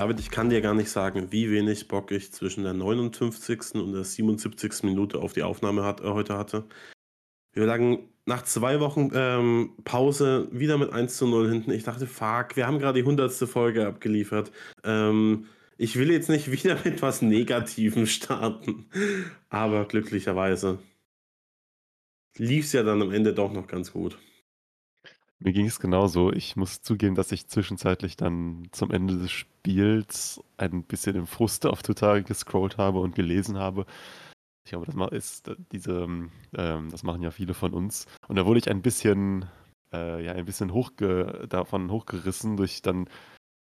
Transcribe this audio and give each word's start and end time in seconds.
David, 0.00 0.18
ich 0.18 0.30
kann 0.30 0.48
dir 0.48 0.62
gar 0.62 0.72
nicht 0.72 0.90
sagen, 0.90 1.30
wie 1.30 1.50
wenig 1.50 1.86
Bock 1.86 2.10
ich 2.10 2.32
zwischen 2.32 2.64
der 2.64 2.72
59. 2.72 3.74
und 3.74 3.92
der 3.92 4.04
77. 4.04 4.82
Minute 4.82 5.18
auf 5.18 5.34
die 5.34 5.42
Aufnahme 5.42 5.84
hat, 5.84 6.00
äh, 6.00 6.04
heute 6.04 6.38
hatte. 6.38 6.64
Wir 7.52 7.66
lagen 7.66 8.08
nach 8.26 8.42
zwei 8.42 8.80
Wochen 8.80 9.10
ähm, 9.14 9.72
Pause 9.84 10.48
wieder 10.52 10.78
mit 10.78 10.92
1 10.92 11.16
zu 11.16 11.26
0 11.26 11.48
hinten. 11.48 11.70
Ich 11.70 11.84
dachte, 11.84 12.06
fuck, 12.06 12.56
wir 12.56 12.66
haben 12.66 12.78
gerade 12.78 12.98
die 12.98 13.08
100. 13.08 13.32
Folge 13.48 13.86
abgeliefert. 13.86 14.52
Ähm, 14.84 15.46
ich 15.78 15.96
will 15.96 16.10
jetzt 16.10 16.28
nicht 16.28 16.50
wieder 16.64 16.78
mit 16.84 17.02
was 17.02 17.22
Negativem 17.22 18.06
starten. 18.06 18.86
Aber 19.48 19.86
glücklicherweise 19.86 20.78
lief 22.36 22.66
es 22.66 22.72
ja 22.72 22.82
dann 22.82 23.02
am 23.02 23.12
Ende 23.12 23.34
doch 23.34 23.52
noch 23.52 23.66
ganz 23.66 23.92
gut. 23.92 24.18
Mir 25.42 25.54
ging 25.54 25.66
es 25.66 25.80
genauso. 25.80 26.32
Ich 26.32 26.54
muss 26.54 26.82
zugeben, 26.82 27.14
dass 27.14 27.32
ich 27.32 27.48
zwischenzeitlich 27.48 28.18
dann 28.18 28.68
zum 28.72 28.90
Ende 28.90 29.16
des 29.16 29.32
Spiels 29.32 30.42
ein 30.58 30.82
bisschen 30.82 31.16
im 31.16 31.26
Frust 31.26 31.64
auf 31.64 31.82
Twitter 31.82 32.20
gescrollt 32.20 32.76
habe 32.76 33.00
und 33.00 33.14
gelesen 33.14 33.58
habe. 33.58 33.86
Ich 34.64 34.70
glaube, 34.70 34.86
das 34.86 35.12
ist 35.12 35.50
diese, 35.72 36.06
ähm, 36.56 36.88
das 36.90 37.02
machen 37.02 37.22
ja 37.22 37.30
viele 37.30 37.54
von 37.54 37.72
uns. 37.72 38.06
Und 38.28 38.36
da 38.36 38.46
wurde 38.46 38.58
ich 38.58 38.70
ein 38.70 38.82
bisschen, 38.82 39.46
äh, 39.92 40.24
ja, 40.24 40.32
ein 40.32 40.44
bisschen 40.44 40.72
hochge 40.72 41.46
davon 41.48 41.90
hochgerissen 41.90 42.56
durch 42.56 42.82
dann 42.82 43.08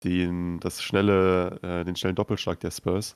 den, 0.03 0.59
das 0.59 0.83
schnelle, 0.83 1.59
äh, 1.61 1.85
den 1.85 1.95
schnellen 1.95 2.15
Doppelschlag 2.15 2.59
der 2.59 2.71
Spurs. 2.71 3.15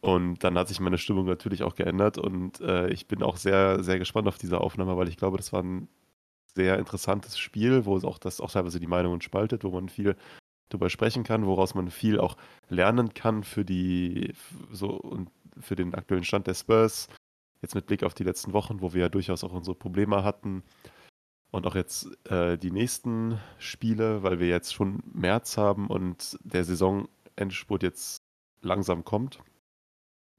Und 0.00 0.42
dann 0.44 0.56
hat 0.58 0.68
sich 0.68 0.80
meine 0.80 0.98
Stimmung 0.98 1.26
natürlich 1.26 1.62
auch 1.62 1.74
geändert 1.74 2.16
und 2.16 2.60
äh, 2.60 2.88
ich 2.88 3.06
bin 3.06 3.22
auch 3.22 3.36
sehr, 3.36 3.84
sehr 3.84 3.98
gespannt 3.98 4.28
auf 4.28 4.38
diese 4.38 4.58
Aufnahme, 4.60 4.96
weil 4.96 5.08
ich 5.08 5.18
glaube, 5.18 5.36
das 5.36 5.52
war 5.52 5.62
ein 5.62 5.88
sehr 6.54 6.78
interessantes 6.78 7.38
Spiel, 7.38 7.84
wo 7.84 7.96
es 7.96 8.04
auch 8.04 8.18
das 8.18 8.40
auch 8.40 8.50
teilweise 8.50 8.80
die 8.80 8.86
Meinungen 8.86 9.20
spaltet, 9.20 9.62
wo 9.62 9.70
man 9.70 9.90
viel 9.90 10.16
darüber 10.70 10.88
sprechen 10.88 11.22
kann, 11.22 11.46
woraus 11.46 11.74
man 11.74 11.90
viel 11.90 12.18
auch 12.18 12.36
lernen 12.68 13.12
kann 13.12 13.44
für 13.44 13.64
die 13.64 14.32
so 14.70 14.90
und 14.90 15.30
für 15.58 15.76
den 15.76 15.94
aktuellen 15.94 16.24
Stand 16.24 16.46
der 16.46 16.54
Spurs. 16.54 17.08
Jetzt 17.62 17.74
mit 17.74 17.86
Blick 17.86 18.02
auf 18.02 18.14
die 18.14 18.24
letzten 18.24 18.52
Wochen, 18.52 18.80
wo 18.80 18.92
wir 18.94 19.02
ja 19.02 19.08
durchaus 19.08 19.44
auch 19.44 19.52
unsere 19.52 19.74
Probleme 19.74 20.24
hatten. 20.24 20.62
Und 21.50 21.66
auch 21.66 21.74
jetzt 21.74 22.08
äh, 22.30 22.56
die 22.56 22.70
nächsten 22.70 23.40
Spiele, 23.58 24.22
weil 24.22 24.38
wir 24.38 24.48
jetzt 24.48 24.72
schon 24.72 25.02
März 25.12 25.56
haben 25.56 25.88
und 25.88 26.38
der 26.42 26.64
Saisonendspurt 26.64 27.82
jetzt 27.82 28.22
langsam 28.60 29.04
kommt. 29.04 29.40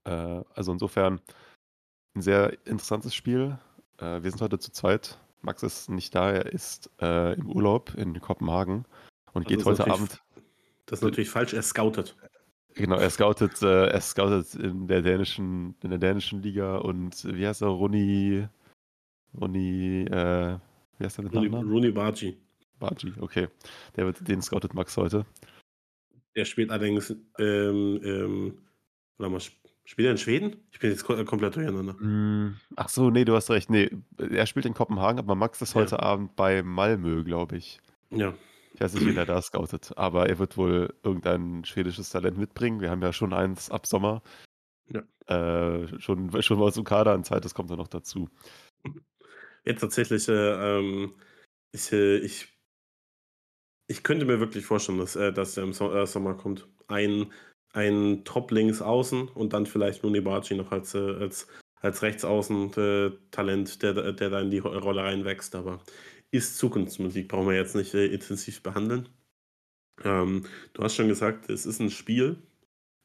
Äh, 0.04 0.42
also 0.54 0.72
insofern 0.72 1.20
ein 2.14 2.22
sehr 2.22 2.56
interessantes 2.66 3.14
Spiel. 3.14 3.58
Äh, 3.98 4.22
wir 4.22 4.30
sind 4.30 4.40
heute 4.40 4.58
zu 4.58 4.72
zweit 4.72 5.18
Max 5.42 5.62
ist 5.62 5.90
nicht 5.90 6.14
da, 6.14 6.30
er 6.30 6.46
ist 6.46 6.90
äh, 7.00 7.34
im 7.34 7.50
Urlaub 7.50 7.94
in 7.94 8.18
Kopenhagen 8.20 8.86
und 9.32 9.46
also 9.46 9.48
geht 9.48 9.64
heute 9.64 9.90
Abend. 9.90 10.22
Das 10.86 11.00
ist 11.00 11.04
natürlich 11.04 11.30
falsch, 11.30 11.52
er 11.52 11.62
scoutet. 11.62 12.16
Genau, 12.74 12.96
er 12.96 13.10
scoutet, 13.10 13.62
äh, 13.62 13.86
er 13.88 14.00
scoutet 14.00 14.54
in 14.54 14.86
der 14.86 15.02
dänischen, 15.02 15.74
in 15.82 15.90
der 15.90 15.98
dänischen 15.98 16.42
Liga 16.42 16.78
und 16.78 17.24
wie 17.24 17.46
heißt 17.46 17.62
er? 17.62 17.68
Roni, 17.68 18.46
Roni, 19.38 20.04
äh, 20.04 20.58
wie 20.98 21.04
heißt 21.04 21.18
er 21.18 21.24
mit 21.24 21.34
Roni, 21.34 21.48
Roni 21.48 21.90
Bargi. 21.90 22.36
Bargi, 22.78 23.12
okay. 23.20 23.48
Der 23.96 24.06
wird, 24.06 24.26
den 24.26 24.40
scoutet 24.42 24.74
Max 24.74 24.96
heute. 24.96 25.26
Der 26.34 26.44
spielt 26.44 26.70
allerdings, 26.70 27.14
ähm, 27.38 28.00
ähm, 28.02 28.58
warte 29.18 29.32
mal, 29.32 29.40
Spielt 29.84 30.06
er 30.06 30.12
in 30.12 30.18
Schweden? 30.18 30.56
Ich 30.70 30.78
bin 30.78 30.90
jetzt 30.90 31.04
komplett 31.04 31.56
durcheinander. 31.56 31.96
Hm, 31.98 32.56
ach 32.76 32.88
so, 32.88 33.10
nee, 33.10 33.24
du 33.24 33.34
hast 33.34 33.50
recht. 33.50 33.68
Nee, 33.68 33.90
er 34.16 34.46
spielt 34.46 34.64
in 34.64 34.74
Kopenhagen, 34.74 35.18
aber 35.18 35.34
Max 35.34 35.60
ist 35.60 35.74
heute 35.74 35.96
ja. 35.96 36.02
Abend 36.02 36.36
bei 36.36 36.62
Malmö, 36.62 37.24
glaube 37.24 37.56
ich. 37.56 37.80
Ja. 38.10 38.32
Ich 38.74 38.80
weiß 38.80 38.94
nicht, 38.94 39.06
wen 39.06 39.16
er 39.16 39.26
da 39.26 39.40
scoutet, 39.42 39.96
aber 39.96 40.28
er 40.28 40.38
wird 40.38 40.56
wohl 40.56 40.94
irgendein 41.02 41.64
schwedisches 41.64 42.10
Talent 42.10 42.38
mitbringen. 42.38 42.80
Wir 42.80 42.90
haben 42.90 43.02
ja 43.02 43.12
schon 43.12 43.32
eins 43.32 43.70
ab 43.70 43.86
Sommer. 43.86 44.22
Ja. 44.88 45.02
Äh, 45.26 46.00
schon, 46.00 46.42
schon 46.42 46.58
mal 46.58 46.72
so 46.72 46.82
Kader 46.82 47.12
an 47.12 47.24
Zeit, 47.24 47.44
das 47.44 47.54
kommt 47.54 47.70
dann 47.70 47.78
noch 47.78 47.88
dazu. 47.88 48.28
Jetzt 49.64 49.80
tatsächlich, 49.80 50.28
äh, 50.28 50.78
ähm, 50.78 51.14
ich, 51.70 51.92
äh, 51.92 52.16
ich, 52.18 52.48
ich 53.88 54.02
könnte 54.02 54.24
mir 54.24 54.40
wirklich 54.40 54.64
vorstellen, 54.64 54.98
dass, 54.98 55.16
äh, 55.16 55.32
dass 55.32 55.56
er 55.56 55.64
im 55.64 55.72
so 55.72 56.04
Sommer 56.06 56.34
kommt. 56.34 56.68
Ein 56.88 57.30
ein 57.72 58.24
Top-Links 58.24 58.82
außen 58.82 59.28
und 59.28 59.52
dann 59.52 59.66
vielleicht 59.66 60.02
Nuni 60.02 60.20
Barci 60.20 60.54
noch 60.54 60.72
als, 60.72 60.94
als, 60.94 61.48
als 61.80 62.02
Rechtsaußen-Talent, 62.02 63.82
der, 63.82 64.12
der 64.12 64.30
da 64.30 64.40
in 64.40 64.50
die 64.50 64.58
Rolle 64.58 65.02
reinwächst. 65.02 65.54
Aber 65.54 65.80
ist 66.32 66.58
Zukunftsmusik, 66.58 67.28
brauchen 67.28 67.48
wir 67.48 67.54
jetzt 67.54 67.76
nicht 67.76 67.94
äh, 67.94 68.06
intensiv 68.06 68.62
behandeln. 68.62 69.08
Ähm, 70.02 70.46
du 70.72 70.82
hast 70.82 70.96
schon 70.96 71.08
gesagt, 71.08 71.48
es 71.48 71.66
ist 71.66 71.80
ein 71.80 71.90
Spiel, 71.90 72.42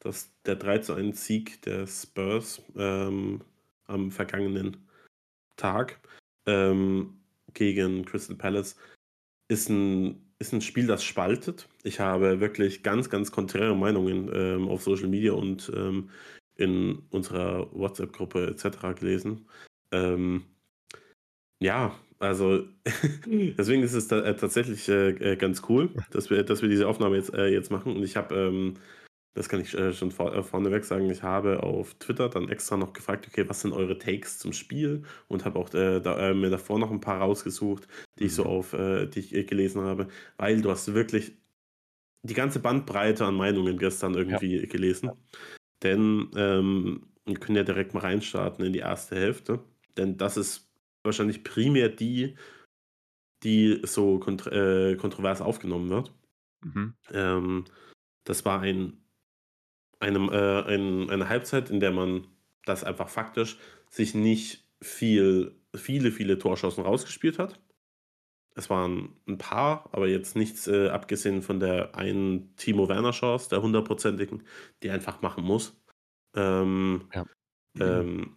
das 0.00 0.32
der 0.46 0.56
3 0.56 0.78
zu 0.78 0.94
1 0.94 1.24
Sieg 1.24 1.62
der 1.62 1.86
Spurs 1.86 2.62
ähm, 2.76 3.42
am 3.84 4.10
vergangenen 4.10 4.88
Tag 5.56 6.00
ähm, 6.46 7.20
gegen 7.54 8.04
Crystal 8.04 8.36
Palace 8.36 8.76
ist 9.48 9.68
ein 9.68 10.28
ist 10.38 10.52
ein 10.52 10.60
Spiel, 10.60 10.86
das 10.86 11.02
spaltet. 11.02 11.68
Ich 11.82 12.00
habe 12.00 12.40
wirklich 12.40 12.82
ganz, 12.82 13.10
ganz 13.10 13.32
konträre 13.32 13.74
Meinungen 13.76 14.30
ähm, 14.32 14.68
auf 14.68 14.82
Social 14.82 15.08
Media 15.08 15.32
und 15.32 15.70
ähm, 15.74 16.10
in 16.54 17.02
unserer 17.10 17.72
WhatsApp-Gruppe 17.72 18.46
etc. 18.46 18.98
gelesen. 18.98 19.48
Ähm, 19.90 20.44
ja, 21.60 21.98
also 22.18 22.64
deswegen 23.26 23.82
ist 23.82 23.94
es 23.94 24.10
äh, 24.10 24.34
tatsächlich 24.34 24.88
äh, 24.88 25.10
äh, 25.10 25.36
ganz 25.36 25.62
cool, 25.68 25.90
dass 26.10 26.30
wir, 26.30 26.42
dass 26.42 26.62
wir 26.62 26.68
diese 26.68 26.88
Aufnahme 26.88 27.16
jetzt, 27.16 27.32
äh, 27.34 27.48
jetzt 27.48 27.70
machen. 27.70 27.96
Und 27.96 28.02
ich 28.02 28.16
habe 28.16 28.34
ähm, 28.34 28.74
das 29.38 29.48
kann 29.48 29.60
ich 29.60 29.72
äh, 29.74 29.92
schon 29.92 30.10
vor, 30.10 30.34
äh, 30.34 30.42
vorneweg 30.42 30.84
sagen, 30.84 31.08
ich 31.10 31.22
habe 31.22 31.62
auf 31.62 31.94
Twitter 31.94 32.28
dann 32.28 32.48
extra 32.48 32.76
noch 32.76 32.92
gefragt, 32.92 33.28
okay, 33.28 33.48
was 33.48 33.60
sind 33.60 33.72
eure 33.72 33.96
Takes 33.96 34.38
zum 34.38 34.52
Spiel? 34.52 35.04
Und 35.28 35.44
habe 35.44 35.58
auch 35.60 35.68
da, 35.68 36.34
mir 36.34 36.50
davor 36.50 36.80
noch 36.80 36.90
ein 36.90 37.00
paar 37.00 37.20
rausgesucht, 37.20 37.86
die 38.18 38.24
ich 38.24 38.34
so 38.34 38.42
mhm. 38.42 38.50
auf, 38.50 38.72
äh, 38.72 39.06
die 39.06 39.20
ich 39.20 39.46
gelesen 39.46 39.82
habe, 39.82 40.08
weil 40.38 40.60
du 40.60 40.70
hast 40.70 40.92
wirklich 40.92 41.36
die 42.22 42.34
ganze 42.34 42.58
Bandbreite 42.58 43.24
an 43.24 43.36
Meinungen 43.36 43.78
gestern 43.78 44.14
irgendwie 44.14 44.56
ja. 44.56 44.66
gelesen. 44.66 45.12
Denn 45.84 46.30
ähm, 46.34 47.06
wir 47.24 47.38
können 47.38 47.56
ja 47.56 47.62
direkt 47.62 47.94
mal 47.94 48.00
reinstarten 48.00 48.64
in 48.64 48.72
die 48.72 48.80
erste 48.80 49.14
Hälfte, 49.14 49.60
denn 49.96 50.16
das 50.16 50.36
ist 50.36 50.67
wahrscheinlich 51.08 51.44
primär 51.44 51.88
die, 51.88 52.36
die 53.42 53.80
so 53.84 54.18
kont 54.18 54.46
äh, 54.46 54.96
kontrovers 54.96 55.40
aufgenommen 55.40 55.90
wird. 55.90 56.12
Mhm. 56.62 56.94
Ähm, 57.12 57.64
das 58.24 58.44
war 58.44 58.60
ein 58.60 59.02
einem, 60.00 60.28
äh, 60.30 60.62
ein, 60.62 61.10
eine 61.10 61.28
Halbzeit, 61.28 61.70
in 61.70 61.80
der 61.80 61.90
man 61.90 62.26
das 62.64 62.84
einfach 62.84 63.08
faktisch 63.08 63.58
sich 63.88 64.14
nicht 64.14 64.64
viel, 64.80 65.56
viele, 65.74 66.12
viele 66.12 66.38
Torschancen 66.38 66.84
rausgespielt 66.84 67.38
hat. 67.38 67.60
Es 68.54 68.70
waren 68.70 69.16
ein 69.26 69.38
paar, 69.38 69.88
aber 69.92 70.08
jetzt 70.08 70.36
nichts 70.36 70.66
äh, 70.66 70.88
abgesehen 70.88 71.42
von 71.42 71.60
der 71.60 71.94
einen 71.94 72.54
Timo 72.56 72.88
Werner 72.88 73.12
Chance, 73.12 73.48
der 73.48 73.62
hundertprozentigen, 73.62 74.42
die 74.82 74.90
einfach 74.90 75.22
machen 75.22 75.44
muss. 75.44 75.80
Ähm, 76.34 77.08
ja. 77.14 77.24
ähm, 77.78 78.36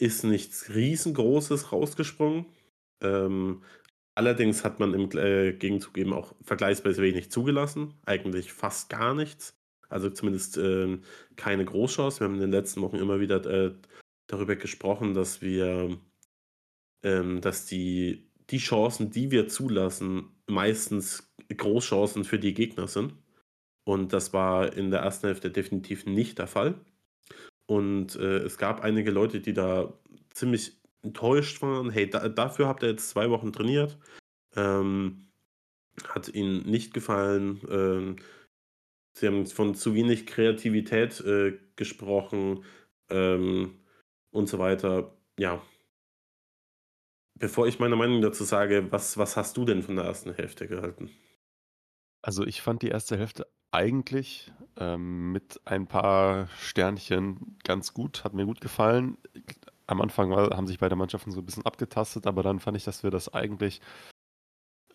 ist 0.00 0.24
nichts 0.24 0.74
riesengroßes 0.74 1.72
rausgesprungen. 1.72 2.46
Ähm, 3.02 3.62
allerdings 4.14 4.64
hat 4.64 4.80
man 4.80 4.94
im 4.94 5.10
äh, 5.16 5.52
Gegenzug 5.52 5.98
eben 5.98 6.12
auch 6.12 6.34
vergleichsweise 6.42 7.02
wenig 7.02 7.30
zugelassen, 7.30 7.94
eigentlich 8.06 8.52
fast 8.52 8.88
gar 8.88 9.14
nichts. 9.14 9.56
Also 9.88 10.08
zumindest 10.08 10.56
äh, 10.56 10.98
keine 11.36 11.64
Großchance. 11.64 12.20
Wir 12.20 12.24
haben 12.26 12.34
in 12.34 12.40
den 12.40 12.52
letzten 12.52 12.80
Wochen 12.80 12.96
immer 12.96 13.20
wieder 13.20 13.44
äh, 13.44 13.74
darüber 14.26 14.56
gesprochen, 14.56 15.14
dass 15.14 15.42
wir, 15.42 15.98
ähm, 17.02 17.40
dass 17.40 17.66
die, 17.66 18.30
die 18.50 18.58
Chancen, 18.58 19.10
die 19.10 19.30
wir 19.30 19.48
zulassen, 19.48 20.30
meistens 20.46 21.30
Großchancen 21.54 22.24
für 22.24 22.38
die 22.38 22.54
Gegner 22.54 22.88
sind. 22.88 23.14
Und 23.84 24.12
das 24.12 24.32
war 24.32 24.72
in 24.72 24.90
der 24.90 25.00
ersten 25.00 25.26
Hälfte 25.26 25.50
definitiv 25.50 26.06
nicht 26.06 26.38
der 26.38 26.46
Fall. 26.46 26.80
Und 27.70 28.16
äh, 28.16 28.38
es 28.38 28.58
gab 28.58 28.82
einige 28.82 29.12
Leute, 29.12 29.40
die 29.40 29.52
da 29.52 29.92
ziemlich 30.30 30.72
enttäuscht 31.04 31.62
waren. 31.62 31.88
Hey, 31.88 32.10
da, 32.10 32.28
dafür 32.28 32.66
habt 32.66 32.82
ihr 32.82 32.88
jetzt 32.88 33.10
zwei 33.10 33.30
Wochen 33.30 33.52
trainiert. 33.52 33.96
Ähm, 34.56 35.28
hat 36.08 36.28
ihnen 36.34 36.68
nicht 36.68 36.92
gefallen. 36.92 37.60
Ähm, 37.70 38.16
Sie 39.12 39.28
haben 39.28 39.46
von 39.46 39.76
zu 39.76 39.94
wenig 39.94 40.26
Kreativität 40.26 41.20
äh, 41.20 41.60
gesprochen 41.76 42.64
ähm, 43.08 43.78
und 44.32 44.48
so 44.48 44.58
weiter. 44.58 45.16
Ja. 45.38 45.62
Bevor 47.38 47.68
ich 47.68 47.78
meine 47.78 47.94
Meinung 47.94 48.20
dazu 48.20 48.42
sage, 48.42 48.90
was, 48.90 49.16
was 49.16 49.36
hast 49.36 49.56
du 49.56 49.64
denn 49.64 49.84
von 49.84 49.94
der 49.94 50.06
ersten 50.06 50.34
Hälfte 50.34 50.66
gehalten? 50.66 51.08
Also, 52.20 52.44
ich 52.44 52.62
fand 52.62 52.82
die 52.82 52.88
erste 52.88 53.16
Hälfte 53.16 53.46
eigentlich, 53.72 54.52
ähm, 54.78 55.32
mit 55.32 55.60
ein 55.64 55.86
paar 55.86 56.48
Sternchen 56.60 57.58
ganz 57.64 57.94
gut, 57.94 58.24
hat 58.24 58.34
mir 58.34 58.46
gut 58.46 58.60
gefallen. 58.60 59.16
Am 59.86 60.00
Anfang 60.00 60.30
war 60.30 60.56
haben 60.56 60.66
sich 60.68 60.78
beide 60.78 60.96
Mannschaften 60.96 61.32
so 61.32 61.40
'n 61.40 61.46
bisschen 61.46 61.66
abgetastet, 61.66 62.26
aber 62.26 62.42
dann 62.42 62.60
fand 62.60 62.76
ich, 62.76 62.84
dass 62.84 63.02
wir 63.02 63.10
das 63.10 63.32
eigentlich 63.34 63.80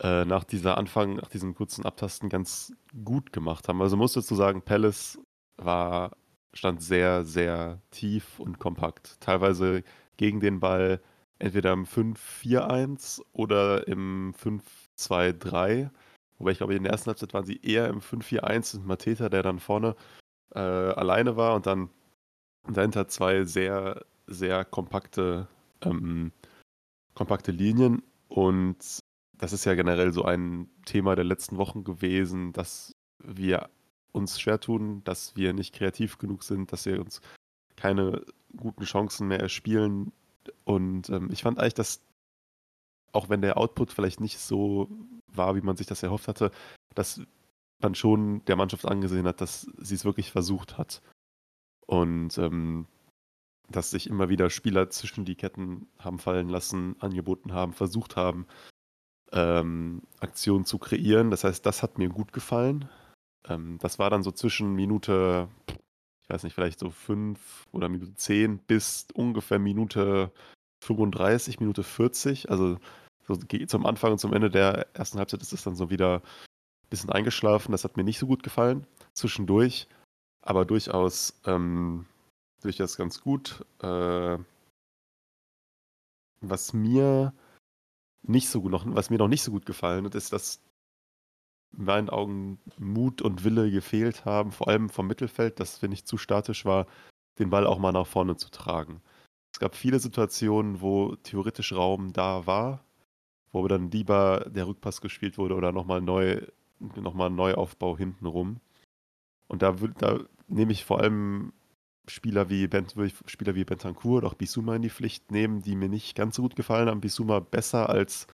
äh, 0.02 0.26
nach 0.26 0.44
dieser 0.44 0.78
Anfang 0.78 1.16
nach 1.16 1.30
diesem 1.30 1.56
kurzen 1.56 1.86
Abtasten 1.86 2.30
ganz 2.30 2.74
gut 3.04 3.32
gemacht 3.34 3.68
haben. 3.68 3.82
Also, 3.82 3.96
man 3.96 4.04
muss 4.04 4.14
dazu 4.14 4.36
sagen, 4.36 4.62
Palace 4.62 5.20
war 5.58 6.12
stand 6.54 6.82
sehr, 6.82 7.24
sehr 7.26 7.82
tief 7.92 8.40
und 8.40 8.60
kompakt. 8.60 9.20
Teilweise 9.22 9.84
gegen 10.18 10.40
den 10.40 10.60
Ball 10.60 11.02
entweder 11.40 11.74
im 11.74 11.86
5-4-1 11.86 13.22
oder 13.34 13.88
im 13.88 14.34
5-2-3. 14.34 15.90
Wobei 16.38 16.52
ich 16.52 16.58
glaube, 16.58 16.76
in 16.76 16.84
der 16.84 16.92
ersten 16.92 17.08
Halbzeit 17.08 17.34
waren 17.34 17.46
sie 17.46 17.60
eher 17.62 17.88
im 17.88 18.02
5-4-1 18.02 18.78
mit 18.78 18.88
Mateta, 18.88 19.30
der 19.30 19.44
dann 19.44 19.60
vorne 19.60 19.96
äh, 20.54 20.60
alleine 20.60 21.38
war 21.38 21.56
und 21.56 21.66
dann 21.66 21.90
dahinter 22.68 23.08
zwei 23.08 23.44
sehr, 23.44 24.06
sehr 24.28 24.66
kompakte, 24.66 25.48
ähm, 25.82 26.32
kompakte 27.14 27.52
Linien. 27.52 28.02
Und 28.28 29.00
das 29.34 29.54
ist 29.54 29.66
ja 29.66 29.76
generell 29.76 30.12
so 30.12 30.24
ein 30.24 30.70
Thema 30.86 31.16
der 31.16 31.26
letzten 31.26 31.58
Wochen 31.58 31.84
gewesen, 31.84 32.54
dass 32.54 32.96
wir 33.24 33.70
uns 34.12 34.40
schwer 34.40 34.60
tun, 34.60 35.04
dass 35.04 35.36
wir 35.36 35.54
nicht 35.54 35.76
kreativ 35.76 36.18
genug 36.18 36.44
sind, 36.44 36.72
dass 36.72 36.86
wir 36.86 37.00
uns 37.00 37.22
keine 37.76 38.22
guten 38.56 38.86
Chancen 38.86 39.28
mehr 39.28 39.40
erspielen. 39.40 40.12
Und 40.64 41.10
ähm, 41.10 41.30
ich 41.32 41.44
fand 41.44 41.60
eigentlich, 41.60 41.74
dass 41.74 42.02
auch 43.16 43.30
wenn 43.30 43.42
der 43.42 43.58
Output 43.58 43.92
vielleicht 43.92 44.20
nicht 44.20 44.40
so 44.40 44.90
war, 45.28 45.56
wie 45.56 45.62
man 45.62 45.78
sich 45.78 45.88
das 45.88 46.04
erhofft 46.04 46.28
hatte, 46.28 46.52
dass 46.94 47.22
man 47.82 47.96
schon 47.96 48.44
der 48.46 48.56
Mannschaft 48.56 48.86
angesehen 48.86 49.28
hat, 49.28 49.42
dass 49.42 49.68
sie 49.78 49.96
es 49.96 50.06
wirklich 50.06 50.32
versucht 50.32 50.78
hat. 50.78 51.02
Und 51.88 52.38
ähm, 52.38 52.88
dass 53.70 53.92
sich 53.92 54.08
immer 54.08 54.30
wieder 54.30 54.50
Spieler 54.50 54.90
zwischen 54.90 55.26
die 55.26 55.36
Ketten 55.36 55.88
haben 56.00 56.20
fallen 56.20 56.50
lassen, 56.50 56.96
angeboten 57.00 57.54
haben, 57.54 57.74
versucht 57.74 58.16
haben, 58.16 58.46
ähm, 59.32 60.04
Aktionen 60.20 60.66
zu 60.66 60.78
kreieren. 60.78 61.32
Das 61.32 61.44
heißt, 61.44 61.66
das 61.66 61.84
hat 61.84 61.98
mir 61.98 62.10
gut 62.10 62.32
gefallen. 62.32 62.90
Ähm, 63.48 63.78
das 63.80 64.00
war 64.00 64.10
dann 64.10 64.24
so 64.24 64.32
zwischen 64.32 64.74
Minute, 64.74 65.50
ich 66.24 66.30
weiß 66.30 66.44
nicht, 66.44 66.54
vielleicht 66.54 66.80
so 66.80 66.90
fünf 66.90 67.68
oder 67.72 67.90
Minute 67.90 68.16
zehn 68.16 68.60
bis 68.60 69.08
ungefähr 69.14 69.60
Minute 69.60 70.32
35, 70.84 71.60
Minute 71.60 71.84
40. 71.84 72.50
Also 72.50 72.78
so 73.28 73.36
zum 73.36 73.86
Anfang 73.86 74.14
und 74.14 74.20
zum 74.20 74.34
Ende 74.34 74.50
der 74.50 74.88
ersten 74.96 75.18
Halbzeit 75.18 75.42
ist 75.42 75.54
es 75.54 75.64
dann 75.64 75.76
so 75.76 75.90
wieder 75.90 76.18
ein 76.18 76.90
bisschen 76.90 77.10
eingeschlafen. 77.10 77.72
Das 77.72 77.84
hat 77.84 77.98
mir 77.98 78.04
nicht 78.04 78.20
so 78.20 78.28
gut 78.28 78.44
gefallen. 78.44 78.86
Zwischendurch, 79.14 79.88
aber 80.42 80.66
durchaus, 80.66 81.40
ähm, 81.46 82.06
durchaus 82.62 82.98
ganz 82.98 83.22
gut. 83.22 83.66
Äh, 83.82 84.38
was 86.42 86.74
mir 86.74 87.34
nicht 88.24 88.50
so 88.50 88.62
gut 88.62 88.72
noch, 88.72 88.86
was 88.88 89.10
mir 89.10 89.18
noch 89.18 89.28
nicht 89.28 89.44
so 89.44 89.52
gut 89.52 89.66
gefallen 89.66 90.06
hat, 90.06 90.16
ist, 90.16 90.34
dass 90.34 90.62
in 91.78 91.86
meinen 91.86 92.10
Augen 92.10 92.60
Mut 92.78 93.22
und 93.22 93.44
Wille 93.44 93.70
gefehlt 93.70 94.26
haben, 94.26 94.52
vor 94.52 94.68
allem 94.68 94.90
vom 94.90 95.08
Mittelfeld, 95.08 95.60
das 95.60 95.78
finde 95.78 95.96
ich 95.96 96.06
zu 96.06 96.18
statisch 96.18 96.66
war, 96.66 96.88
den 97.40 97.50
Ball 97.50 97.68
auch 97.68 97.80
mal 97.80 97.92
nach 97.92 98.08
vorne 98.08 98.38
zu 98.38 98.50
tragen. 98.50 99.02
Es 99.54 99.60
gab 99.60 99.76
viele 99.76 100.00
Situationen, 100.00 100.82
wo 100.82 101.16
theoretisch 101.18 101.74
Raum 101.74 102.14
da 102.14 102.46
war, 102.46 102.84
wo 103.64 103.68
dann 103.68 103.92
lieber 103.92 104.46
der 104.50 104.68
Rückpass 104.68 105.02
gespielt 105.02 105.38
wurde 105.38 105.56
oder 105.56 105.72
nochmal 105.72 106.02
neu, 106.02 106.42
nochmal 106.80 107.30
ein 107.30 107.36
Neuaufbau 107.36 107.98
hintenrum. 107.98 108.60
Und 109.48 109.62
da, 109.62 109.72
da 109.98 110.20
nehme 110.48 110.72
ich 110.72 110.86
vor 110.86 111.00
allem 111.00 111.54
Spieler 112.08 112.50
wie, 112.50 112.68
ben, 112.68 112.88
Spieler 113.26 113.56
wie 113.56 113.66
Bentancur 113.66 114.18
oder 114.18 114.28
auch 114.28 114.36
Bisuma 114.36 114.76
in 114.76 114.82
die 114.82 114.90
Pflicht 114.90 115.32
nehmen, 115.32 115.62
die 115.62 115.76
mir 115.76 115.90
nicht 115.90 116.16
ganz 116.16 116.36
so 116.36 116.42
gut 116.44 116.56
gefallen 116.56 116.90
haben. 116.90 117.02
Bisuma 117.02 117.40
besser 117.40 117.90
als 117.90 118.28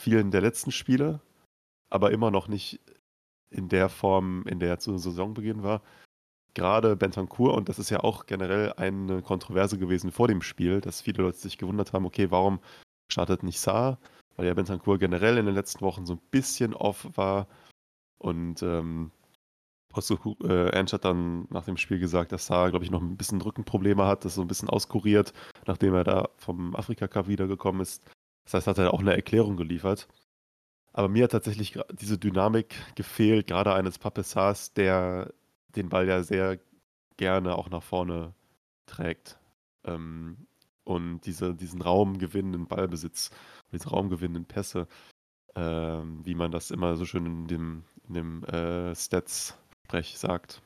vielen 0.00 0.30
der 0.30 0.40
letzten 0.40 0.72
Spiele, 0.72 1.20
aber 1.90 2.10
immer 2.10 2.30
noch 2.30 2.48
nicht 2.48 2.80
in 3.50 3.68
der 3.68 3.88
Form, 3.88 4.44
in 4.46 4.60
der 4.60 4.68
er 4.68 4.78
zu 4.78 4.96
Saisonbeginn 4.98 5.62
war. 5.62 5.82
Gerade 6.54 6.96
Bentancur, 6.96 7.54
und 7.54 7.68
das 7.68 7.78
ist 7.78 7.90
ja 7.90 8.00
auch 8.00 8.26
generell 8.26 8.72
eine 8.74 9.22
Kontroverse 9.22 9.78
gewesen 9.78 10.10
vor 10.10 10.28
dem 10.28 10.42
Spiel, 10.42 10.80
dass 10.80 11.02
viele 11.02 11.22
Leute 11.22 11.38
sich 11.38 11.58
gewundert 11.58 11.92
haben, 11.92 12.06
okay, 12.06 12.30
warum 12.30 12.60
startet 13.10 13.42
nicht 13.42 13.60
Saar? 13.60 13.98
Weil 14.36 14.46
ja 14.46 14.54
Bentancur 14.54 14.98
generell 14.98 15.38
in 15.38 15.46
den 15.46 15.54
letzten 15.54 15.80
Wochen 15.82 16.06
so 16.06 16.14
ein 16.14 16.20
bisschen 16.30 16.74
off 16.74 17.08
war. 17.16 17.48
Und 18.18 18.62
ähm, 18.62 19.10
äh, 19.94 20.76
Ange 20.76 20.92
hat 20.92 21.04
dann 21.04 21.46
nach 21.50 21.64
dem 21.64 21.76
Spiel 21.76 21.98
gesagt, 21.98 22.32
dass 22.32 22.46
Saar, 22.46 22.70
glaube 22.70 22.84
ich, 22.84 22.90
noch 22.90 23.00
ein 23.00 23.16
bisschen 23.16 23.40
Rückenprobleme 23.40 24.04
hat, 24.04 24.24
das 24.24 24.34
so 24.34 24.42
ein 24.42 24.48
bisschen 24.48 24.68
auskuriert, 24.68 25.32
nachdem 25.66 25.94
er 25.94 26.04
da 26.04 26.28
vom 26.36 26.76
Afrika 26.76 27.08
Cup 27.08 27.28
wiedergekommen 27.28 27.80
ist. 27.80 28.02
Das 28.44 28.54
heißt, 28.54 28.66
hat 28.66 28.78
er 28.78 28.94
auch 28.94 29.00
eine 29.00 29.14
Erklärung 29.14 29.56
geliefert. 29.56 30.08
Aber 30.92 31.08
mir 31.08 31.24
hat 31.24 31.32
tatsächlich 31.32 31.78
diese 31.92 32.18
Dynamik 32.18 32.74
gefehlt, 32.94 33.46
gerade 33.46 33.74
eines 33.74 33.98
Papessars, 33.98 34.72
der 34.72 35.32
den 35.76 35.88
Ball 35.88 36.08
ja 36.08 36.22
sehr 36.22 36.58
gerne 37.16 37.56
auch 37.56 37.68
nach 37.68 37.82
vorne 37.82 38.34
trägt. 38.86 39.38
Ähm, 39.84 40.46
und 40.86 41.20
diese, 41.26 41.54
diesen 41.54 41.82
raumgewinnenden 41.82 42.66
Ballbesitz, 42.66 43.30
diese 43.72 43.90
raumgewinnenden 43.90 44.46
Pässe, 44.46 44.86
ähm, 45.56 46.24
wie 46.24 46.34
man 46.34 46.52
das 46.52 46.70
immer 46.70 46.96
so 46.96 47.04
schön 47.04 47.26
in 47.26 47.46
dem, 47.48 47.84
in 48.08 48.14
dem 48.14 48.44
äh, 48.44 48.94
Stats-Sprech 48.94 50.16
sagt. 50.16 50.62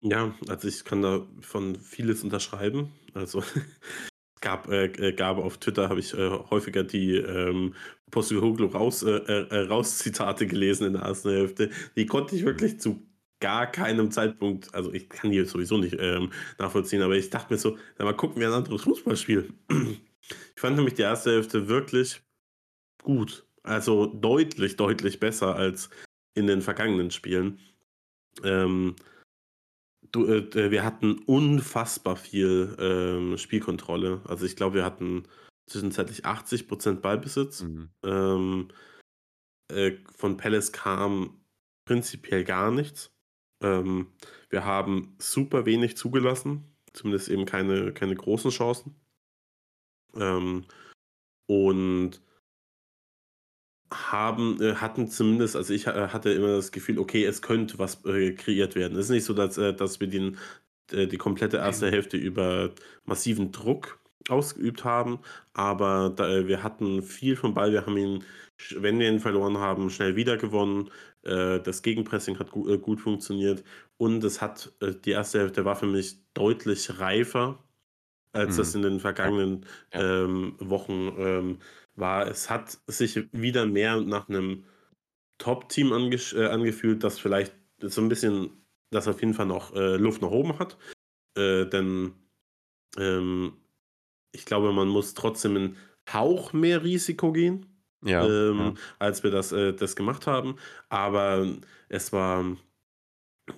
Ja, 0.00 0.34
also 0.48 0.68
ich 0.68 0.84
kann 0.84 1.02
da 1.02 1.26
von 1.40 1.76
vieles 1.76 2.22
unterschreiben. 2.24 2.92
Also 3.14 3.42
gab, 4.40 4.68
äh, 4.68 4.86
äh, 4.86 5.12
gab 5.12 5.38
auf 5.38 5.58
Twitter, 5.58 5.88
habe 5.88 6.00
ich 6.00 6.14
äh, 6.14 6.30
häufiger 6.50 6.82
die 6.82 7.16
ähm, 7.16 7.74
Postecoglou 8.10 8.68
raus, 8.68 9.02
äh, 9.02 9.10
äh, 9.10 9.66
raus 9.66 10.02
gelesen 10.02 10.88
in 10.88 10.92
der 10.94 11.02
ersten 11.02 11.30
Hälfte. 11.30 11.70
Die 11.96 12.06
konnte 12.06 12.34
ich 12.36 12.44
wirklich 12.44 12.80
zu 12.80 13.07
gar 13.40 13.66
keinem 13.66 14.10
Zeitpunkt, 14.10 14.74
also 14.74 14.92
ich 14.92 15.08
kann 15.08 15.30
die 15.30 15.44
sowieso 15.44 15.78
nicht 15.78 15.96
ähm, 15.98 16.32
nachvollziehen, 16.58 17.02
aber 17.02 17.16
ich 17.16 17.30
dachte 17.30 17.52
mir 17.52 17.58
so, 17.58 17.78
mal 17.98 18.16
gucken 18.16 18.40
wir 18.40 18.48
ein 18.48 18.54
anderes 18.54 18.82
Fußballspiel. 18.82 19.52
Ich 20.54 20.60
fand 20.60 20.76
nämlich 20.76 20.94
die 20.94 21.02
erste 21.02 21.30
Hälfte 21.30 21.68
wirklich 21.68 22.20
gut. 23.02 23.46
Also 23.62 24.04
deutlich, 24.06 24.76
deutlich 24.76 25.20
besser 25.20 25.54
als 25.54 25.88
in 26.34 26.46
den 26.46 26.60
vergangenen 26.60 27.10
Spielen. 27.10 27.58
Ähm, 28.42 28.96
Du, 30.12 30.26
äh, 30.26 30.70
wir 30.70 30.84
hatten 30.84 31.18
unfassbar 31.26 32.16
viel 32.16 32.74
ähm, 32.78 33.36
Spielkontrolle. 33.36 34.22
Also 34.26 34.46
ich 34.46 34.56
glaube, 34.56 34.76
wir 34.76 34.84
hatten 34.84 35.24
zwischenzeitlich 35.66 36.24
80% 36.24 37.00
Ballbesitz. 37.00 37.62
Mhm. 37.62 37.90
Ähm, 38.02 38.68
äh, 39.70 39.92
von 40.16 40.36
Palace 40.36 40.72
kam 40.72 41.40
prinzipiell 41.84 42.44
gar 42.44 42.70
nichts. 42.70 43.10
Ähm, 43.62 44.08
wir 44.50 44.64
haben 44.64 45.14
super 45.18 45.66
wenig 45.66 45.96
zugelassen, 45.96 46.64
zumindest 46.92 47.28
eben 47.28 47.44
keine, 47.46 47.92
keine 47.92 48.14
großen 48.14 48.50
Chancen. 48.50 48.94
Ähm, 50.14 50.64
und 51.46 52.20
haben, 53.92 54.60
äh, 54.60 54.74
hatten 54.76 55.08
zumindest, 55.08 55.56
also 55.56 55.72
ich 55.72 55.86
äh, 55.86 56.08
hatte 56.08 56.30
immer 56.30 56.56
das 56.56 56.72
Gefühl, 56.72 56.98
okay, 56.98 57.24
es 57.24 57.42
könnte 57.42 57.78
was 57.78 58.04
äh, 58.04 58.32
kreiert 58.32 58.74
werden. 58.74 58.98
Es 58.98 59.06
ist 59.06 59.10
nicht 59.10 59.24
so, 59.24 59.34
dass, 59.34 59.56
äh, 59.58 59.74
dass 59.74 60.00
wir 60.00 60.08
den, 60.08 60.38
äh, 60.92 61.06
die 61.06 61.16
komplette 61.16 61.58
erste 61.58 61.90
Hälfte 61.90 62.16
über 62.16 62.72
massiven 63.04 63.52
Druck 63.52 63.98
ausgeübt 64.28 64.84
haben, 64.84 65.20
aber 65.54 66.10
da, 66.14 66.28
äh, 66.28 66.46
wir 66.48 66.62
hatten 66.62 67.02
viel 67.02 67.36
vom 67.36 67.54
Ball, 67.54 67.72
wir 67.72 67.86
haben 67.86 67.96
ihn, 67.96 68.24
wenn 68.76 68.98
wir 68.98 69.08
ihn 69.08 69.20
verloren 69.20 69.58
haben, 69.58 69.90
schnell 69.90 70.16
wieder 70.16 70.36
gewonnen. 70.36 70.90
Das 71.28 71.82
Gegenpressing 71.82 72.38
hat 72.38 72.50
gu 72.50 72.78
gut 72.78 73.00
funktioniert 73.00 73.62
und 73.98 74.24
es 74.24 74.40
hat, 74.40 74.72
die 75.04 75.10
erste 75.10 75.40
Hälfte 75.40 75.64
war 75.64 75.76
für 75.76 75.86
mich 75.86 76.16
deutlich 76.32 76.98
reifer, 76.98 77.62
als 78.32 78.54
mhm. 78.54 78.58
das 78.58 78.74
in 78.74 78.82
den 78.82 79.00
vergangenen. 79.00 79.66
Ja. 79.92 80.24
Ähm, 80.24 80.54
Wochen 80.58 81.12
ähm, 81.18 81.58
war, 81.96 82.26
es 82.26 82.48
hat 82.48 82.78
sich 82.86 83.28
wieder 83.32 83.66
mehr 83.66 84.00
nach 84.00 84.28
einem 84.28 84.64
Top-Team 85.38 85.92
ange 85.92 86.16
äh, 86.34 86.46
angefühlt, 86.46 87.04
das 87.04 87.18
vielleicht 87.18 87.54
so 87.80 88.00
ein 88.00 88.08
bisschen, 88.08 88.50
das 88.90 89.08
auf 89.08 89.20
jeden 89.20 89.34
Fall 89.34 89.46
noch 89.46 89.74
äh, 89.74 89.96
Luft 89.96 90.22
nach 90.22 90.30
oben 90.30 90.58
hat. 90.58 90.76
Äh, 91.36 91.66
denn 91.66 92.12
ähm, 92.96 93.52
ich 94.32 94.44
glaube, 94.44 94.72
man 94.72 94.88
muss 94.88 95.14
trotzdem 95.14 95.56
einen 95.56 95.76
Hauch 96.12 96.52
mehr 96.52 96.82
Risiko 96.82 97.32
gehen, 97.32 97.66
ja, 98.04 98.24
ähm, 98.26 98.58
ja. 98.58 98.74
als 98.98 99.22
wir 99.22 99.30
das, 99.30 99.52
äh, 99.52 99.72
das 99.74 99.96
gemacht 99.96 100.26
haben. 100.26 100.56
Aber 100.88 101.46
es 101.88 102.12
war 102.12 102.44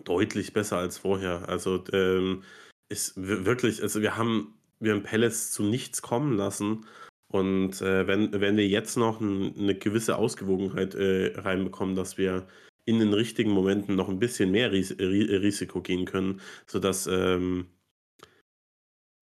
deutlich 0.04 0.52
besser 0.52 0.78
als 0.78 0.98
vorher. 0.98 1.48
Also 1.48 1.84
ähm, 1.92 2.44
ist 2.88 3.14
wirklich, 3.16 3.82
also 3.82 4.02
wir 4.02 4.16
haben, 4.16 4.54
wir 4.80 4.92
haben 4.94 5.02
Palace 5.02 5.52
zu 5.52 5.62
nichts 5.64 6.02
kommen 6.02 6.36
lassen 6.36 6.86
Und 7.28 7.80
äh, 7.82 8.06
wenn, 8.08 8.32
wenn 8.40 8.56
wir 8.56 8.68
jetzt 8.68 8.96
noch 8.96 9.20
ein, 9.20 9.56
eine 9.58 9.76
gewisse 9.76 10.16
Ausgewogenheit 10.18 10.94
äh, 10.96 11.34
reinbekommen, 11.38 11.96
dass 11.96 12.18
wir 12.18 12.48
in 12.86 12.98
den 12.98 13.12
richtigen 13.14 13.52
Momenten 13.52 13.94
noch 13.96 14.08
ein 14.08 14.18
bisschen 14.18 14.50
mehr 14.50 14.72
Ris 14.72 14.96
Risiko 14.98 15.82
gehen 15.82 16.06
können, 16.06 16.40
sodass 16.66 17.06
ähm, 17.06 17.68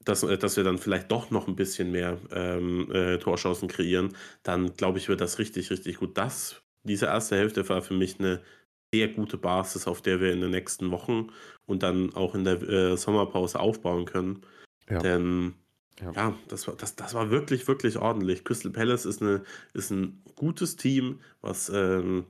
dass, 0.04 0.22
äh, 0.22 0.38
dass 0.38 0.56
wir 0.56 0.64
dann 0.64 0.78
vielleicht 0.78 1.10
doch 1.10 1.30
noch 1.30 1.48
ein 1.48 1.56
bisschen 1.56 1.90
mehr 1.90 2.18
ähm, 2.32 2.90
äh, 2.92 3.18
Torchancen 3.18 3.68
kreieren, 3.68 4.14
dann 4.42 4.74
glaube 4.74 4.98
ich, 4.98 5.08
wird 5.08 5.20
das 5.20 5.38
richtig, 5.38 5.70
richtig 5.70 5.98
gut. 5.98 6.16
Das, 6.16 6.62
diese 6.82 7.06
erste 7.06 7.36
Hälfte 7.36 7.68
war 7.68 7.82
für 7.82 7.94
mich 7.94 8.18
eine 8.18 8.42
sehr 8.92 9.08
gute 9.08 9.36
Basis, 9.36 9.86
auf 9.86 10.00
der 10.00 10.20
wir 10.20 10.32
in 10.32 10.40
den 10.40 10.50
nächsten 10.50 10.90
Wochen 10.90 11.28
und 11.66 11.82
dann 11.82 12.14
auch 12.14 12.34
in 12.34 12.44
der 12.44 12.62
äh, 12.62 12.96
Sommerpause 12.96 13.60
aufbauen 13.60 14.06
können. 14.06 14.42
Ja. 14.88 14.98
Denn 15.00 15.54
ja, 16.00 16.12
ja 16.12 16.34
das, 16.48 16.66
war, 16.66 16.76
das, 16.76 16.96
das 16.96 17.14
war 17.14 17.30
wirklich, 17.30 17.68
wirklich 17.68 17.98
ordentlich. 17.98 18.44
Crystal 18.44 18.72
Palace 18.72 19.04
ist, 19.04 19.20
eine, 19.20 19.42
ist 19.74 19.90
ein 19.90 20.22
gutes 20.36 20.76
Team, 20.76 21.20
was 21.42 21.70
ähm, 21.74 22.26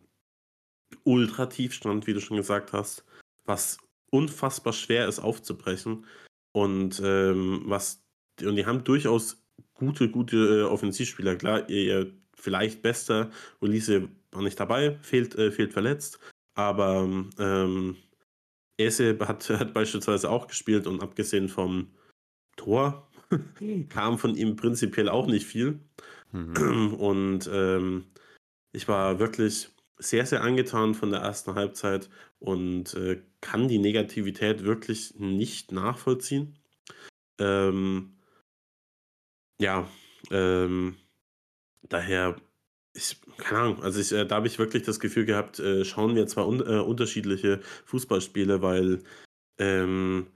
ultra 1.05 1.47
tief 1.47 1.75
stand, 1.75 2.07
wie 2.07 2.15
du 2.15 2.21
schon 2.21 2.37
gesagt 2.37 2.73
hast, 2.73 3.05
was 3.45 3.79
unfassbar 4.11 4.73
schwer 4.73 5.07
ist 5.07 5.21
aufzubrechen. 5.21 6.07
Und 6.53 7.01
ähm, 7.05 7.63
was 7.67 8.05
und 8.43 8.57
die 8.57 8.67
haben 8.67 8.85
durchaus 8.85 9.43
gute, 9.75 10.11
gute 10.11 10.37
äh, 10.37 10.63
Offensivspieler. 10.63 11.37
Klar, 11.37 11.69
ihr, 11.69 12.13
vielleicht 12.35 12.83
bester 12.83 13.31
Ulisse 13.61 14.09
war 14.31 14.43
nicht 14.43 14.59
dabei, 14.59 14.99
fehlt, 15.03 15.35
äh, 15.37 15.51
fehlt 15.51 15.73
verletzt. 15.73 16.19
Aber 16.55 17.09
ähm, 17.39 17.97
Ese 18.77 19.19
hat, 19.21 19.49
hat 19.51 19.75
beispielsweise 19.75 20.31
auch 20.31 20.47
gespielt 20.47 20.87
und 20.87 21.03
abgesehen 21.03 21.49
vom 21.49 21.89
Tor 22.57 23.09
kam 23.89 24.19
von 24.19 24.35
ihm 24.37 24.57
prinzipiell 24.57 25.09
auch 25.09 25.27
nicht 25.27 25.47
viel. 25.47 25.81
Mhm. 26.33 26.95
Und 26.99 27.51
ähm, 27.53 28.05
ich 28.73 28.89
war 28.89 29.19
wirklich 29.19 29.71
sehr, 29.99 30.27
sehr 30.27 30.43
angetan 30.43 30.95
von 30.95 31.11
der 31.11 31.21
ersten 31.21 31.55
Halbzeit 31.55 32.09
und 32.39 32.95
äh, 32.95 33.23
kann 33.41 33.69
die 33.69 33.79
Negativität 33.79 34.65
wirklich 34.65 35.15
nicht 35.17 35.73
nachvollziehen. 35.73 36.59
Ähm, 37.39 38.17
ja, 39.61 39.89
ähm, 40.31 40.97
daher 41.83 42.37
ich, 42.99 43.17
keine 43.39 43.61
Ahnung, 43.61 43.83
also 43.83 44.01
ich, 44.01 44.13
äh, 44.13 44.27
da 44.27 44.37
habe 44.37 44.47
ich 44.47 44.59
wirklich 44.59 44.83
das 44.83 45.01
Gefühl 45.01 45.25
gehabt, 45.25 45.59
äh, 45.61 45.85
schauen 45.85 46.15
wir 46.17 46.27
zwar 46.27 46.49
un 46.49 46.61
äh, 46.61 46.81
unterschiedliche 46.81 47.61
Fußballspiele, 47.87 48.63
weil 48.63 49.03
ähm, 49.59 50.29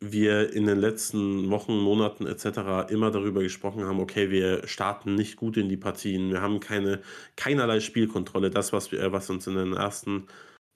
wir 0.00 0.52
in 0.52 0.66
den 0.66 0.78
letzten 0.78 1.50
Wochen, 1.50 1.78
Monaten 1.78 2.26
etc. 2.26 2.90
immer 2.90 3.10
darüber 3.10 3.42
gesprochen 3.42 3.84
haben, 3.84 4.00
okay, 4.00 4.30
wir 4.30 4.66
starten 4.66 5.14
nicht 5.14 5.36
gut 5.36 5.56
in 5.56 5.68
die 5.68 5.76
Partien, 5.76 6.30
wir 6.30 6.40
haben 6.40 6.60
keine, 6.60 7.02
keinerlei 7.36 7.80
Spielkontrolle. 7.80 8.50
Das, 8.50 8.72
was, 8.72 8.92
wir, 8.92 9.12
was 9.12 9.28
uns 9.30 9.46
in 9.46 9.56
den 9.56 9.74
ersten 9.74 10.26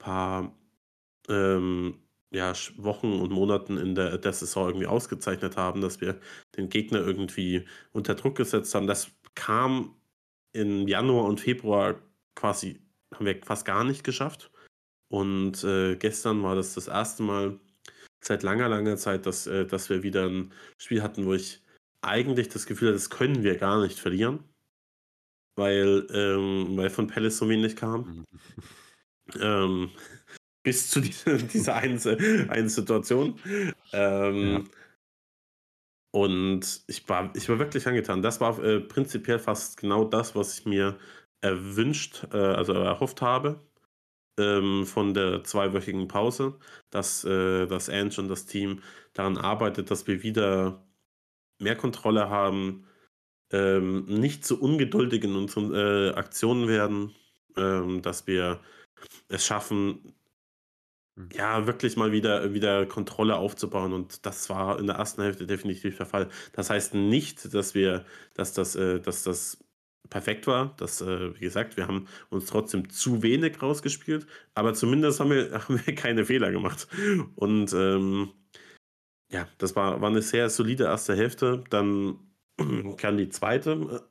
paar 0.04 0.54
ähm, 1.28 1.98
ja, 2.30 2.52
Wochen 2.76 3.12
und 3.20 3.32
Monaten 3.32 3.78
in 3.78 3.94
der, 3.94 4.18
der 4.18 4.32
Saison 4.32 4.68
irgendwie 4.68 4.86
ausgezeichnet 4.86 5.56
haben, 5.56 5.80
dass 5.80 6.00
wir 6.00 6.20
den 6.56 6.68
Gegner 6.68 6.98
irgendwie 6.98 7.66
unter 7.92 8.14
Druck 8.14 8.36
gesetzt 8.36 8.74
haben, 8.74 8.86
das 8.86 9.10
kam 9.34 9.96
im 10.52 10.86
Januar 10.86 11.24
und 11.24 11.40
Februar 11.40 11.96
quasi, 12.34 12.80
haben 13.14 13.26
wir 13.26 13.40
fast 13.42 13.64
gar 13.64 13.84
nicht 13.84 14.04
geschafft. 14.04 14.50
Und 15.08 15.64
äh, 15.64 15.96
gestern 15.96 16.42
war 16.42 16.54
das 16.54 16.74
das 16.74 16.88
erste 16.88 17.22
Mal 17.22 17.60
seit 18.22 18.42
langer, 18.42 18.68
langer 18.68 18.96
Zeit, 18.96 19.26
dass, 19.26 19.46
äh, 19.46 19.66
dass 19.66 19.88
wir 19.88 20.02
wieder 20.02 20.28
ein 20.28 20.52
Spiel 20.78 21.02
hatten, 21.02 21.26
wo 21.26 21.34
ich 21.34 21.62
eigentlich 22.02 22.48
das 22.48 22.66
Gefühl 22.66 22.88
hatte, 22.88 22.96
das 22.96 23.10
können 23.10 23.42
wir 23.42 23.56
gar 23.56 23.80
nicht 23.80 23.98
verlieren. 23.98 24.44
Weil, 25.56 26.06
ähm, 26.12 26.76
weil 26.76 26.90
von 26.90 27.06
Palace 27.06 27.38
so 27.38 27.48
wenig 27.48 27.76
kam. 27.76 28.24
Ähm, 29.40 29.90
bis 30.62 30.90
zu 30.90 31.00
dieser, 31.00 31.36
dieser 31.54 31.76
einen, 31.76 32.00
einen 32.50 32.68
Situation. 32.68 33.38
Ähm, 33.92 34.52
ja. 34.52 34.64
Und 36.12 36.84
ich 36.86 37.08
war, 37.08 37.32
ich 37.34 37.48
war 37.48 37.58
wirklich 37.58 37.86
angetan. 37.86 38.22
Das 38.22 38.40
war 38.40 38.62
äh, 38.62 38.80
prinzipiell 38.80 39.38
fast 39.38 39.76
genau 39.76 40.04
das, 40.04 40.36
was 40.36 40.58
ich 40.58 40.64
mir 40.64 40.96
erwünscht, 41.40 42.26
äh, 42.32 42.36
also 42.36 42.72
erhofft 42.72 43.20
habe 43.20 43.60
ähm, 44.38 44.86
von 44.86 45.14
der 45.14 45.44
zweiwöchigen 45.44 46.08
Pause, 46.08 46.58
dass, 46.90 47.24
äh, 47.24 47.66
dass 47.66 47.88
Ange 47.88 48.14
und 48.18 48.28
das 48.28 48.46
Team 48.46 48.82
daran 49.12 49.38
arbeitet, 49.38 49.90
dass 49.90 50.06
wir 50.06 50.22
wieder 50.22 50.84
mehr 51.60 51.76
Kontrolle 51.76 52.28
haben, 52.30 52.86
ähm, 53.52 54.06
nicht 54.06 54.44
zu 54.44 54.60
ungeduldig 54.60 55.24
in 55.24 55.36
unseren 55.36 55.74
äh, 55.74 56.14
Aktionen 56.14 56.68
werden, 56.68 57.14
ähm, 57.56 58.02
dass 58.02 58.26
wir 58.26 58.60
es 59.28 59.44
schaffen, 59.46 60.14
hm. 61.16 61.28
Ja, 61.32 61.66
wirklich 61.66 61.96
mal 61.96 62.10
wieder 62.12 62.54
wieder 62.54 62.86
Kontrolle 62.86 63.36
aufzubauen 63.36 63.92
und 63.92 64.26
das 64.26 64.50
war 64.50 64.78
in 64.80 64.86
der 64.86 64.96
ersten 64.96 65.22
Hälfte 65.22 65.46
definitiv 65.46 65.96
der 65.96 66.06
Fall. 66.06 66.28
Das 66.52 66.70
heißt 66.70 66.94
nicht, 66.94 67.54
dass 67.54 67.74
wir 67.74 68.04
dass 68.34 68.52
das 68.52 68.74
äh, 68.74 69.00
dass 69.00 69.22
das 69.22 69.58
perfekt 70.10 70.46
war. 70.46 70.74
Das, 70.76 71.00
äh, 71.00 71.34
wie 71.36 71.40
gesagt, 71.40 71.76
wir 71.76 71.86
haben 71.86 72.06
uns 72.30 72.46
trotzdem 72.46 72.90
zu 72.90 73.22
wenig 73.22 73.62
rausgespielt, 73.62 74.26
aber 74.54 74.74
zumindest 74.74 75.20
haben 75.20 75.30
wir 75.30 75.52
haben 75.68 75.80
wir 75.86 75.94
keine 75.94 76.24
Fehler 76.24 76.50
gemacht. 76.50 76.88
Und, 77.36 77.72
ähm, 77.72 78.30
ja, 79.32 79.48
das 79.58 79.76
war 79.76 80.00
war 80.00 80.10
'ne 80.10 80.22
sehr 80.22 80.50
solide 80.50 80.84
erste 80.84 81.16
Hälfte. 81.16 81.64
Dann 81.70 82.18
kam 82.96 83.16
die 83.18 83.28
zweite. 83.30 84.08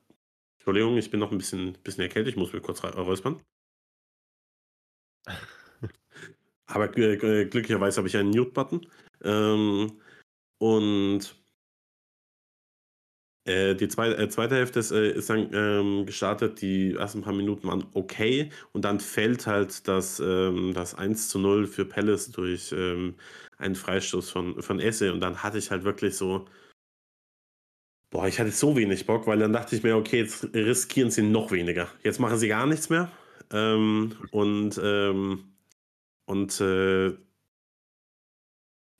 Entschuldigung, 0.60 0.98
ich 0.98 1.12
bin 1.12 1.20
noch 1.20 1.32
ein 1.32 1.38
bisschen 1.40 1.78
bisschen 1.84 2.04
erkältet, 2.04 2.34
ich 2.34 2.38
muss 2.40 2.54
mich 2.54 2.64
kurz 2.64 2.84
räuspern. 2.84 3.42
Aber 6.66 6.88
glücklicherweise 6.88 7.98
habe 7.98 8.08
ich 8.08 8.18
einen 8.18 8.32
Mute-Button. 8.32 8.88
Ähm, 9.24 10.00
und 10.58 11.36
äh, 13.46 13.76
die 13.76 13.90
zwei, 13.90 14.10
äh, 14.12 14.30
zweite 14.30 14.56
Hälfte 14.56 14.80
ist, 14.80 14.92
äh, 14.92 15.12
ist 15.12 15.30
dann 15.30 15.50
ähm, 15.54 16.06
gestartet. 16.06 16.62
Die 16.62 16.94
ersten 16.96 17.22
paar 17.22 17.34
Minuten 17.34 17.68
waren 17.68 17.86
okay. 17.94 18.50
Und 18.72 18.86
dann 18.86 19.00
fällt 19.00 19.46
halt 19.48 19.88
das, 19.88 20.20
ähm, 20.20 20.74
das 20.74 20.96
1 20.96 21.28
zu 21.30 21.40
0 21.40 21.68
für 21.68 21.86
Palace 21.86 22.32
durch 22.32 22.72
ähm, 22.72 23.16
einen 23.58 23.76
Freistoß 23.76 24.30
von, 24.30 24.62
von 24.62 24.80
Esse. 24.80 25.12
Und 25.14 25.20
dann 25.20 25.44
hatte 25.44 25.58
ich 25.58 25.72
halt 25.72 25.84
wirklich 25.84 26.16
so. 26.16 26.46
Boah, 28.12 28.28
ich 28.28 28.40
hatte 28.40 28.52
so 28.52 28.78
wenig 28.78 29.06
Bock, 29.08 29.26
weil 29.28 29.40
dann 29.40 29.54
dachte 29.54 29.76
ich 29.76 29.84
mir, 29.84 29.96
okay, 29.98 30.20
jetzt 30.20 30.54
riskieren 30.54 31.10
sie 31.12 31.24
noch 31.24 31.52
weniger. 31.52 31.90
Jetzt 32.04 32.20
machen 32.20 32.38
sie 32.38 32.48
gar 32.48 32.68
nichts 32.68 32.90
mehr. 32.90 33.12
Ähm, 33.54 34.14
und 34.32 34.80
ähm, 34.84 35.54
und 36.26 36.60
äh, 36.62 37.16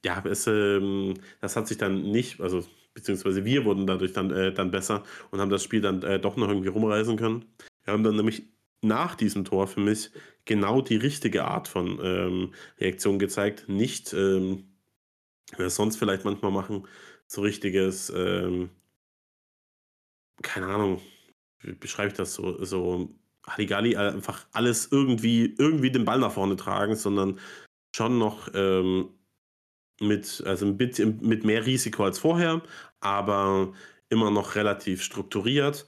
ja, 0.06 0.24
es, 0.26 0.48
ähm, 0.48 1.16
das 1.42 1.56
hat 1.56 1.68
sich 1.68 1.78
dann 1.78 2.12
nicht, 2.12 2.42
also 2.42 2.66
beziehungsweise 2.94 3.46
wir 3.46 3.66
wurden 3.66 3.88
dadurch 3.88 4.14
dann, 4.14 4.32
äh, 4.32 4.54
dann 4.54 4.72
besser 4.72 5.04
und 5.32 5.40
haben 5.40 5.50
das 5.50 5.64
Spiel 5.64 5.82
dann 5.82 6.04
äh, 6.04 6.20
doch 6.20 6.36
noch 6.38 6.50
irgendwie 6.50 6.70
rumreisen 6.70 7.18
können. 7.18 7.46
Wir 7.84 7.94
haben 7.94 8.04
dann 8.04 8.16
nämlich 8.16 8.44
nach 8.82 9.16
diesem 9.16 9.46
Tor 9.46 9.68
für 9.68 9.80
mich 9.80 10.12
genau 10.46 10.82
die 10.82 10.98
richtige 10.98 11.46
Art 11.46 11.68
von 11.68 12.00
ähm, 12.04 12.54
Reaktion 12.80 13.18
gezeigt. 13.20 13.70
Nicht, 13.70 14.14
ähm, 14.14 14.66
wir 15.58 15.70
sonst 15.70 15.98
vielleicht 15.98 16.26
manchmal 16.26 16.52
machen, 16.52 16.88
so 17.28 17.42
richtiges, 17.42 18.12
ähm, 18.16 18.70
keine 20.42 20.68
Ahnung, 20.68 21.02
wie 21.62 21.74
beschreibe 21.74 22.10
ich 22.10 22.14
das 22.16 22.34
so, 22.34 22.64
so 22.64 23.16
Halligalli 23.48 23.96
einfach 23.96 24.46
alles 24.52 24.92
irgendwie, 24.92 25.54
irgendwie 25.58 25.92
den 25.92 26.06
Ball 26.06 26.20
nach 26.20 26.32
vorne 26.32 26.56
tragen, 26.56 26.96
sondern 26.96 27.40
schon 27.96 28.18
noch 28.18 28.50
ähm, 28.54 29.10
mit, 30.00 30.44
also 30.46 30.66
ein 30.66 30.78
bisschen 30.78 31.20
mit 31.22 31.44
mehr 31.44 31.66
Risiko 31.66 32.06
als 32.06 32.20
vorher, 32.20 32.62
aber 33.00 33.74
immer 34.10 34.32
noch 34.32 34.56
relativ 34.56 35.04
strukturiert 35.04 35.88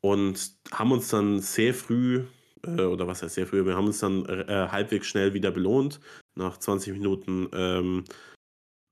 und 0.00 0.56
haben 0.70 0.92
uns 0.92 1.08
dann 1.08 1.40
sehr 1.40 1.74
früh, 1.74 2.24
äh, 2.66 2.82
oder 2.82 3.06
was 3.06 3.22
heißt 3.22 3.34
sehr 3.34 3.46
früh, 3.46 3.64
wir 3.64 3.76
haben 3.76 3.86
uns 3.86 4.00
dann 4.00 4.26
äh, 4.26 4.68
halbwegs 4.70 5.06
schnell 5.06 5.34
wieder 5.34 5.50
belohnt. 5.50 6.00
Nach 6.34 6.58
20 6.58 6.92
Minuten 6.92 7.48
ähm, 7.52 8.04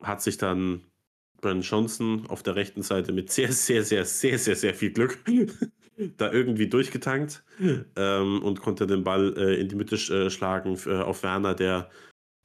hat 0.02 0.22
sich 0.22 0.38
dann 0.38 0.82
Brandon 1.40 1.62
Johnson 1.62 2.26
auf 2.28 2.42
der 2.42 2.56
rechten 2.56 2.82
Seite 2.82 3.12
mit 3.12 3.30
sehr, 3.30 3.52
sehr, 3.52 3.84
sehr, 3.84 4.04
sehr, 4.04 4.38
sehr, 4.38 4.56
sehr 4.56 4.74
viel 4.74 4.92
Glück 4.92 5.18
da 6.16 6.32
irgendwie 6.32 6.68
durchgetankt 6.68 7.42
ähm, 7.96 8.42
und 8.42 8.60
konnte 8.60 8.86
den 8.86 9.04
Ball 9.04 9.34
äh, 9.36 9.60
in 9.60 9.68
die 9.68 9.76
Mitte 9.76 9.96
äh, 9.96 10.30
schlagen 10.30 10.78
äh, 10.86 11.00
auf 11.00 11.22
Werner, 11.22 11.54
der 11.54 11.90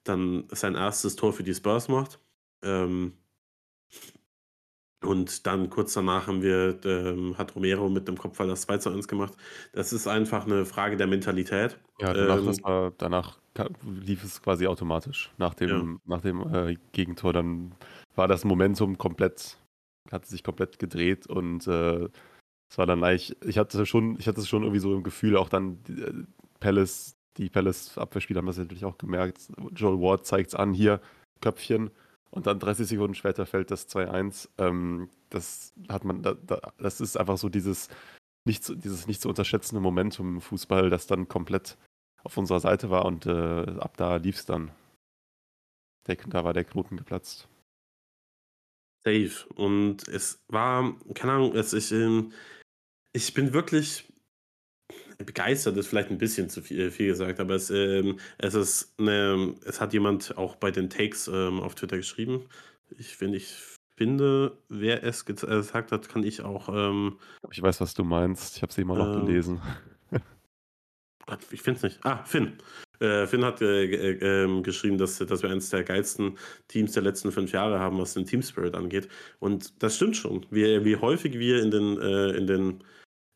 dann 0.04 0.46
sein 0.52 0.76
erstes 0.76 1.16
Tor 1.16 1.34
für 1.34 1.44
die 1.44 1.54
Spurs 1.54 1.88
macht. 1.88 2.20
Ähm, 2.64 3.14
und 5.04 5.46
dann 5.46 5.70
kurz 5.70 5.94
danach 5.94 6.28
haben 6.28 6.42
wir, 6.42 6.80
ähm, 6.84 7.38
hat 7.38 7.56
Romero 7.56 7.88
mit 7.88 8.08
dem 8.08 8.18
Kopfball 8.18 8.48
das 8.48 8.62
2 8.62 8.78
zu 8.80 8.90
1 8.90 9.08
gemacht. 9.08 9.34
Das 9.74 9.94
ist 9.94 10.08
einfach 10.08 10.46
eine 10.46 10.66
Frage 10.66 10.98
der 10.98 11.08
Mentalität. 11.08 11.80
Ja, 12.00 12.14
danach, 12.14 12.40
ähm, 12.40 12.64
war, 12.64 12.92
danach 12.98 13.38
lief 13.84 14.24
es 14.24 14.42
quasi 14.42 14.66
automatisch. 14.66 15.32
Nach 15.38 15.54
dem, 15.54 15.70
ja. 15.70 16.16
nach 16.16 16.22
dem 16.22 16.42
äh, 16.54 16.76
Gegentor, 16.94 17.32
dann 17.32 17.74
war 18.16 18.28
das 18.28 18.44
Momentum 18.44 18.98
komplett, 18.98 19.58
hat 20.12 20.26
sich 20.26 20.44
komplett 20.44 20.80
gedreht 20.80 21.28
und 21.28 21.68
Es 22.70 22.78
war 22.78 22.86
dann 22.86 23.04
eigentlich, 23.04 23.36
ich 23.46 23.58
hatte 23.58 23.86
schon, 23.86 24.18
ich 24.20 24.28
hatte 24.28 24.46
schon 24.46 24.64
irgendwie 24.64 24.80
so 24.80 24.94
im 24.94 25.04
Gefühl, 25.04 25.38
auch 25.38 25.50
dann 25.50 25.82
die, 25.84 26.02
äh, 26.02 26.14
Palace, 26.60 27.16
die 27.38 27.50
Palace-Abwehrspieler 27.50 28.40
haben 28.40 28.48
das 28.48 28.58
natürlich 28.58 28.86
auch 28.86 28.98
gemerkt. 28.98 29.40
Joel 29.76 30.02
Ward 30.02 30.26
zeigt 30.26 30.50
es 30.50 30.56
an, 30.56 30.74
hier, 30.74 31.02
Köpfchen. 31.42 31.92
Und 32.30 32.46
dann 32.48 32.60
30 32.60 32.88
Sekunden 32.88 33.16
später 33.16 33.46
fällt 33.46 33.72
das 33.72 33.88
2-1. 33.90 34.50
Ähm, 34.58 35.10
das 35.30 35.74
hat 35.88 36.04
man, 36.04 36.22
da, 36.24 36.34
da, 36.34 36.60
das 36.78 37.00
ist 37.00 37.18
einfach 37.18 37.38
so 37.38 37.50
dieses 37.50 37.90
nicht, 38.46 38.64
zu, 38.64 38.76
dieses 38.76 39.08
nicht 39.08 39.22
zu 39.22 39.30
unterschätzende 39.30 39.82
Momentum 39.82 40.36
im 40.36 40.42
Fußball, 40.42 40.90
das 40.90 41.08
dann 41.08 41.28
komplett 41.28 41.78
auf 42.24 42.38
unserer 42.38 42.60
Seite 42.60 42.90
war 42.90 43.06
und 43.06 43.26
äh, 43.26 43.66
ab 43.80 43.96
da 43.98 44.18
lief 44.18 44.38
es 44.38 44.46
dann. 44.46 44.72
Der, 46.08 46.16
da 46.16 46.44
war 46.44 46.54
der 46.54 46.64
Knoten 46.64 46.98
geplatzt. 46.98 47.48
Safe. 49.06 49.54
Und 49.56 50.08
es 50.08 50.44
war, 50.48 50.96
keine 51.14 51.34
Ahnung, 51.34 51.56
es, 51.56 51.74
ich, 51.74 51.92
ähm, 51.92 52.32
ich 53.14 53.34
bin 53.34 53.54
wirklich 53.54 54.06
begeistert, 55.18 55.78
ist 55.78 55.88
vielleicht 55.88 56.12
ein 56.12 56.18
bisschen 56.18 56.50
zu 56.50 56.62
viel, 56.62 56.92
viel 56.92 57.08
gesagt, 57.08 57.40
aber 57.40 57.56
es, 57.56 57.70
ähm, 57.70 58.20
es 58.38 58.54
ist 58.54 58.94
eine, 59.00 59.56
es 59.66 59.82
hat 59.82 59.94
jemand 59.94 60.38
auch 60.38 60.56
bei 60.56 60.72
den 60.72 60.90
Takes 60.90 61.28
ähm, 61.28 61.60
auf 61.60 61.76
Twitter 61.76 61.98
geschrieben. 61.98 62.48
Ich, 62.98 63.20
wenn 63.20 63.34
ich 63.34 63.56
finde, 63.98 64.58
wer 64.70 65.04
es 65.04 65.24
äh, 65.24 65.34
gesagt 65.34 65.92
hat, 65.92 66.08
kann 66.08 66.24
ich 66.24 66.42
auch. 66.42 66.70
Ähm, 66.70 67.18
ich 67.52 67.62
weiß, 67.62 67.82
was 67.82 67.94
du 67.96 68.04
meinst. 68.04 68.58
Ich 68.58 68.62
habe 68.62 68.72
sie 68.72 68.82
immer 68.82 68.96
noch 68.96 69.16
ähm, 69.16 69.26
gelesen. 69.26 69.62
ich 71.52 71.62
finde 71.62 71.78
es 71.78 71.84
nicht. 71.84 72.06
Ah, 72.06 72.24
Finn. 72.24 72.58
Äh, 73.00 73.28
Finn 73.28 73.46
hat 73.46 73.62
äh, 73.62 73.86
äh, 73.86 74.44
ähm, 74.44 74.64
geschrieben, 74.64 74.98
dass, 74.98 75.18
dass 75.18 75.44
wir 75.44 75.50
eines 75.50 75.70
der 75.70 75.84
geilsten 75.84 76.38
Teams 76.68 76.94
der 76.94 77.04
letzten 77.04 77.32
fünf 77.32 77.52
Jahre 77.52 77.80
haben, 77.80 78.00
was 78.00 78.14
den 78.14 78.26
Team 78.26 78.42
Spirit 78.42 78.76
angeht. 78.76 79.08
Und 79.40 79.82
das 79.84 79.96
stimmt 79.96 80.18
schon. 80.18 80.46
Wie, 80.50 80.84
wie 80.84 80.96
häufig 80.96 81.38
wir 81.38 81.62
in 81.62 81.72
den, 81.72 82.00
äh, 82.00 82.30
in 82.32 82.48
den 82.48 82.84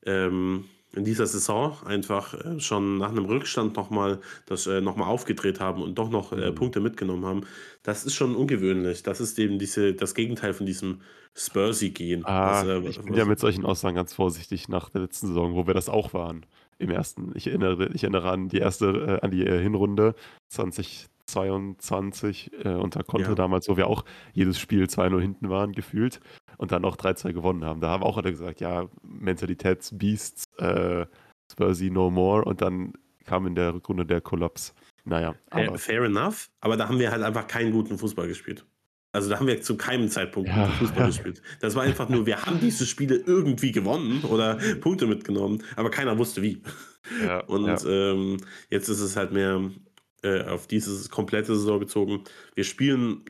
ähm, 0.05 0.65
in 0.93 1.05
dieser 1.05 1.25
Saison 1.25 1.77
einfach 1.85 2.33
äh, 2.33 2.59
schon 2.59 2.97
nach 2.97 3.09
einem 3.09 3.25
Rückstand 3.25 3.75
nochmal 3.77 4.19
das 4.45 4.67
äh, 4.67 4.81
noch 4.81 4.97
aufgedreht 4.97 5.59
haben 5.59 5.81
und 5.81 5.95
doch 5.95 6.09
noch 6.09 6.31
mhm. 6.31 6.53
Punkte 6.55 6.79
mitgenommen 6.79 7.25
haben, 7.25 7.41
das 7.83 8.03
ist 8.03 8.15
schon 8.15 8.35
ungewöhnlich. 8.35 9.03
Das 9.03 9.21
ist 9.21 9.39
eben 9.39 9.57
diese, 9.57 9.93
das 9.93 10.15
Gegenteil 10.15 10.53
von 10.53 10.65
diesem 10.65 11.01
Spursy-Gehen. 11.33 12.25
Ah, 12.25 12.81
ich 12.83 12.99
bin 12.99 13.13
ja 13.13 13.25
mit 13.25 13.39
solchen 13.39 13.65
Aussagen 13.65 13.95
ganz 13.95 14.13
vorsichtig 14.13 14.67
nach 14.67 14.89
der 14.89 15.01
letzten 15.01 15.27
Saison, 15.27 15.55
wo 15.55 15.65
wir 15.65 15.73
das 15.73 15.87
auch 15.87 16.13
waren. 16.13 16.45
Im 16.81 16.89
ersten, 16.89 17.31
ich 17.35 17.47
erinnere, 17.47 17.89
ich 17.93 18.03
erinnere 18.03 18.29
an 18.31 18.50
die 18.50 18.57
erste, 18.57 19.19
äh, 19.21 19.25
an 19.25 19.31
die 19.31 19.45
äh, 19.45 19.61
Hinrunde 19.61 20.15
2022 20.50 22.65
äh, 22.65 22.69
unter 22.69 23.03
Conte 23.03 23.29
ja. 23.29 23.35
damals, 23.35 23.69
wo 23.69 23.77
wir 23.77 23.85
auch 23.88 24.03
jedes 24.33 24.59
Spiel 24.59 24.85
2-0 24.85 25.21
hinten 25.21 25.50
waren, 25.50 25.73
gefühlt 25.73 26.19
und 26.57 26.71
dann 26.71 26.83
auch 26.85 26.97
3-2 26.97 27.33
gewonnen 27.33 27.65
haben. 27.65 27.81
Da 27.81 27.89
haben 27.89 28.03
auch 28.03 28.17
alle 28.17 28.31
gesagt, 28.31 28.61
ja, 28.61 28.88
Mentalitätsbeasts, 29.03 30.45
äh, 30.57 31.05
Spursy 31.51 31.91
no 31.91 32.09
more 32.09 32.45
und 32.45 32.61
dann 32.61 32.93
kam 33.25 33.45
in 33.45 33.55
der 33.55 33.75
Rückrunde 33.75 34.05
der 34.05 34.21
Kollaps. 34.21 34.73
Naja. 35.03 35.35
Aber 35.50 35.77
fair 35.77 36.03
enough, 36.03 36.50
aber 36.59 36.77
da 36.77 36.88
haben 36.88 37.00
wir 37.00 37.11
halt 37.11 37.23
einfach 37.23 37.47
keinen 37.47 37.71
guten 37.71 37.97
Fußball 37.97 38.27
gespielt. 38.27 38.65
Also 39.13 39.29
da 39.29 39.39
haben 39.39 39.47
wir 39.47 39.61
zu 39.61 39.75
keinem 39.75 40.07
Zeitpunkt 40.09 40.49
ja, 40.49 40.67
Fußball 40.67 41.01
ja. 41.01 41.07
gespielt. 41.07 41.41
Das 41.59 41.75
war 41.75 41.83
einfach 41.83 42.07
nur, 42.07 42.25
wir 42.25 42.45
haben 42.45 42.59
diese 42.61 42.85
Spiele 42.85 43.15
irgendwie 43.15 43.71
gewonnen 43.71 44.23
oder 44.23 44.57
Punkte 44.79 45.05
mitgenommen, 45.05 45.63
aber 45.75 45.89
keiner 45.89 46.17
wusste 46.17 46.41
wie. 46.41 46.61
Ja, 47.25 47.39
und 47.41 47.85
ähm, 47.87 48.37
jetzt 48.69 48.87
ist 48.87 49.01
es 49.01 49.17
halt 49.17 49.31
mehr 49.31 49.69
äh, 50.23 50.43
auf 50.43 50.67
diese 50.67 51.09
komplette 51.09 51.55
Saison 51.55 51.79
bezogen. 51.79 52.23
Wir 52.55 52.63
spielen 52.63 53.25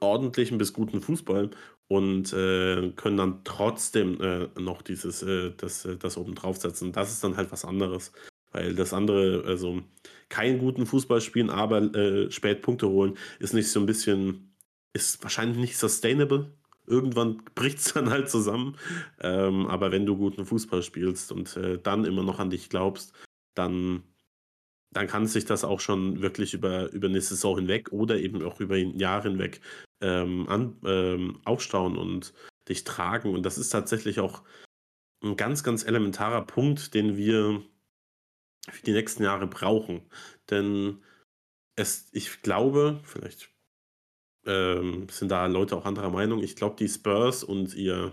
ordentlichen 0.00 0.58
bis 0.58 0.72
guten 0.72 1.00
Fußball 1.00 1.50
und 1.88 2.32
äh, 2.32 2.90
können 2.96 3.16
dann 3.16 3.40
trotzdem 3.44 4.20
äh, 4.20 4.48
noch 4.60 4.82
dieses, 4.82 5.22
äh, 5.22 5.52
das, 5.56 5.84
äh, 5.84 5.96
das 5.96 6.16
oben 6.16 6.34
draufsetzen. 6.34 6.92
Das 6.92 7.10
ist 7.10 7.24
dann 7.24 7.36
halt 7.36 7.50
was 7.50 7.64
anderes. 7.64 8.12
Weil 8.52 8.74
das 8.74 8.92
andere, 8.92 9.42
also 9.46 9.82
keinen 10.28 10.58
guten 10.58 10.86
Fußball 10.86 11.20
spielen, 11.20 11.50
aber 11.50 11.82
äh, 11.94 12.30
spät 12.30 12.62
Punkte 12.62 12.88
holen, 12.88 13.18
ist 13.40 13.52
nicht 13.52 13.68
so 13.68 13.80
ein 13.80 13.86
bisschen 13.86 14.53
ist 14.94 15.22
wahrscheinlich 15.22 15.58
nicht 15.58 15.76
sustainable. 15.76 16.54
Irgendwann 16.86 17.42
bricht 17.54 17.78
es 17.78 17.92
dann 17.92 18.10
halt 18.10 18.30
zusammen. 18.30 18.78
Ähm, 19.20 19.66
aber 19.66 19.92
wenn 19.92 20.06
du 20.06 20.16
guten 20.16 20.46
Fußball 20.46 20.82
spielst 20.82 21.32
und 21.32 21.56
äh, 21.56 21.78
dann 21.78 22.04
immer 22.04 22.22
noch 22.22 22.38
an 22.38 22.50
dich 22.50 22.70
glaubst, 22.70 23.12
dann, 23.54 24.02
dann 24.92 25.06
kann 25.06 25.26
sich 25.26 25.44
das 25.44 25.64
auch 25.64 25.80
schon 25.80 26.22
wirklich 26.22 26.54
über, 26.54 26.90
über 26.92 27.08
eine 27.08 27.20
Saison 27.20 27.56
hinweg 27.58 27.92
oder 27.92 28.16
eben 28.16 28.42
auch 28.42 28.60
über 28.60 28.76
ein 28.76 28.98
Jahr 28.98 29.22
hinweg 29.22 29.60
ähm, 30.00 30.48
an, 30.48 30.76
ähm, 30.84 31.40
aufstauen 31.44 31.98
und 31.98 32.32
dich 32.68 32.84
tragen. 32.84 33.34
Und 33.34 33.44
das 33.44 33.58
ist 33.58 33.70
tatsächlich 33.70 34.20
auch 34.20 34.42
ein 35.22 35.36
ganz, 35.36 35.64
ganz 35.64 35.84
elementarer 35.84 36.46
Punkt, 36.46 36.94
den 36.94 37.16
wir 37.16 37.62
für 38.70 38.82
die 38.82 38.92
nächsten 38.92 39.22
Jahre 39.24 39.46
brauchen. 39.46 40.02
Denn 40.50 41.02
es, 41.76 42.08
ich 42.12 42.42
glaube, 42.42 43.00
vielleicht 43.04 43.53
ähm, 44.46 45.08
sind 45.10 45.30
da 45.30 45.46
Leute 45.46 45.76
auch 45.76 45.84
anderer 45.84 46.10
Meinung. 46.10 46.42
Ich 46.42 46.56
glaube, 46.56 46.76
die 46.78 46.88
Spurs 46.88 47.44
und 47.44 47.74
ihr 47.74 48.12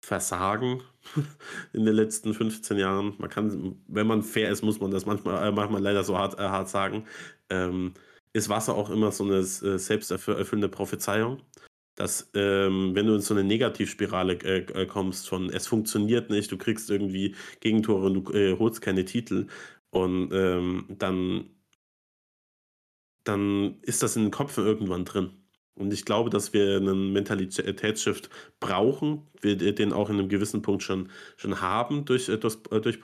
Versagen 0.00 0.82
in 1.72 1.84
den 1.84 1.94
letzten 1.94 2.34
15 2.34 2.78
Jahren, 2.78 3.14
man 3.18 3.30
kann, 3.30 3.76
wenn 3.88 4.06
man 4.06 4.22
fair 4.22 4.50
ist, 4.50 4.62
muss 4.62 4.80
man 4.80 4.90
das 4.90 5.06
manchmal, 5.06 5.48
äh, 5.48 5.52
manchmal 5.52 5.82
leider 5.82 6.04
so 6.04 6.16
hart, 6.16 6.38
äh, 6.38 6.42
hart 6.42 6.68
sagen, 6.68 7.04
ähm, 7.50 7.94
ist 8.32 8.48
Wasser 8.48 8.74
auch 8.74 8.90
immer 8.90 9.12
so 9.12 9.24
eine 9.24 9.38
äh, 9.38 9.78
selbsterfüllende 9.78 10.68
Prophezeiung, 10.68 11.42
dass 11.96 12.30
ähm, 12.34 12.94
wenn 12.94 13.06
du 13.06 13.14
in 13.14 13.20
so 13.20 13.34
eine 13.34 13.44
Negativspirale 13.44 14.34
äh, 14.44 14.82
äh, 14.82 14.86
kommst 14.86 15.28
von 15.28 15.50
es 15.50 15.66
funktioniert 15.66 16.30
nicht, 16.30 16.52
du 16.52 16.58
kriegst 16.58 16.90
irgendwie 16.90 17.34
Gegentore 17.60 18.06
und 18.06 18.14
du 18.14 18.32
äh, 18.32 18.58
holst 18.58 18.80
keine 18.80 19.04
Titel 19.04 19.48
und 19.90 20.30
ähm, 20.32 20.86
dann 20.90 21.50
dann 23.28 23.76
ist 23.82 24.02
das 24.02 24.16
in 24.16 24.24
den 24.24 24.30
Köpfen 24.30 24.64
irgendwann 24.64 25.04
drin. 25.04 25.30
Und 25.74 25.92
ich 25.92 26.04
glaube, 26.04 26.28
dass 26.28 26.52
wir 26.52 26.78
einen 26.78 27.12
Mentalitätsshift 27.12 28.30
brauchen, 28.58 29.28
wir 29.40 29.56
den 29.56 29.92
auch 29.92 30.10
in 30.10 30.18
einem 30.18 30.28
gewissen 30.28 30.62
Punkt 30.62 30.82
schon, 30.82 31.08
schon 31.36 31.60
haben 31.60 32.04
durch, 32.04 32.28
äh, 32.28 32.38
durch, 32.38 32.58
durch. 32.80 32.98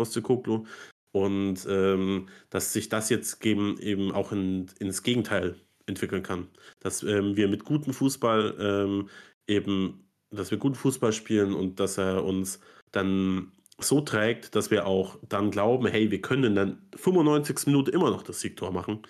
Und 1.12 1.66
ähm, 1.68 2.28
dass 2.50 2.72
sich 2.72 2.88
das 2.88 3.10
jetzt 3.10 3.40
geben, 3.40 3.78
eben 3.78 4.10
auch 4.10 4.32
in, 4.32 4.66
ins 4.80 5.04
Gegenteil 5.04 5.54
entwickeln 5.86 6.24
kann. 6.24 6.48
Dass 6.80 7.04
ähm, 7.04 7.36
wir 7.36 7.46
mit 7.46 7.64
gutem 7.64 7.92
Fußball 7.92 8.56
ähm, 8.58 9.08
eben, 9.46 10.08
dass 10.30 10.50
wir 10.50 10.58
guten 10.58 10.74
Fußball 10.74 11.12
spielen 11.12 11.54
und 11.54 11.78
dass 11.78 11.98
er 11.98 12.24
uns 12.24 12.58
dann 12.90 13.52
so 13.78 14.00
trägt, 14.00 14.56
dass 14.56 14.72
wir 14.72 14.86
auch 14.86 15.18
dann 15.28 15.52
glauben, 15.52 15.86
hey, 15.86 16.10
wir 16.10 16.20
können 16.20 16.56
dann 16.56 16.82
95 16.96 17.66
Minuten 17.66 17.90
immer 17.90 18.10
noch 18.10 18.22
das 18.22 18.40
Siegtor 18.40 18.72
machen. 18.72 19.02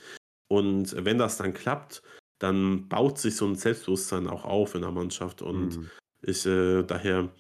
Und 0.54 0.94
wenn 1.04 1.18
das 1.18 1.36
dann 1.36 1.52
klappt, 1.52 2.00
dann 2.38 2.88
baut 2.88 3.18
sich 3.18 3.34
so 3.34 3.44
ein 3.44 3.56
Selbstbewusstsein 3.56 4.28
auch 4.28 4.44
auf 4.44 4.76
in 4.76 4.82
der 4.82 4.92
Mannschaft. 4.92 5.42
Und 5.42 5.78
mhm. 5.78 5.90
ich 6.22 6.46
äh, 6.46 6.84
daher 6.84 7.32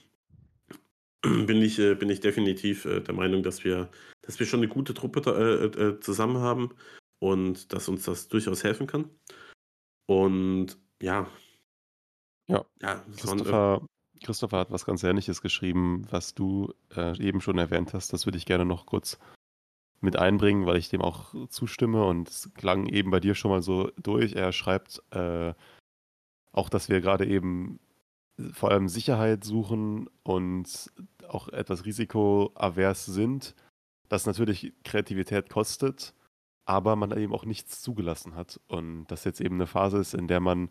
bin 1.22 1.62
ich, 1.62 1.78
äh, 1.78 1.94
bin 1.94 2.10
ich 2.10 2.18
definitiv 2.18 2.86
äh, 2.86 3.00
der 3.00 3.14
Meinung, 3.14 3.44
dass 3.44 3.62
wir, 3.62 3.88
dass 4.22 4.40
wir 4.40 4.46
schon 4.46 4.60
eine 4.60 4.68
gute 4.68 4.94
Truppe 4.94 5.20
äh, 5.30 5.80
äh, 5.80 6.00
zusammen 6.00 6.38
haben 6.38 6.74
und 7.20 7.72
dass 7.72 7.88
uns 7.88 8.04
das 8.04 8.26
durchaus 8.26 8.64
helfen 8.64 8.88
kann. 8.88 9.08
Und 10.06 10.76
ja. 11.00 11.28
Ja, 12.48 12.64
ja 12.82 13.04
Christopher, 13.16 13.86
Christopher 14.24 14.58
hat 14.58 14.72
was 14.72 14.84
ganz 14.84 15.04
Ähnliches 15.04 15.40
geschrieben, 15.40 16.08
was 16.10 16.34
du 16.34 16.74
äh, 16.96 17.16
eben 17.22 17.40
schon 17.40 17.58
erwähnt 17.58 17.94
hast. 17.94 18.12
Das 18.12 18.26
würde 18.26 18.38
ich 18.38 18.44
gerne 18.44 18.64
noch 18.64 18.86
kurz 18.86 19.20
mit 20.04 20.16
einbringen, 20.16 20.66
weil 20.66 20.76
ich 20.76 20.88
dem 20.88 21.02
auch 21.02 21.34
zustimme. 21.48 22.04
Und 22.04 22.28
es 22.28 22.50
klang 22.54 22.86
eben 22.86 23.10
bei 23.10 23.20
dir 23.20 23.34
schon 23.34 23.50
mal 23.50 23.62
so 23.62 23.90
durch. 24.00 24.34
Er 24.34 24.52
schreibt 24.52 25.02
äh, 25.10 25.54
auch, 26.52 26.68
dass 26.68 26.88
wir 26.88 27.00
gerade 27.00 27.26
eben 27.26 27.80
vor 28.52 28.70
allem 28.70 28.88
Sicherheit 28.88 29.44
suchen 29.44 30.08
und 30.22 30.90
auch 31.28 31.48
etwas 31.48 31.84
risikoavers 31.84 33.06
sind, 33.06 33.54
das 34.08 34.26
natürlich 34.26 34.72
Kreativität 34.84 35.48
kostet, 35.48 36.14
aber 36.64 36.96
man 36.96 37.16
eben 37.16 37.34
auch 37.34 37.44
nichts 37.44 37.82
zugelassen 37.82 38.34
hat. 38.34 38.60
Und 38.68 39.06
das 39.06 39.24
jetzt 39.24 39.40
eben 39.40 39.56
eine 39.56 39.66
Phase 39.66 39.98
ist, 39.98 40.14
in 40.14 40.28
der 40.28 40.40
man 40.40 40.70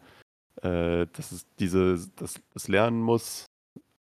äh, 0.62 1.08
das 1.14 1.46
diese, 1.60 1.98
das, 2.16 2.42
das 2.54 2.68
lernen 2.68 3.02
muss. 3.02 3.46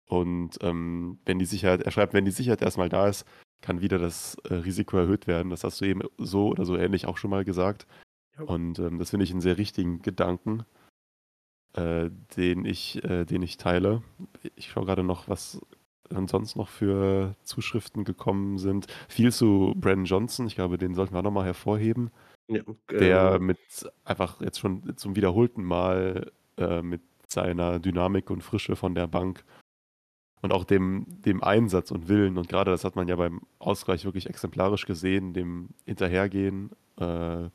Und 0.09 0.59
ähm, 0.61 1.18
wenn 1.24 1.38
die 1.38 1.46
Sicherheit, 1.46 1.83
er 1.83 1.90
schreibt, 1.90 2.14
wenn 2.14 2.24
die 2.24 2.31
Sicherheit 2.31 2.62
erstmal 2.62 2.88
da 2.88 3.09
ist, 3.09 3.26
kann 3.66 3.81
wieder 3.81 3.98
das 3.98 4.37
äh, 4.48 4.55
Risiko 4.55 4.96
erhöht 4.96 5.26
werden. 5.26 5.50
Das 5.50 5.64
hast 5.64 5.81
du 5.81 5.85
eben 5.85 6.02
so 6.18 6.48
oder 6.48 6.64
so 6.64 6.76
ähnlich 6.76 7.07
auch 7.07 7.16
schon 7.16 7.31
mal 7.31 7.44
gesagt. 7.44 7.87
Ja. 8.38 8.44
Und 8.44 8.79
ähm, 8.79 8.98
das 9.00 9.11
finde 9.11 9.24
ich 9.24 9.33
einen 9.33 9.40
sehr 9.40 9.59
richtigen 9.59 10.02
Gedanken, 10.02 10.64
äh, 11.74 12.11
den, 12.37 12.64
ich, 12.64 13.02
äh, 13.02 13.24
den 13.24 13.42
ich 13.42 13.57
teile. 13.57 14.02
Ich 14.55 14.70
schaue 14.70 14.87
gerade 14.87 15.02
noch, 15.02 15.29
was 15.29 15.61
ansonsten 16.14 16.61
noch 16.61 16.68
für 16.68 17.35
Zuschriften 17.42 18.05
gekommen 18.05 18.59
sind. 18.59 18.87
Viel 19.09 19.33
zu 19.33 19.74
Brandon 19.76 20.05
Johnson, 20.05 20.46
ich 20.46 20.55
glaube, 20.55 20.79
den 20.79 20.94
sollten 20.94 21.14
wir 21.14 21.22
nochmal 21.22 21.44
hervorheben. 21.44 22.12
Ja, 22.46 22.61
okay. 22.64 22.98
Der 23.00 23.40
mit 23.40 23.59
einfach 24.05 24.40
jetzt 24.40 24.61
schon 24.61 24.96
zum 24.96 25.16
wiederholten 25.16 25.64
Mal 25.64 26.31
äh, 26.57 26.83
mit 26.83 27.02
seiner 27.26 27.81
Dynamik 27.81 28.31
und 28.31 28.44
Frische 28.44 28.76
von 28.76 28.94
der 28.94 29.09
Bank 29.09 29.44
und 30.42 30.53
auch 30.53 30.64
dem, 30.64 31.07
dem 31.22 31.42
Einsatz 31.42 31.90
und 31.90 32.09
Willen. 32.09 32.38
Und 32.38 32.49
gerade 32.49 32.70
das 32.70 32.85
hat 32.85 32.96
man 32.96 33.09
ja 33.09 33.16
beim 33.16 33.40
Ausgleich 33.59 34.05
wirklich 34.05 34.29
exemplarisch 34.29 34.87
gesehen, 34.87 35.33
dem 35.33 35.70
Hinterhergehen, 35.85 36.70
äh, 36.99 37.49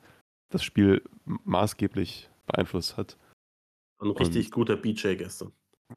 das 0.50 0.62
Spiel 0.62 1.02
maßgeblich 1.24 2.30
beeinflusst 2.46 2.96
hat. 2.96 3.16
Ein 3.98 4.10
richtig 4.10 4.46
und, 4.46 4.52
guter 4.52 4.76
BJ 4.76 5.14
gestern. 5.14 5.52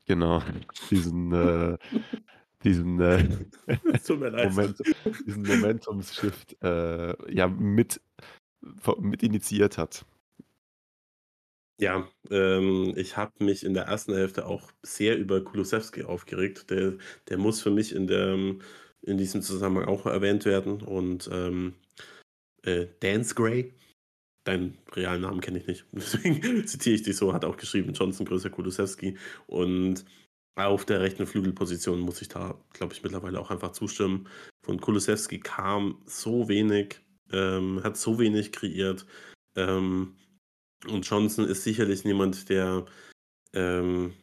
Genau, 0.06 0.42
diesen, 0.90 1.32
äh, 1.32 1.78
diesen, 2.64 3.00
äh, 3.00 3.28
Moment, 4.10 4.84
diesen 5.26 5.44
Momentumshift 5.44 6.62
äh, 6.62 7.34
ja, 7.34 7.48
mit, 7.48 8.02
mit 9.00 9.24
initiiert 9.24 9.78
hat. 9.78 10.06
Ja, 11.80 12.08
ähm, 12.30 12.94
ich 12.96 13.18
habe 13.18 13.44
mich 13.44 13.66
in 13.66 13.74
der 13.74 13.84
ersten 13.84 14.14
Hälfte 14.14 14.46
auch 14.46 14.72
sehr 14.82 15.18
über 15.18 15.44
Kulusewski 15.44 16.04
aufgeregt. 16.04 16.70
Der, 16.70 16.94
der 17.28 17.38
muss 17.38 17.62
für 17.62 17.72
mich 17.72 17.94
in, 17.94 18.08
der, 18.08 18.34
in 19.02 19.18
diesem 19.18 19.42
Zusammenhang 19.42 19.88
auch 19.88 20.06
erwähnt 20.06 20.46
werden. 20.46 20.82
Und 20.82 21.30
ähm, 21.34 21.76
äh, 22.64 22.88
Dance 23.02 23.36
Gray, 23.36 23.74
deinen 24.46 24.78
realen 24.94 25.22
Namen 25.22 25.42
kenne 25.42 25.60
ich 25.60 25.68
nicht, 25.68 25.86
deswegen 25.92 26.66
zitiere 26.66 26.96
ich 26.96 27.04
dich 27.04 27.18
so, 27.18 27.34
hat 27.34 27.44
auch 27.44 27.58
geschrieben, 27.58 27.94
Johnson 27.94 28.26
größer 28.26 28.50
Kulusewski. 28.50 29.18
Und 29.48 30.06
auf 30.56 30.86
der 30.86 31.02
rechten 31.02 31.28
Flügelposition 31.28 32.00
muss 32.00 32.22
ich 32.22 32.30
da, 32.30 32.58
glaube 32.72 32.94
ich, 32.94 33.04
mittlerweile 33.04 33.40
auch 33.40 33.52
einfach 33.52 33.74
zustimmen. 33.74 34.30
Von 34.64 34.80
Kulusewski 34.80 35.40
kam 35.40 36.02
so 36.06 36.48
wenig, 36.48 37.02
ähm, 37.34 37.84
hat 37.84 37.98
so 37.98 38.18
wenig 38.18 38.54
kreiert. 38.54 39.06
Ähm, 39.58 40.16
und 40.88 41.08
Johnson 41.08 41.46
ist 41.46 41.64
sicherlich 41.64 42.06
niemand, 42.06 42.50
der 42.50 42.86
ähm, 43.54 44.14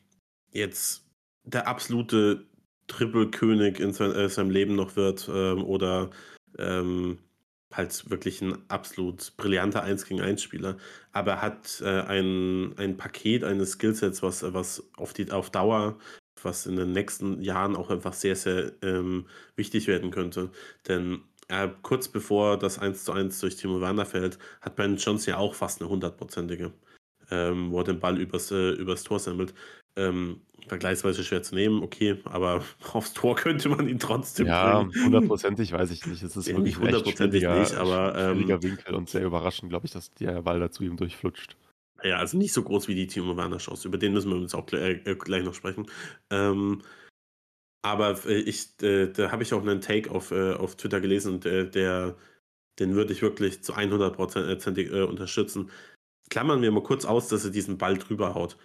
jetzt 0.53 1.05
der 1.44 1.66
absolute 1.66 2.46
Triple-König 2.87 3.81
in 3.81 3.92
sein, 3.92 4.12
äh, 4.12 4.29
seinem 4.29 4.51
Leben 4.51 4.75
noch 4.75 4.96
wird 4.96 5.29
ähm, 5.33 5.64
oder 5.64 6.11
ähm, 6.59 7.18
halt 7.72 8.11
wirklich 8.11 8.42
ein 8.42 8.59
absolut 8.68 9.37
brillanter 9.37 9.83
1 9.83 10.05
gegen 10.07 10.20
1 10.20 10.42
Spieler. 10.42 10.77
Aber 11.12 11.33
er 11.33 11.42
hat 11.42 11.81
äh, 11.81 12.03
ein, 12.03 12.77
ein 12.79 12.96
Paket 12.96 13.44
eines 13.44 13.72
Skillsets, 13.72 14.22
was, 14.22 14.42
was 14.53 14.85
auf, 14.96 15.12
die, 15.12 15.31
auf 15.31 15.51
Dauer, 15.51 15.98
was 16.42 16.66
in 16.66 16.77
den 16.77 16.92
nächsten 16.92 17.40
Jahren 17.40 17.77
auch 17.77 17.90
einfach 17.90 18.12
sehr, 18.12 18.37
sehr 18.37 18.72
ähm, 18.83 19.27
wichtig 19.57 19.87
werden 19.87 20.11
könnte. 20.11 20.51
Denn 20.87 21.22
äh, 21.53 21.69
kurz 21.83 22.09
bevor 22.09 22.59
das 22.59 22.79
1 22.79 23.05
zu 23.05 23.12
1 23.12 23.38
durch 23.41 23.57
Timo 23.57 23.81
Werner 23.81 24.07
fällt, 24.07 24.38
hat 24.62 24.75
Brandon 24.75 24.97
Johnson 24.97 25.33
ja 25.33 25.38
auch 25.38 25.55
fast 25.55 25.83
eine 25.83 25.91
hundertprozentige, 25.91 26.73
ähm, 27.31 27.71
wo 27.71 27.79
er 27.79 27.85
den 27.85 28.01
Ball 28.01 28.19
übers, 28.19 28.51
äh, 28.51 28.71
übers 28.71 29.03
Tor 29.05 29.19
sammelt. 29.19 29.53
Ähm, 29.95 30.41
vergleichsweise 30.67 31.23
schwer 31.23 31.43
zu 31.43 31.55
nehmen, 31.55 31.83
okay, 31.83 32.19
aber 32.25 32.62
aufs 32.95 33.12
Tor 33.12 33.37
könnte 33.37 33.69
man 33.69 33.87
ihn 33.87 33.99
trotzdem 33.99 34.47
ja, 34.47 34.88
hundertprozentig 35.05 35.73
weiß 35.73 35.91
ich 35.91 36.07
nicht. 36.07 36.23
Es 36.23 36.37
ist 36.37 36.49
ja, 36.49 36.57
wirklich 36.57 36.79
hundertprozentig 36.79 37.43
nicht, 37.43 37.75
aber 37.75 38.17
ähm, 38.17 38.49
Winkel 38.62 38.95
und 38.95 39.11
sehr 39.11 39.25
überraschend, 39.25 39.69
glaube 39.69 39.85
ich, 39.85 39.93
dass 39.93 40.15
der 40.15 40.41
Ball 40.41 40.59
dazu 40.59 40.85
ihm 40.85 40.97
durchflutscht. 40.97 41.59
Ja, 42.03 42.17
also 42.17 42.38
nicht 42.38 42.55
so 42.55 42.62
groß 42.62 42.88
wie 42.88 42.95
die 42.95 43.07
Timo 43.07 43.37
Werner 43.37 43.59
Chance. 43.59 43.87
Über 43.87 43.99
den 43.99 44.15
müssen 44.15 44.31
wir 44.31 44.37
uns 44.37 44.55
auch 44.55 44.67
gleich, 44.67 45.07
äh, 45.07 45.15
gleich 45.15 45.45
noch 45.45 45.55
sprechen. 45.55 45.87
Ähm, 46.31 46.81
aber 47.83 48.25
äh, 48.27 48.40
ich, 48.40 48.81
äh, 48.83 49.09
da 49.09 49.33
habe 49.33 49.42
ich 49.42 49.53
auch 49.53 49.61
einen 49.61 49.81
Take 49.81 50.11
auf, 50.11 50.31
äh, 50.31 50.55
auf 50.55 50.77
Twitter 50.77 51.01
gelesen 51.01 51.35
und 51.35 51.47
äh, 51.47 51.68
der, 51.68 52.16
den 52.79 52.95
würde 52.95 53.12
ich 53.12 53.23
wirklich 53.23 53.62
zu 53.62 53.75
100% 53.75 54.79
äh, 54.79 55.03
unterstützen. 55.03 55.71
Klammern 56.31 56.62
wir 56.62 56.71
mal 56.71 56.83
kurz 56.83 57.05
aus, 57.05 57.29
dass 57.29 57.45
er 57.45 57.51
diesen 57.51 57.79
Ball 57.79 57.99
drüber 57.99 58.35
haut. 58.35 58.57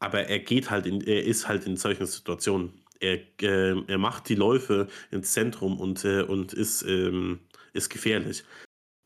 Aber 0.00 0.24
er 0.28 0.38
geht 0.38 0.70
halt 0.70 0.86
in, 0.86 1.00
er 1.00 1.24
ist 1.24 1.48
halt 1.48 1.66
in 1.66 1.76
solchen 1.76 2.06
Situationen. 2.06 2.84
Er, 3.00 3.18
äh, 3.42 3.82
er 3.86 3.98
macht 3.98 4.28
die 4.28 4.34
Läufe 4.34 4.88
ins 5.10 5.32
Zentrum 5.32 5.80
und, 5.80 6.04
und 6.04 6.52
ist, 6.52 6.82
ähm, 6.82 7.40
ist 7.72 7.90
gefährlich. 7.90 8.44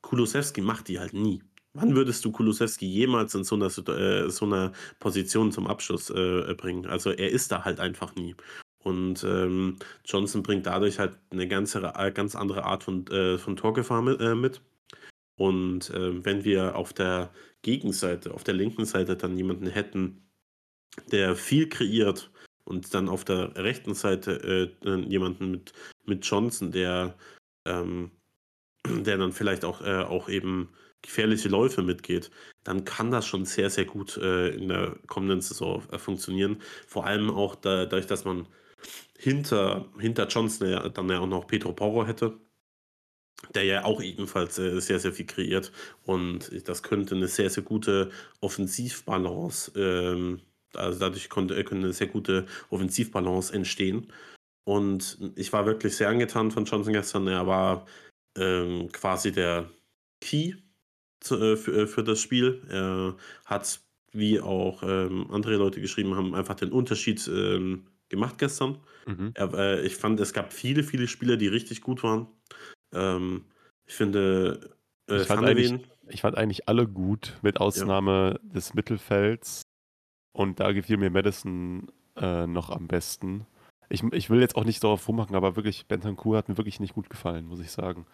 Kulusewski 0.01 0.61
macht 0.61 0.89
die 0.89 0.99
halt 0.99 1.13
nie. 1.13 1.41
Wann 1.75 1.95
würdest 1.95 2.23
du 2.25 2.31
Kulusewski 2.31 2.85
jemals 2.85 3.33
in 3.33 3.43
so 3.43 3.55
einer, 3.55 3.69
so 3.69 4.45
einer 4.45 4.73
Position 4.99 5.51
zum 5.51 5.65
Abschluss 5.65 6.09
äh, 6.11 6.53
bringen? 6.55 6.85
Also 6.85 7.09
er 7.11 7.31
ist 7.31 7.51
da 7.51 7.65
halt 7.65 7.79
einfach 7.79 8.15
nie. 8.15 8.35
Und 8.83 9.23
ähm, 9.23 9.77
Johnson 10.05 10.43
bringt 10.43 10.65
dadurch 10.65 10.99
halt 10.99 11.17
eine 11.31 11.47
ganze, 11.47 11.93
äh, 11.95 12.11
ganz 12.11 12.35
andere 12.35 12.65
Art 12.65 12.83
von, 12.83 13.07
äh, 13.07 13.37
von 13.37 13.55
Torgefahr 13.55 14.01
mit. 14.01 14.19
Äh, 14.19 14.35
mit. 14.35 14.61
Und 15.35 15.89
äh, 15.89 16.23
wenn 16.23 16.43
wir 16.43 16.75
auf 16.75 16.93
der 16.93 17.31
Gegenseite, 17.61 18.33
auf 18.33 18.43
der 18.43 18.53
linken 18.53 18.85
Seite 18.85 19.15
dann 19.15 19.37
jemanden 19.37 19.67
hätten, 19.67 20.21
der 21.11 21.35
viel 21.35 21.69
kreiert 21.69 22.29
und 22.65 22.93
dann 22.93 23.09
auf 23.09 23.23
der 23.25 23.55
rechten 23.55 23.95
Seite 23.95 24.75
äh, 24.85 24.95
jemanden 25.07 25.49
mit, 25.51 25.73
mit 26.05 26.25
Johnson, 26.25 26.71
der, 26.71 27.15
ähm, 27.65 28.11
der 28.85 29.17
dann 29.17 29.31
vielleicht 29.31 29.65
auch, 29.65 29.81
äh, 29.81 30.03
auch 30.03 30.29
eben 30.29 30.69
gefährliche 31.01 31.49
Läufe 31.49 31.81
mitgeht, 31.81 32.31
dann 32.63 32.85
kann 32.85 33.11
das 33.11 33.25
schon 33.25 33.45
sehr, 33.45 33.69
sehr 33.69 33.83
gut 33.83 34.15
in 34.15 34.69
der 34.69 34.95
kommenden 35.07 35.41
Saison 35.41 35.81
funktionieren. 35.97 36.61
Vor 36.87 37.05
allem 37.05 37.29
auch 37.29 37.55
da, 37.55 37.83
dadurch, 37.83 38.07
dass 38.07 38.23
man 38.23 38.47
hinter, 39.17 39.85
hinter 39.99 40.27
Johnson 40.27 40.69
ja 40.69 40.89
dann 40.89 41.09
ja 41.09 41.19
auch 41.19 41.27
noch 41.27 41.47
Pedro 41.47 41.73
Porro 41.73 42.05
hätte, 42.05 42.39
der 43.55 43.63
ja 43.63 43.85
auch 43.85 44.01
ebenfalls 44.01 44.57
äh, 44.59 44.79
sehr, 44.79 44.99
sehr 44.99 45.13
viel 45.13 45.25
kreiert. 45.25 45.71
Und 46.03 46.51
das 46.67 46.83
könnte 46.83 47.15
eine 47.15 47.27
sehr, 47.27 47.49
sehr 47.49 47.63
gute 47.63 48.11
Offensivbalance, 48.41 49.71
ähm, 49.75 50.41
also 50.73 50.99
dadurch 50.99 51.29
konnte, 51.29 51.55
könnte 51.63 51.85
eine 51.85 51.93
sehr 51.93 52.07
gute 52.07 52.45
Offensivbalance 52.69 53.53
entstehen. 53.53 54.11
Und 54.65 55.17
ich 55.35 55.51
war 55.53 55.65
wirklich 55.65 55.95
sehr 55.95 56.09
angetan 56.09 56.51
von 56.51 56.65
Johnson 56.65 56.93
gestern. 56.93 57.27
Er 57.27 57.45
war 57.47 57.85
ähm, 58.37 58.91
quasi 58.91 59.31
der 59.31 59.69
Key 60.21 60.55
zu, 61.19 61.37
äh, 61.37 61.57
für, 61.57 61.83
äh, 61.83 61.87
für 61.87 62.03
das 62.03 62.19
Spiel. 62.19 62.61
Er 62.69 63.15
hat, 63.45 63.81
wie 64.11 64.39
auch 64.39 64.83
ähm, 64.83 65.29
andere 65.31 65.55
Leute 65.57 65.81
geschrieben 65.81 66.15
haben, 66.15 66.33
einfach 66.35 66.55
den 66.55 66.71
Unterschied 66.71 67.27
ähm, 67.27 67.87
gemacht 68.13 68.37
gestern. 68.37 68.77
Mhm. 69.05 69.31
Er, 69.33 69.53
äh, 69.53 69.85
ich 69.85 69.95
fand, 69.95 70.19
es 70.19 70.33
gab 70.33 70.53
viele, 70.53 70.83
viele 70.83 71.07
Spieler, 71.07 71.35
die 71.35 71.47
richtig 71.47 71.81
gut 71.81 72.03
waren. 72.03 72.27
Ähm, 72.93 73.45
ich 73.85 73.95
finde, 73.95 74.75
äh, 75.09 75.21
ich, 75.21 75.27
fand 75.27 75.45
eigentlich, 75.45 75.73
ich 76.07 76.21
fand 76.21 76.37
eigentlich 76.37 76.69
alle 76.69 76.87
gut, 76.87 77.33
mit 77.41 77.59
Ausnahme 77.59 78.39
ja. 78.41 78.53
des 78.53 78.73
Mittelfelds. 78.73 79.63
Und 80.31 80.59
da 80.59 80.71
gefiel 80.71 80.97
mir 80.97 81.09
Madison 81.09 81.91
äh, 82.15 82.47
noch 82.47 82.69
am 82.69 82.87
besten. 82.87 83.45
Ich, 83.89 84.03
ich 84.11 84.29
will 84.29 84.39
jetzt 84.39 84.55
auch 84.55 84.63
nicht 84.63 84.83
darauf 84.83 85.07
rummachen, 85.07 85.35
aber 85.35 85.55
wirklich, 85.55 85.87
Bentancur 85.87 86.37
hat 86.37 86.49
mir 86.49 86.57
wirklich 86.57 86.79
nicht 86.79 86.93
gut 86.93 87.09
gefallen, 87.09 87.45
muss 87.45 87.59
ich 87.59 87.71
sagen. 87.71 88.05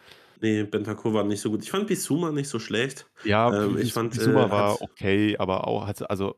Nee, 0.42 0.64
Bentancur 0.64 1.14
war 1.14 1.24
nicht 1.24 1.42
so 1.42 1.52
gut. 1.52 1.64
Ich 1.64 1.72
fand 1.72 1.88
Bisuma 1.88 2.32
nicht 2.32 2.50
so 2.50 2.60
schlecht. 2.60 3.06
Ja, 3.24 3.66
ähm, 3.66 3.78
ich 3.78 3.94
fand 3.94 4.12
Bisuma 4.12 4.48
äh, 4.48 4.52
war 4.52 4.82
okay, 4.82 5.38
aber 5.38 5.68
auch, 5.68 5.88
also 6.10 6.36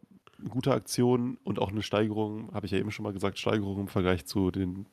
gute 0.49 0.73
Aktion 0.73 1.38
und 1.43 1.60
auch 1.60 1.71
eine 1.71 1.82
Steigerung, 1.82 2.54
habe 2.54 2.65
ich 2.65 2.71
ja 2.71 2.80
eben 2.80 2.91
schon 2.91 3.04
mal 3.04 3.13
gesagt, 3.13 3.39
Steigerung 3.39 3.80
im 3.82 3.88
Vergleich 3.88 4.25
zu 4.25 4.51
den, 4.51 4.86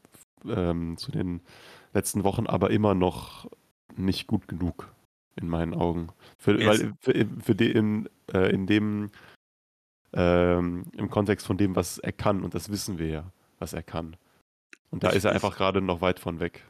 ähm, 0.47 0.97
zu 0.97 1.11
den 1.11 1.41
letzten 1.93 2.25
Wochen, 2.25 2.47
aber 2.47 2.71
immer 2.71 2.95
noch 2.95 3.51
nicht 3.97 4.27
gut 4.27 4.49
genug 4.49 4.93
in 5.37 5.49
meinen 5.49 5.75
Augen. 5.75 6.09
Für, 6.39 6.59
weil 6.67 6.95
für, 7.01 7.27
für 7.43 7.55
die, 7.55 7.71
in, 7.71 8.09
äh, 8.33 8.53
in 8.53 8.67
dem 8.67 9.11
ähm, 10.13 10.85
im 10.97 11.11
Kontext 11.11 11.47
von 11.47 11.59
dem, 11.59 11.77
was 11.77 11.99
er 11.99 12.13
kann, 12.13 12.43
und 12.43 12.55
das 12.55 12.71
wissen 12.71 12.99
wir 12.99 13.09
ja, 13.09 13.33
was 13.59 13.73
er 13.73 13.83
kann. 13.83 14.17
Und 14.91 15.05
da 15.05 15.11
ist 15.11 15.25
er 15.25 15.33
einfach 15.33 15.57
gerade 15.57 15.83
noch 15.83 16.01
weit 16.01 16.19
von 16.19 16.41
weg. 16.41 16.65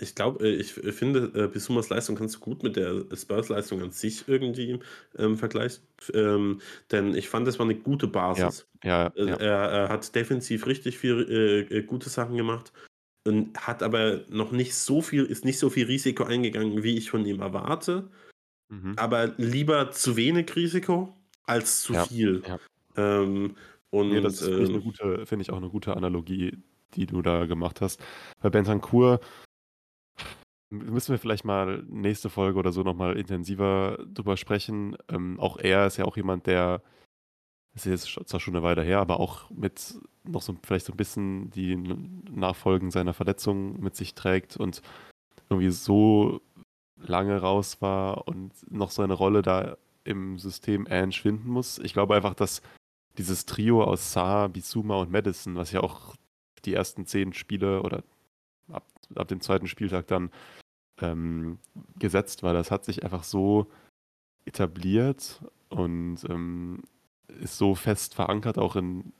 Ich 0.00 0.14
glaube, 0.14 0.46
äh, 0.46 0.54
ich 0.54 0.72
finde, 0.72 1.30
äh, 1.34 1.48
Bisumas 1.48 1.88
Leistung 1.88 2.16
kannst 2.16 2.36
du 2.36 2.40
gut 2.40 2.62
mit 2.62 2.76
der 2.76 3.04
Spurs-Leistung 3.14 3.82
an 3.82 3.90
sich 3.90 4.24
irgendwie 4.26 4.80
ähm, 5.18 5.36
vergleichen. 5.36 5.82
Ähm, 6.14 6.60
denn 6.90 7.14
ich 7.14 7.28
fand, 7.28 7.46
das 7.46 7.58
war 7.58 7.66
eine 7.66 7.76
gute 7.76 8.06
Basis. 8.06 8.66
Ja, 8.82 9.12
ja, 9.14 9.24
ja. 9.24 9.36
Er, 9.36 9.56
er, 9.70 9.88
hat 9.88 10.14
defensiv 10.14 10.66
richtig 10.66 10.98
viel 10.98 11.26
äh, 11.70 11.76
äh, 11.76 11.82
gute 11.82 12.08
Sachen 12.08 12.36
gemacht 12.36 12.72
und 13.26 13.58
hat 13.66 13.82
aber 13.82 14.22
noch 14.28 14.52
nicht 14.52 14.74
so 14.74 15.02
viel, 15.02 15.24
ist 15.24 15.44
nicht 15.44 15.58
so 15.58 15.70
viel 15.70 15.86
Risiko 15.86 16.24
eingegangen, 16.24 16.82
wie 16.82 16.96
ich 16.96 17.10
von 17.10 17.24
ihm 17.26 17.40
erwarte. 17.40 18.08
Mhm. 18.70 18.94
Aber 18.96 19.34
lieber 19.36 19.90
zu 19.90 20.16
wenig 20.16 20.54
Risiko 20.56 21.14
als 21.44 21.82
zu 21.82 21.92
ja, 21.92 22.04
viel. 22.06 22.42
Ja. 22.46 22.58
Ähm, 22.96 23.56
und, 23.90 24.12
ja, 24.12 24.20
das 24.20 24.40
finde 24.40 24.78
ich, 24.78 25.00
ähm, 25.02 25.26
find 25.26 25.42
ich, 25.42 25.50
auch 25.50 25.56
eine 25.56 25.68
gute 25.68 25.96
Analogie, 25.96 26.56
die 26.94 27.06
du 27.06 27.22
da 27.22 27.46
gemacht 27.46 27.80
hast. 27.80 28.00
Bei 28.40 28.48
Bentancur 28.48 29.20
Müssen 30.70 31.12
wir 31.12 31.18
vielleicht 31.18 31.44
mal 31.44 31.82
nächste 31.88 32.30
Folge 32.30 32.58
oder 32.58 32.70
so 32.72 32.82
nochmal 32.82 33.16
intensiver 33.16 33.98
drüber 34.06 34.36
sprechen. 34.36 34.96
Ähm, 35.08 35.40
auch 35.40 35.56
er 35.56 35.86
ist 35.86 35.96
ja 35.96 36.04
auch 36.04 36.16
jemand, 36.16 36.46
der, 36.46 36.82
das 37.74 37.86
ist 37.86 38.06
jetzt 38.16 38.28
zwar 38.28 38.38
schon 38.38 38.54
eine 38.54 38.62
Weile 38.62 38.82
her, 38.82 39.00
aber 39.00 39.18
auch 39.18 39.50
mit 39.50 39.98
noch 40.24 40.42
so 40.42 40.56
vielleicht 40.62 40.86
so 40.86 40.92
ein 40.92 40.96
bisschen 40.96 41.50
die 41.50 41.76
Nachfolgen 41.76 42.92
seiner 42.92 43.14
Verletzung 43.14 43.80
mit 43.80 43.96
sich 43.96 44.14
trägt 44.14 44.56
und 44.56 44.80
irgendwie 45.48 45.70
so 45.70 46.40
lange 46.96 47.40
raus 47.40 47.80
war 47.82 48.28
und 48.28 48.52
noch 48.70 48.90
seine 48.90 49.14
Rolle 49.14 49.42
da 49.42 49.76
im 50.04 50.38
System 50.38 50.86
Ange 50.88 51.12
finden 51.12 51.48
muss. 51.50 51.78
Ich 51.78 51.92
glaube 51.92 52.14
einfach, 52.14 52.34
dass 52.34 52.62
dieses 53.18 53.46
Trio 53.46 53.82
aus 53.82 54.12
Saar, 54.12 54.48
Bisuma 54.48 54.96
und 54.96 55.10
Madison, 55.10 55.56
was 55.56 55.72
ja 55.72 55.80
auch 55.80 56.14
die 56.64 56.74
ersten 56.74 57.06
zehn 57.06 57.32
Spiele 57.32 57.82
oder 57.82 58.02
ab, 58.70 58.86
ab 59.14 59.28
dem 59.28 59.40
zweiten 59.40 59.66
Spieltag 59.66 60.06
dann 60.06 60.30
ähm, 61.02 61.58
gesetzt, 61.98 62.42
weil 62.42 62.54
das 62.54 62.70
hat 62.70 62.84
sich 62.84 63.02
einfach 63.04 63.24
so 63.24 63.66
etabliert 64.44 65.40
und 65.68 66.18
ähm, 66.28 66.82
ist 67.40 67.58
so 67.58 67.74
fest 67.74 68.14
verankert 68.14 68.58
auch 68.58 68.76
in 68.76 69.12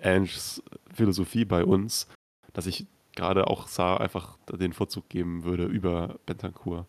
Anges 0.00 0.62
Philosophie 0.94 1.44
bei 1.44 1.64
uns, 1.64 2.06
dass 2.52 2.66
ich 2.66 2.86
gerade 3.16 3.48
auch 3.48 3.66
Saar 3.66 4.00
einfach 4.00 4.38
den 4.48 4.72
Vorzug 4.72 5.08
geben 5.08 5.42
würde 5.42 5.64
über 5.64 6.20
Bentancur. 6.26 6.86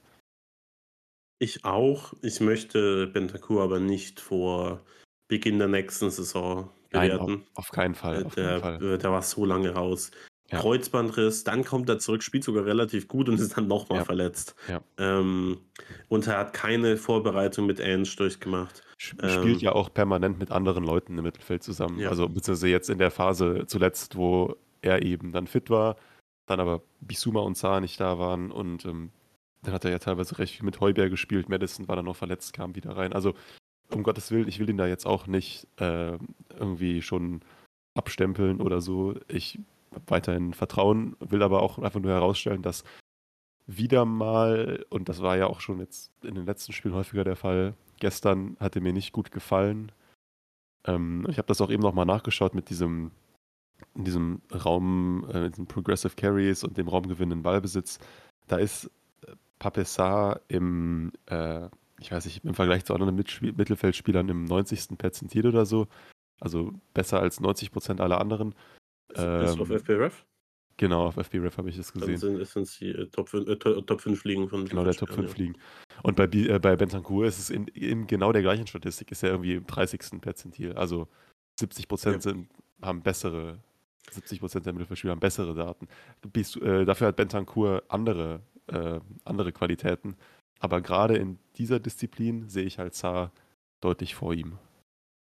Ich 1.39 1.65
auch. 1.65 2.13
Ich 2.21 2.39
möchte 2.41 3.07
Bentancur 3.07 3.63
aber 3.63 3.79
nicht 3.79 4.19
vor 4.19 4.83
Beginn 5.27 5.57
der 5.57 5.69
nächsten 5.69 6.11
Saison 6.11 6.69
Nein, 6.91 7.11
auf, 7.13 7.25
bewerten. 7.25 7.47
auf 7.55 7.69
keinen 7.69 7.95
Fall. 7.95 8.21
Äh, 8.21 8.25
Auf 8.25 8.35
keinen 8.35 8.45
Der, 8.45 8.59
Fall. 8.59 8.83
äh, 8.83 8.97
der 8.97 9.11
war 9.11 9.21
so 9.21 9.45
lange 9.45 9.71
raus. 9.71 10.11
Ja, 10.51 10.59
Kreuzbandriss, 10.59 11.43
dann 11.43 11.63
kommt 11.63 11.89
er 11.89 11.99
zurück, 11.99 12.23
spielt 12.23 12.43
sogar 12.43 12.65
relativ 12.65 13.07
gut 13.07 13.29
und 13.29 13.39
ist 13.39 13.55
dann 13.57 13.67
nochmal 13.67 13.99
ja, 13.99 14.05
verletzt. 14.05 14.55
ja. 14.67 14.81
Ähm, 14.97 15.59
und 16.07 16.27
er 16.27 16.39
hat 16.39 16.53
keine 16.53 16.97
Vorbereitung 16.97 17.65
mit 17.65 17.79
Ange 17.79 18.09
durchgemacht. 18.17 18.83
Spielt 18.97 19.45
Ähm, 19.45 19.59
ja 19.59 19.73
auch 19.73 19.93
permanent 19.93 20.39
mit 20.39 20.51
anderen 20.51 20.83
Leuten 20.83 21.17
im 21.17 21.23
Mittelfeld 21.23 21.63
zusammen. 21.63 22.03
Also 22.05 22.27
beziehungsweise 22.27 22.67
jetzt 22.67 22.89
in 22.89 22.97
der 22.97 23.11
Phase 23.11 23.65
zuletzt, 23.67 24.15
wo 24.15 24.55
er 24.81 25.03
eben 25.03 25.31
dann 25.31 25.47
fit 25.47 25.69
war, 25.69 25.97
dann 26.47 26.59
aber 26.59 26.81
Bisuma 26.99 27.41
und 27.41 27.57
Saar 27.57 27.79
nicht 27.79 27.99
da 27.99 28.17
waren 28.17 28.51
und 28.51 28.85
ähm, 28.85 29.11
dann 29.61 29.73
hat 29.73 29.85
er 29.85 29.91
ja 29.91 29.99
teilweise 29.99 30.39
recht 30.39 30.55
viel 30.55 30.65
mit 30.65 30.79
Heuberg 30.79 31.11
gespielt. 31.11 31.49
Madison 31.49 31.87
war 31.87 31.95
dann 31.95 32.05
noch 32.05 32.15
verletzt, 32.15 32.53
kam 32.53 32.75
wieder 32.75 32.95
rein. 32.95 33.13
Also 33.13 33.33
um 33.91 34.03
Gottes 34.03 34.31
Willen, 34.31 34.47
ich 34.47 34.59
will 34.59 34.69
ihn 34.69 34.77
da 34.77 34.87
jetzt 34.87 35.05
auch 35.05 35.27
nicht 35.27 35.67
äh, 35.77 36.17
irgendwie 36.57 37.01
schon 37.01 37.41
abstempeln 37.95 38.61
oder 38.61 38.81
so. 38.81 39.15
Ich 39.27 39.59
weiterhin 40.07 40.53
Vertrauen, 40.53 41.15
will 41.19 41.43
aber 41.43 41.61
auch 41.61 41.79
einfach 41.79 41.99
nur 41.99 42.11
herausstellen, 42.11 42.61
dass 42.61 42.83
wieder 43.67 44.03
mal, 44.05 44.85
und 44.89 45.09
das 45.09 45.21
war 45.21 45.37
ja 45.37 45.47
auch 45.47 45.59
schon 45.59 45.79
jetzt 45.79 46.11
in 46.23 46.35
den 46.35 46.45
letzten 46.45 46.73
Spielen 46.73 46.95
häufiger 46.95 47.23
der 47.23 47.35
Fall, 47.35 47.75
gestern 47.99 48.57
hat 48.59 48.75
er 48.75 48.81
mir 48.81 48.93
nicht 48.93 49.11
gut 49.11 49.31
gefallen. 49.31 49.91
Ähm, 50.85 51.25
ich 51.29 51.37
habe 51.37 51.47
das 51.47 51.61
auch 51.61 51.69
eben 51.69 51.83
nochmal 51.83 52.05
nachgeschaut 52.05 52.55
mit 52.55 52.69
diesem, 52.69 53.11
in 53.93 54.05
diesem 54.05 54.41
Raum, 54.51 55.25
äh, 55.31 55.41
mit 55.41 55.53
diesen 55.53 55.67
Progressive 55.67 56.15
Carries 56.15 56.63
und 56.63 56.77
dem 56.77 56.87
raumgewinnenden 56.87 57.43
Ballbesitz. 57.43 57.99
Da 58.47 58.57
ist 58.57 58.89
äh, 59.27 59.33
Papessar 59.59 60.41
im, 60.47 61.11
äh, 61.27 61.67
ich 61.99 62.11
weiß 62.11 62.25
nicht, 62.25 62.43
im 62.45 62.55
Vergleich 62.55 62.85
zu 62.85 62.93
anderen 62.95 63.15
Mitspiel 63.15 63.53
Mittelfeldspielern 63.53 64.29
im 64.29 64.45
90. 64.45 64.97
Perzentil 64.97 65.45
oder 65.45 65.65
so. 65.67 65.87
Also 66.39 66.73
besser 66.93 67.19
als 67.19 67.39
90% 67.39 67.99
aller 67.99 68.19
anderen. 68.19 68.55
Bist 69.09 69.57
du 69.57 69.61
auf 69.61 69.69
Ähm, 69.69 69.75
FPRF? 69.75 70.25
genau, 70.77 71.07
auf 71.07 71.17
FBref 71.17 71.57
habe 71.57 71.69
ich 71.69 71.77
das 71.77 71.91
Dann 71.93 72.01
gesehen. 72.01 72.17
sind 72.45 72.57
es 72.57 72.77
die 72.77 72.89
äh, 72.89 73.07
Top 73.07 73.29
5, 73.29 73.47
äh, 73.47 73.55
To- 73.57 73.81
Top 73.81 74.01
5 74.01 74.23
Ligen 74.23 74.47
von 74.47 74.65
Genau, 74.65 74.83
der 74.83 74.93
Top 74.93 75.09
Mittelfeldspielern, 75.09 75.27
5 75.27 75.37
liegen. 75.37 75.57
Und 76.03 76.15
bei, 76.15 76.27
Bi- 76.27 76.47
äh, 76.47 76.59
bei 76.59 76.75
Bentancur 76.75 77.25
ist 77.25 77.39
es 77.39 77.49
in, 77.49 77.67
in 77.69 78.07
genau 78.07 78.31
der 78.31 78.41
gleichen 78.41 78.67
Statistik, 78.67 79.11
ist 79.11 79.23
er 79.23 79.31
irgendwie 79.31 79.55
im 79.55 79.65
30. 79.67 80.21
Perzentil. 80.21 80.73
Also 80.73 81.07
70 81.59 81.83
ja. 81.83 81.87
Prozent 81.87 82.23
sind, 82.23 82.49
haben 82.81 83.01
bessere, 83.01 83.59
70 84.11 84.39
Prozent 84.39 84.65
der 84.65 84.73
Mittelfeldspieler 84.73 85.11
haben 85.11 85.19
bessere 85.19 85.53
Daten. 85.53 85.87
Bist, 86.31 86.55
äh, 86.57 86.85
dafür 86.85 87.07
hat 87.07 87.15
Bentancur 87.17 87.83
andere, 87.89 88.41
äh, 88.67 88.99
andere 89.25 89.51
Qualitäten. 89.51 90.15
Aber 90.59 90.81
gerade 90.81 91.17
in 91.17 91.39
dieser 91.55 91.79
Disziplin 91.79 92.47
sehe 92.47 92.65
ich 92.65 92.79
halt 92.79 92.93
Saar 92.93 93.31
deutlich 93.81 94.15
vor 94.15 94.33
ihm. 94.33 94.57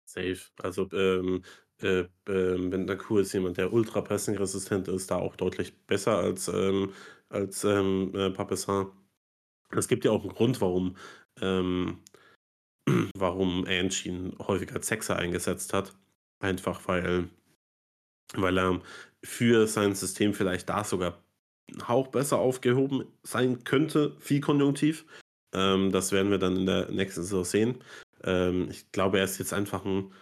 Safe. 0.05 0.39
Also, 0.63 0.89
ähm, 0.93 1.43
äh, 1.83 2.09
ähm, 2.29 2.71
Bentancur 2.71 3.21
ist 3.21 3.33
jemand, 3.33 3.57
der 3.57 3.73
ultra 3.73 4.01
pressing-resistent 4.01 4.89
ist, 4.89 5.11
da 5.11 5.17
auch 5.17 5.37
deutlich 5.37 5.75
besser 5.87 6.19
als, 6.19 6.49
ähm, 6.49 6.93
als 7.29 7.65
ähm, 7.65 8.13
äh, 8.15 8.31
Papessar. 8.31 8.93
Es 9.71 9.89
gibt 9.89 10.05
ja 10.05 10.11
auch 10.11 10.23
einen 10.23 10.35
Grund, 10.35 10.61
warum, 10.61 10.97
ähm, 11.41 11.99
warum 13.17 13.65
Ange 13.67 13.95
ihn 14.05 14.37
häufiger 14.39 14.77
als 14.77 14.89
Sechser 14.89 15.17
eingesetzt 15.17 15.73
hat. 15.73 15.95
Einfach 16.41 16.89
weil, 16.89 17.29
weil 18.35 18.59
er 18.59 18.81
für 19.25 19.67
sein 19.67 19.95
System 19.95 20.35
vielleicht 20.35 20.69
da 20.69 20.85
sogar 20.85 21.23
einen 21.71 21.89
Hauch 21.89 22.09
besser 22.09 22.39
aufgehoben 22.39 23.05
sein 23.23 23.65
könnte, 23.65 24.17
viel 24.19 24.41
konjunktiv. 24.41 25.07
Ähm, 25.55 25.93
das 25.93 26.13
werden 26.13 26.31
wir 26.31 26.39
dann 26.39 26.57
in 26.57 26.67
der 26.67 26.91
nächsten 26.91 27.23
Saison 27.23 27.45
sehen. 27.45 27.85
Ähm, 28.25 28.69
ich 28.71 28.91
glaube, 28.93 29.19
er 29.19 29.25
ist 29.25 29.39
jetzt 29.39 29.53
einfach 29.53 29.85
ein, 29.85 30.13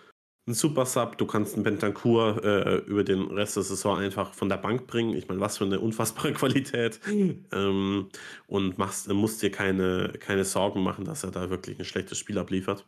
ein 0.46 0.54
super 0.54 0.86
Sub. 0.86 1.18
Du 1.18 1.26
kannst 1.26 1.54
einen 1.54 1.64
Bentancur 1.64 2.42
äh, 2.44 2.76
über 2.86 3.04
den 3.04 3.22
Rest 3.30 3.56
der 3.56 3.62
Saison 3.62 3.98
einfach 3.98 4.34
von 4.34 4.48
der 4.48 4.56
Bank 4.56 4.86
bringen. 4.86 5.14
Ich 5.14 5.28
meine, 5.28 5.40
was 5.40 5.58
für 5.58 5.64
eine 5.64 5.80
unfassbare 5.80 6.32
Qualität. 6.34 7.00
Ähm, 7.06 8.08
und 8.46 8.78
machst, 8.78 9.08
musst 9.08 9.42
dir 9.42 9.50
keine, 9.50 10.12
keine 10.18 10.44
Sorgen 10.44 10.82
machen, 10.82 11.04
dass 11.04 11.24
er 11.24 11.30
da 11.30 11.50
wirklich 11.50 11.78
ein 11.78 11.84
schlechtes 11.84 12.18
Spiel 12.18 12.38
abliefert. 12.38 12.84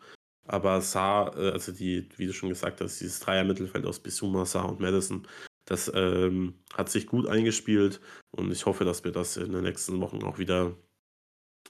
Aber 0.47 0.81
Saar, 0.81 1.37
äh, 1.37 1.51
also 1.51 1.73
die, 1.73 2.09
wie 2.17 2.27
du 2.27 2.33
schon 2.33 2.49
gesagt 2.49 2.81
hast, 2.81 3.01
dieses 3.01 3.21
Dreier-Mittelfeld 3.21 3.87
aus 3.87 4.01
Bisuma, 4.01 4.45
Saar 4.45 4.69
und 4.69 4.81
Madison, 4.81 5.27
das 5.65 5.91
ähm, 5.95 6.55
hat 6.75 6.91
sich 6.91 7.07
gut 7.07 7.27
eingespielt 7.29 8.01
und 8.33 8.51
ich 8.51 8.67
hoffe, 8.67 8.85
dass 8.85 9.05
wir 9.05 9.13
das 9.13 9.37
in 9.37 9.53
den 9.53 9.63
nächsten 9.63 10.01
Wochen 10.01 10.23
auch 10.25 10.39
wieder 10.39 10.77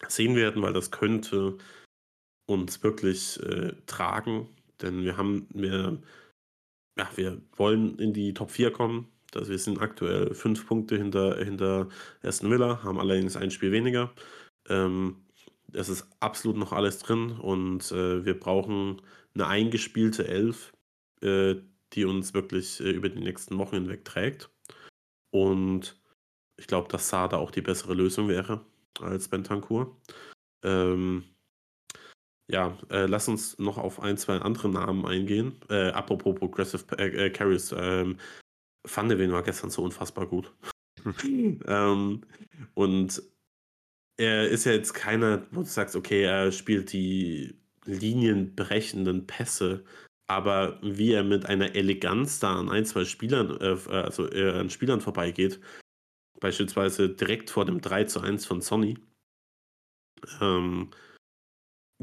sehen 0.09 0.35
werden, 0.35 0.63
weil 0.63 0.73
das 0.73 0.91
könnte 0.91 1.59
uns 2.47 2.83
wirklich 2.83 3.41
äh, 3.43 3.75
tragen, 3.87 4.49
denn 4.83 5.05
wir 5.05 5.17
haben, 5.17 5.47
wir, 5.55 5.99
ja, 6.99 7.09
wir 7.17 7.41
wollen 7.57 7.99
in 7.99 8.13
die 8.13 8.35
Top 8.35 8.51
4 8.51 8.73
kommen. 8.73 9.09
Das, 9.31 9.49
wir 9.49 9.59
sind 9.59 9.81
aktuell 9.81 10.35
fünf 10.35 10.67
Punkte 10.67 10.97
hinter, 10.97 11.43
hinter 11.43 11.89
Aston 12.23 12.51
Villa, 12.51 12.83
haben 12.83 12.99
allerdings 12.99 13.37
ein 13.37 13.51
Spiel 13.51 13.73
weniger. 13.73 14.13
Ähm, 14.69 15.25
es 15.73 15.89
ist 15.89 16.07
absolut 16.21 16.57
noch 16.59 16.73
alles 16.73 16.99
drin 16.99 17.33
und 17.33 17.91
äh, 17.93 18.25
wir 18.25 18.39
brauchen 18.39 19.01
eine 19.35 19.47
eingespielte 19.47 20.29
Elf, 20.29 20.73
äh, 21.23 21.57
die 21.95 22.05
uns 22.05 22.35
wirklich 22.35 22.81
äh, 22.81 22.91
über 22.91 23.09
die 23.09 23.21
nächsten 23.21 23.59
Wochen 23.59 23.77
hinweg 23.77 24.05
trägt. 24.05 24.51
Und 25.31 25.99
ich 26.59 26.67
glaube, 26.67 26.89
dass 26.89 27.09
Saar 27.09 27.29
da 27.29 27.39
auch 27.39 27.51
die 27.51 27.63
bessere 27.63 27.95
Lösung 27.95 28.29
wäre 28.29 28.65
als 29.01 29.29
Bentancur. 29.29 29.97
Ähm, 30.63 31.25
ja, 32.53 32.77
äh, 32.91 33.07
lass 33.07 33.29
uns 33.29 33.59
noch 33.59 33.79
auf 33.79 34.01
ein, 34.01 34.19
zwei 34.19 34.37
andere 34.37 34.69
Namen 34.69 35.07
eingehen. 35.07 35.57
Äh, 35.71 35.89
apropos 35.89 36.39
Progressive 36.39 36.85
äh, 36.99 37.27
äh, 37.27 37.31
Carries. 37.31 37.75
Ähm, 37.77 38.19
Van 38.85 39.09
war 39.33 39.43
gestern 39.43 39.71
so 39.71 39.83
unfassbar 39.83 40.27
gut. 40.27 40.53
ähm, 41.25 42.21
und 42.75 43.23
er 44.19 44.49
ist 44.49 44.65
ja 44.65 44.73
jetzt 44.73 44.93
keiner, 44.93 45.47
wo 45.51 45.61
du 45.61 45.67
sagst, 45.67 45.97
okay, 45.97 46.25
er 46.25 46.53
spielt 46.53 46.93
die 46.93 47.59
linienbrechenden 47.87 49.27
Pässe, 49.27 49.85
aber 50.27 50.79
wie 50.83 51.13
er 51.13 51.25
mit 51.25 51.47
einer 51.47 51.75
Eleganz 51.75 52.39
da 52.39 52.57
an 52.57 52.69
ein, 52.69 52.85
zwei 52.85 53.07
Spielern, 53.07 53.59
äh, 53.61 53.79
also 53.91 54.31
äh, 54.31 54.51
an 54.59 54.69
Spielern 54.69 55.01
vorbeigeht, 55.01 55.59
beispielsweise 56.39 57.09
direkt 57.09 57.49
vor 57.49 57.65
dem 57.65 57.81
3 57.81 58.05
zu 58.05 58.21
1 58.21 58.45
von 58.45 58.61
Sonny, 58.61 58.99
ähm, 60.41 60.91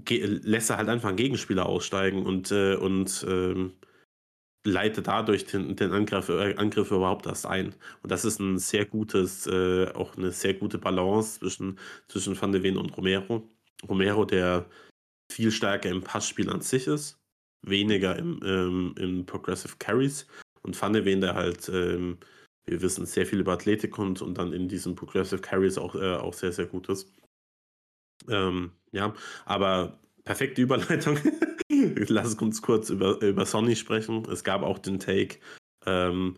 lässt 0.07 0.69
er 0.69 0.77
halt 0.77 0.89
einfach 0.89 1.09
einen 1.09 1.17
Gegenspieler 1.17 1.65
aussteigen 1.65 2.25
und, 2.25 2.51
äh, 2.51 2.75
und 2.75 3.25
ähm, 3.27 3.73
leitet 4.65 5.07
dadurch 5.07 5.45
den, 5.45 5.75
den 5.75 5.91
Angriff, 5.91 6.29
äh, 6.29 6.55
Angriff 6.55 6.91
überhaupt 6.91 7.25
erst 7.25 7.45
ein. 7.45 7.75
Und 8.03 8.12
das 8.12 8.25
ist 8.25 8.39
ein 8.39 8.57
sehr 8.57 8.85
gutes, 8.85 9.47
äh, 9.47 9.88
auch 9.93 10.17
eine 10.17 10.31
sehr 10.31 10.53
gute 10.53 10.77
Balance 10.77 11.39
zwischen, 11.39 11.79
zwischen 12.07 12.39
Van 12.39 12.51
de 12.51 12.63
Ven 12.63 12.77
und 12.77 12.95
Romero. 12.97 13.47
Romero, 13.88 14.25
der 14.25 14.65
viel 15.31 15.51
stärker 15.51 15.89
im 15.89 16.01
Passspiel 16.01 16.49
an 16.49 16.62
sich 16.62 16.88
ist, 16.88 17.19
weniger 17.62 18.17
im, 18.17 18.39
ähm, 18.43 18.95
im 18.97 19.25
Progressive 19.25 19.75
Carries. 19.79 20.27
Und 20.62 20.79
Van 20.79 20.93
de 20.93 21.05
Ven, 21.05 21.21
der 21.21 21.35
halt, 21.35 21.69
ähm, 21.69 22.17
wir 22.65 22.81
wissen, 22.81 23.05
sehr 23.05 23.25
viel 23.25 23.39
über 23.39 23.53
Athletik 23.53 23.91
kommt 23.91 24.21
und 24.21 24.38
dann 24.38 24.53
in 24.53 24.67
diesen 24.67 24.95
Progressive 24.95 25.41
Carries 25.41 25.77
auch, 25.77 25.95
äh, 25.95 26.15
auch 26.15 26.33
sehr, 26.33 26.51
sehr 26.51 26.65
gut 26.65 26.89
ist. 26.89 27.12
Ähm, 28.27 28.71
ja, 28.91 29.13
aber 29.45 29.99
perfekte 30.23 30.62
Überleitung. 30.62 31.17
Lass 31.69 32.36
uns 32.36 32.62
kurz 32.62 32.89
über, 32.89 33.21
über 33.21 33.45
Sonny 33.45 33.75
sprechen. 33.75 34.25
Es 34.29 34.43
gab 34.43 34.63
auch 34.63 34.79
den 34.79 34.99
Take 34.99 35.38
ähm, 35.86 36.38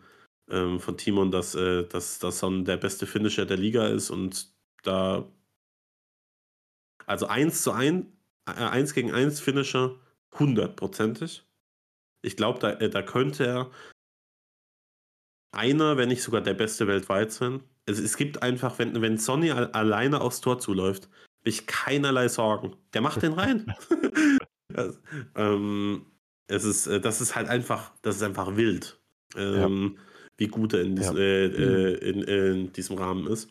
ähm, 0.50 0.80
von 0.80 0.98
Timon, 0.98 1.32
dass, 1.32 1.56
äh, 1.56 1.86
dass, 1.86 2.20
dass 2.20 2.39
Son 2.39 2.65
der 2.65 2.78
beste 2.78 3.08
Finisher 3.08 3.46
der 3.46 3.58
Liga 3.58 3.88
ist 3.88 4.10
und 4.10 4.54
da 4.84 5.28
also 7.06 7.28
1 7.28 7.63
zu 7.63 7.72
1, 7.72 8.06
äh, 8.48 8.52
1 8.52 8.94
gegen 8.94 9.12
1 9.12 9.39
Finisher 9.39 9.96
hundertprozentig. 10.38 11.44
Ich 12.22 12.38
glaube, 12.38 12.60
da, 12.60 12.72
äh, 12.74 12.89
da 12.89 13.02
könnte 13.02 13.46
er 13.46 13.72
einer, 15.52 15.98
wenn 15.98 16.10
nicht 16.10 16.24
sogar 16.24 16.41
der 16.41 16.54
beste 16.54 16.88
weltweit 16.88 17.32
sein. 17.32 17.63
Also 17.88 18.04
es 18.04 18.15
gibt 18.15 18.41
einfach, 18.41 18.80
wenn, 18.80 19.02
wenn 19.02 19.17
Sonny 19.17 19.52
al 19.52 19.72
alleine 19.72 20.22
aufs 20.22 20.41
Tor 20.41 20.60
zuläuft, 20.60 21.10
ich 21.43 21.67
keinerlei 21.67 22.27
Sorgen. 22.27 22.75
Der 22.93 23.01
macht 23.01 23.21
den 23.21 23.34
rein. 23.34 23.73
also, 24.73 24.97
ähm, 25.36 26.06
es 26.47 26.63
ist, 26.63 26.88
äh, 26.88 26.99
das 26.99 27.21
ist 27.21 27.36
halt 27.36 27.47
einfach, 27.47 27.91
das 28.01 28.17
ist 28.17 28.23
einfach 28.23 28.56
wild. 28.56 28.99
Ähm, 29.36 29.97
wie 30.38 30.47
gut 30.47 30.73
er 30.73 30.82
in, 30.82 30.95
dies, 30.95 31.06
Ja. 31.06 31.17
äh, 31.17 31.47
Mhm. 31.47 31.56
äh, 31.56 31.93
in, 31.93 32.21
in 32.23 32.73
diesem 32.73 32.97
Rahmen 32.97 33.27
ist. 33.27 33.49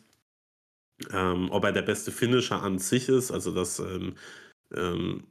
Ähm, 1.11 1.49
ob 1.51 1.63
er 1.63 1.71
der 1.71 1.81
beste 1.81 2.11
Finisher 2.11 2.61
an 2.61 2.77
sich 2.77 3.09
ist, 3.09 3.31
also 3.31 3.51
das, 3.51 3.79
ähm, 3.79 4.15
ähm, 4.73 5.23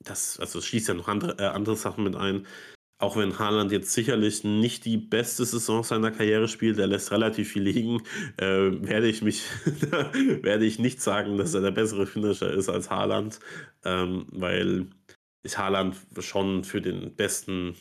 das, 0.00 0.38
also 0.38 0.58
es 0.58 0.66
schließt 0.66 0.88
ja 0.88 0.94
noch 0.94 1.08
andere, 1.08 1.38
äh, 1.38 1.46
andere 1.46 1.76
Sachen 1.76 2.04
mit 2.04 2.16
ein. 2.16 2.46
Auch 3.02 3.16
wenn 3.16 3.36
Haaland 3.36 3.72
jetzt 3.72 3.92
sicherlich 3.92 4.44
nicht 4.44 4.84
die 4.84 4.96
beste 4.96 5.44
Saison 5.44 5.82
seiner 5.82 6.12
Karriere 6.12 6.46
spielt, 6.46 6.78
er 6.78 6.86
lässt 6.86 7.10
relativ 7.10 7.50
viel 7.50 7.64
liegen, 7.64 8.00
äh, 8.36 8.46
werde 8.46 9.08
ich 9.08 9.22
mich, 9.22 9.42
werde 10.42 10.64
ich 10.64 10.78
nicht 10.78 11.02
sagen, 11.02 11.36
dass 11.36 11.52
er 11.52 11.62
der 11.62 11.72
bessere 11.72 12.06
Finisher 12.06 12.52
ist 12.52 12.68
als 12.68 12.90
Haaland, 12.90 13.40
ähm, 13.84 14.26
weil 14.30 14.86
ich 15.42 15.58
Haaland 15.58 15.96
schon 16.20 16.62
für 16.62 16.80
den 16.80 17.16
besten 17.16 17.74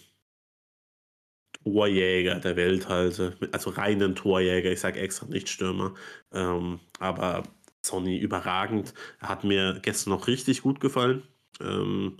Torjäger 1.63 2.39
der 2.39 2.55
Welt 2.55 2.89
halte, 2.89 3.37
also 3.51 3.69
reinen 3.69 4.15
Torjäger, 4.15 4.71
ich 4.71 4.79
sage 4.79 4.99
extra 4.99 5.27
nicht 5.27 5.49
Stürmer, 5.49 5.93
ähm, 6.33 6.79
aber 6.97 7.43
Sonny 7.85 8.17
überragend. 8.17 8.95
Er 9.19 9.29
hat 9.29 9.43
mir 9.43 9.77
gestern 9.83 10.13
noch 10.13 10.25
richtig 10.25 10.63
gut 10.63 10.79
gefallen. 10.79 11.21
Ähm, 11.59 12.17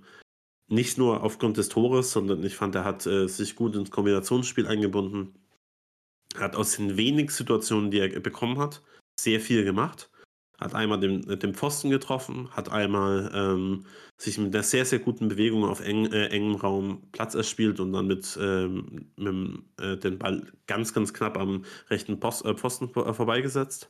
nicht 0.72 0.98
nur 0.98 1.24
aufgrund 1.24 1.58
des 1.58 1.70
Tores, 1.70 2.12
sondern 2.12 2.44
ich 2.44 2.56
fand, 2.56 2.76
er 2.76 2.86
hat 2.86 3.06
äh, 3.06 3.28
sich 3.28 3.56
gut 3.56 3.76
ins 3.76 3.92
Kombinationsspiel 3.92 4.68
eingebunden. 4.68 5.36
Hat 6.38 6.56
aus 6.56 6.78
den 6.78 6.98
wenigen 6.98 7.30
Situationen, 7.30 7.92
die 7.92 8.00
er 8.00 8.20
bekommen 8.20 8.58
hat, 8.58 8.82
sehr 9.20 9.42
viel 9.42 9.64
gemacht. 9.66 10.10
Hat 10.58 10.76
einmal 10.76 11.00
den, 11.00 11.24
den 11.40 11.56
Pfosten 11.56 11.90
getroffen, 11.90 12.50
hat 12.52 12.72
einmal 12.72 13.32
ähm, 13.34 13.86
sich 14.18 14.38
mit 14.38 14.54
einer 14.54 14.64
sehr, 14.64 14.86
sehr 14.86 15.00
guten 15.00 15.28
Bewegung 15.28 15.66
auf 15.66 15.82
eng, 15.82 16.06
äh, 16.12 16.28
engem 16.28 16.56
Raum 16.56 17.02
Platz 17.12 17.34
erspielt 17.34 17.80
und 17.80 17.92
dann 17.92 18.08
mit, 18.08 18.38
ähm, 18.40 19.12
mit 19.18 19.84
äh, 19.84 19.98
den 19.98 20.20
Ball 20.20 20.46
ganz, 20.68 20.94
ganz 20.94 21.14
knapp 21.14 21.38
am 21.38 21.66
rechten 21.90 22.20
Post, 22.20 22.46
äh, 22.46 22.54
Pfosten 22.54 22.90
vor, 22.90 23.12
vorbeigesetzt. 23.14 23.90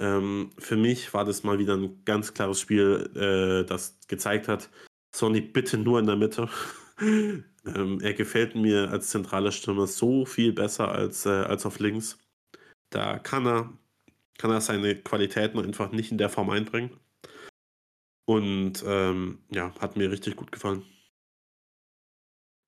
Ähm, 0.00 0.50
für 0.58 0.76
mich 0.76 1.12
war 1.12 1.24
das 1.24 1.42
mal 1.42 1.58
wieder 1.58 1.76
ein 1.76 2.04
ganz 2.04 2.32
klares 2.32 2.60
Spiel, 2.60 3.10
äh, 3.14 3.66
das 3.66 3.98
gezeigt 4.08 4.48
hat, 4.48 4.70
Sonny 5.14 5.40
bitte 5.40 5.78
nur 5.78 5.98
in 5.98 6.06
der 6.06 6.16
Mitte. 6.16 6.48
ähm, 7.00 8.00
er 8.00 8.14
gefällt 8.14 8.54
mir 8.54 8.90
als 8.90 9.08
zentraler 9.08 9.52
Stürmer 9.52 9.86
so 9.86 10.24
viel 10.24 10.52
besser 10.52 10.90
als, 10.90 11.26
äh, 11.26 11.30
als 11.30 11.66
auf 11.66 11.78
links. 11.78 12.18
Da 12.90 13.18
kann 13.18 13.46
er, 13.46 13.72
kann 14.38 14.50
er 14.50 14.60
seine 14.60 14.94
Qualitäten 14.96 15.58
einfach 15.58 15.92
nicht 15.92 16.10
in 16.10 16.18
der 16.18 16.28
Form 16.28 16.50
einbringen. 16.50 16.90
Und 18.26 18.84
ähm, 18.86 19.38
ja, 19.50 19.72
hat 19.80 19.96
mir 19.96 20.10
richtig 20.10 20.36
gut 20.36 20.52
gefallen. 20.52 20.82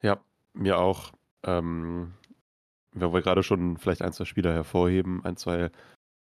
Ja, 0.02 0.24
mir 0.54 0.78
auch. 0.78 1.12
Ähm, 1.42 2.14
wenn 2.92 3.12
wir 3.12 3.22
gerade 3.22 3.42
schon 3.42 3.76
vielleicht 3.76 4.02
ein, 4.02 4.12
zwei 4.12 4.24
Spieler 4.24 4.52
hervorheben, 4.52 5.24
ein, 5.24 5.36
zwei 5.36 5.70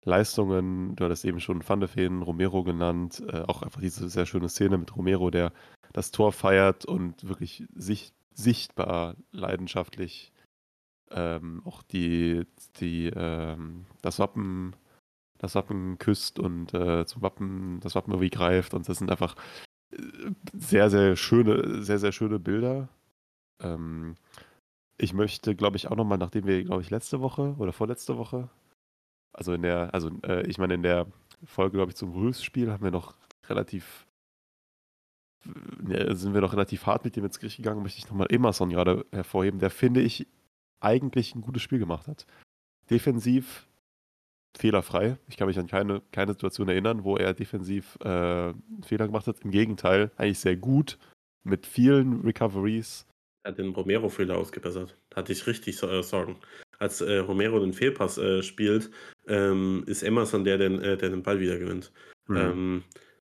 Leistungen, 0.04 0.96
du 0.96 1.04
hattest 1.04 1.24
eben 1.24 1.40
schon 1.40 1.66
Van 1.66 1.80
de 1.80 1.88
Ven, 1.94 2.22
Romero 2.22 2.62
genannt, 2.62 3.22
äh, 3.28 3.40
auch 3.40 3.62
einfach 3.62 3.80
diese 3.80 4.08
sehr 4.08 4.26
schöne 4.26 4.48
Szene 4.48 4.78
mit 4.78 4.94
Romero, 4.96 5.30
der 5.30 5.52
das 5.92 6.10
Tor 6.10 6.32
feiert 6.32 6.84
und 6.84 7.28
wirklich 7.28 7.64
sich, 7.74 8.12
sichtbar 8.34 9.16
leidenschaftlich 9.32 10.32
ähm, 11.10 11.62
auch 11.64 11.82
die, 11.82 12.46
die, 12.80 13.08
ähm, 13.08 13.86
das 14.02 14.18
Wappen, 14.18 14.76
das 15.38 15.54
Wappen 15.54 15.98
küsst 15.98 16.38
und 16.38 16.72
äh, 16.74 17.04
zum 17.06 17.22
Wappen, 17.22 17.80
das 17.80 17.94
Wappen 17.94 18.12
irgendwie 18.12 18.30
greift 18.30 18.74
und 18.74 18.88
das 18.88 18.98
sind 18.98 19.10
einfach 19.10 19.34
äh, 19.92 20.30
sehr, 20.52 20.90
sehr 20.90 21.16
schöne, 21.16 21.82
sehr, 21.82 21.98
sehr 21.98 22.12
schöne 22.12 22.38
Bilder. 22.38 22.88
Ähm, 23.60 24.16
ich 24.98 25.12
möchte, 25.14 25.56
glaube 25.56 25.76
ich, 25.76 25.88
auch 25.88 25.96
nochmal, 25.96 26.18
nachdem 26.18 26.46
wir, 26.46 26.62
glaube 26.62 26.82
ich, 26.82 26.90
letzte 26.90 27.20
Woche 27.20 27.54
oder 27.58 27.72
vorletzte 27.72 28.16
Woche, 28.18 28.50
also 29.32 29.52
in 29.54 29.62
der, 29.62 29.94
also 29.94 30.10
äh, 30.24 30.46
ich 30.46 30.58
meine, 30.58 30.74
in 30.74 30.82
der 30.82 31.06
Folge, 31.44 31.78
glaube 31.78 31.90
ich, 31.90 31.96
zum 31.96 32.14
Wolves-Spiel 32.14 32.70
haben 32.70 32.84
wir 32.84 32.90
noch 32.90 33.14
relativ, 33.48 34.06
sind 35.44 36.34
wir 36.34 36.40
noch 36.40 36.52
relativ 36.52 36.86
hart 36.86 37.04
mit 37.04 37.16
dem 37.16 37.24
ins 37.24 37.38
Gericht 37.38 37.56
gegangen, 37.56 37.82
möchte 37.82 37.98
ich 37.98 38.08
nochmal 38.08 38.28
Emerson 38.30 38.70
gerade 38.70 39.06
hervorheben, 39.12 39.60
der 39.60 39.70
finde 39.70 40.00
ich 40.00 40.26
eigentlich 40.80 41.34
ein 41.34 41.40
gutes 41.40 41.62
Spiel 41.62 41.78
gemacht 41.78 42.06
hat. 42.06 42.26
Defensiv 42.90 43.66
fehlerfrei. 44.56 45.16
Ich 45.28 45.36
kann 45.36 45.46
mich 45.46 45.58
an 45.58 45.66
keine, 45.66 46.02
keine 46.12 46.32
Situation 46.32 46.68
erinnern, 46.68 47.04
wo 47.04 47.16
er 47.16 47.34
defensiv 47.34 47.96
äh, 48.02 48.08
einen 48.08 48.82
Fehler 48.84 49.06
gemacht 49.06 49.26
hat. 49.26 49.40
Im 49.40 49.50
Gegenteil, 49.50 50.10
eigentlich 50.16 50.40
sehr 50.40 50.56
gut, 50.56 50.98
mit 51.44 51.66
vielen 51.66 52.22
Recoveries. 52.22 53.06
Er 53.42 53.52
hat 53.52 53.58
den 53.58 53.70
Romero-Fehler 53.70 54.36
ausgebessert. 54.36 54.96
Hatte 55.14 55.32
ich 55.32 55.46
richtig 55.46 55.82
äh, 55.82 56.02
Sorgen. 56.02 56.36
Als 56.78 57.00
äh, 57.00 57.18
Romero 57.18 57.60
den 57.60 57.72
Fehlpass 57.72 58.18
äh, 58.18 58.42
spielt, 58.42 58.90
ähm, 59.28 59.84
ist 59.86 60.02
Emerson 60.02 60.44
der, 60.44 60.58
den, 60.58 60.80
äh, 60.80 60.96
der 60.96 61.10
den 61.10 61.22
Ball 61.22 61.40
wieder 61.40 61.58
gewinnt. 61.58 61.92
Mhm. 62.26 62.36
Ähm, 62.36 62.84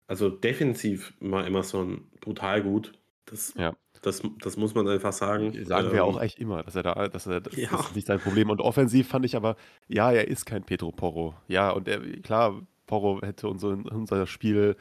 also 0.07 0.29
defensiv 0.29 1.13
war 1.19 1.45
Emerson 1.45 2.07
brutal 2.21 2.61
gut. 2.63 2.93
Das, 3.25 3.53
Ja. 3.55 3.75
das, 4.01 4.21
das 4.39 4.55
muss 4.57 4.75
man 4.75 4.87
einfach 4.87 5.13
sagen. 5.13 5.65
Sagen 5.65 5.91
wir 5.91 6.03
auch 6.05 6.17
Ähm, 6.17 6.21
echt 6.23 6.39
immer, 6.39 6.61
dass 6.63 6.75
er 6.75 6.83
da, 6.83 7.07
dass 7.07 7.25
er, 7.25 7.41
das, 7.41 7.55
Ja. 7.55 7.79
ist 7.79 7.95
nicht 7.95 8.05
sein 8.07 8.19
Problem. 8.19 8.49
Und 8.49 8.61
offensiv 8.61 9.07
fand 9.07 9.25
ich 9.25 9.35
aber, 9.35 9.55
ja, 9.87 10.11
er 10.11 10.27
ist 10.27 10.45
kein 10.45 10.63
Pedro 10.63 10.91
Porro. 10.91 11.33
Ja, 11.47 11.71
und 11.71 11.87
er, 11.87 11.99
klar, 12.21 12.61
Porro 12.85 13.21
hätte 13.21 13.47
unser, 13.47 13.69
unser 13.69 14.27
Spiel 14.27 14.75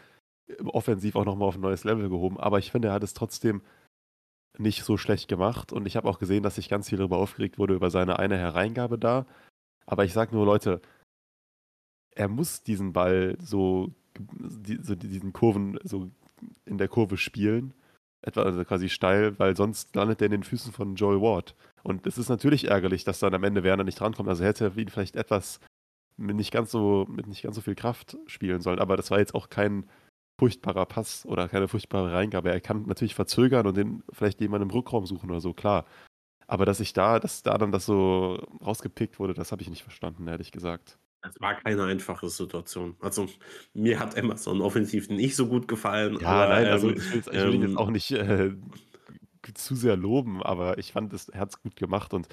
offensiv 0.67 1.17
auch 1.17 1.25
nochmal 1.25 1.49
auf 1.49 1.55
ein 1.55 1.63
neues 1.63 1.85
Level 1.85 2.11
gehoben, 2.11 2.39
aber 2.39 2.59
ich 2.59 2.71
finde, 2.71 2.89
er 2.89 2.95
hat 2.95 3.03
es 3.03 3.15
trotzdem 3.15 3.63
nicht 4.59 4.85
so 4.85 4.99
schlecht 4.99 5.27
gemacht. 5.27 5.73
Und 5.73 5.87
ich 5.87 5.97
habe 5.97 6.07
auch 6.09 6.19
gesehen, 6.19 6.43
dass 6.43 6.57
sich 6.57 6.69
ganz 6.69 6.91
viel 6.91 6.99
darüber 6.99 7.17
aufgeregt 7.17 7.59
wurde, 7.59 7.75
über 7.75 7.91
seine 7.91 8.19
eine 8.19 8.37
Hereingabe 8.37 8.99
da. 8.99 9.27
Aber 9.87 10.05
ich 10.05 10.13
sage 10.13 10.35
nur, 10.35 10.45
Leute, 10.45 10.83
er 12.15 12.29
muss 12.29 12.63
diesen 12.63 12.93
Ball 12.93 13.37
so, 13.41 13.91
die, 14.19 14.79
so 14.83 14.95
diesen 14.95 15.33
Kurven, 15.33 15.79
so 15.85 16.11
in 16.65 16.79
der 16.79 16.89
Kurve 16.89 17.17
spielen. 17.17 17.75
Etwa 18.23 18.43
also 18.43 18.65
quasi 18.65 18.89
steil, 18.89 19.39
weil 19.39 19.57
sonst 19.57 19.95
landet 19.95 20.23
er 20.23 20.27
in 20.27 20.33
den 20.33 20.43
Füßen 20.45 20.73
von 20.73 20.95
Joel 20.95 21.21
Ward. 21.21 21.55
Und 21.83 22.07
es 22.07 22.17
ist 22.17 22.31
natürlich 22.31 22.69
ärgerlich, 22.69 23.05
dass 23.05 23.19
dann 23.19 23.35
am 23.35 23.45
Ende 23.45 23.63
Werner 23.63 23.85
nicht 23.85 24.01
drankommt. 24.01 24.29
Also 24.29 24.45
hätte 24.45 24.65
er 24.65 24.79
ihn 24.79 24.89
vielleicht 24.89 25.17
etwas 25.17 25.61
mit 26.17 26.37
nicht 26.37 26.51
ganz 26.51 26.71
so, 26.71 27.07
mit 27.09 27.27
nicht 27.27 27.43
ganz 27.43 27.57
so 27.57 27.63
viel 27.63 27.75
Kraft 27.75 28.17
spielen 28.27 28.63
sollen. 28.63 28.79
Aber 28.79 28.97
das 28.97 29.11
war 29.11 29.19
jetzt 29.19 29.35
auch 29.35 29.51
kein 29.51 29.85
furchtbarer 30.39 30.87
Pass 30.87 31.27
oder 31.27 31.49
keine 31.49 31.69
furchtbare 31.69 32.13
Reingabe. 32.13 32.51
Er 32.51 32.61
kann 32.61 32.87
natürlich 32.87 33.15
verzögern 33.15 33.67
und 33.67 33.77
den 33.77 34.03
vielleicht 34.13 34.41
jemanden 34.41 34.69
im 34.69 34.75
Rückraum 34.75 35.07
suchen 35.07 35.31
oder 35.31 35.41
so, 35.41 35.53
klar. 35.53 35.85
Aber 36.47 36.67
dass 36.67 36.81
ich 36.81 36.93
da, 36.93 37.21
dass 37.21 37.43
da 37.43 37.57
dann 37.57 37.73
das 37.73 37.87
so 37.87 38.35
rausgepickt 38.65 39.19
wurde, 39.19 39.35
das 39.35 39.53
habe 39.53 39.63
ich 39.63 39.71
nicht 39.71 39.83
verstanden, 39.83 40.27
ehrlich 40.27 40.53
gesagt. 40.53 40.99
Es 41.29 41.41
war 41.41 41.55
keine 41.55 41.85
einfache 41.85 42.29
Situation. 42.29 42.97
Also 43.01 43.29
mir 43.73 43.99
hat 43.99 44.17
Emerson 44.17 44.61
offensiv 44.61 45.09
nicht 45.09 45.37
so 45.37 45.47
gut 45.47 45.69
gefallen. 45.69 46.19
Ja, 46.21 46.29
aber, 46.29 46.55
nein, 46.55 46.67
also 46.67 46.89
ähm, 46.91 46.97
ich 46.99 47.13
will, 47.13 47.21
ich 47.21 47.33
will 47.45 47.55
ihn 47.55 47.63
jetzt 47.63 47.71
ähm, 47.71 47.79
auch 47.79 47.91
nicht 47.91 48.11
äh, 48.11 48.53
zu 49.55 49.75
sehr 49.75 49.97
loben, 49.97 50.43
aber 50.43 50.79
ich 50.79 50.93
fand, 50.93 51.13
es, 51.13 51.31
hat 51.35 51.51
es 51.51 51.63
gut 51.63 51.77
gemacht 51.77 52.15
und 52.15 52.29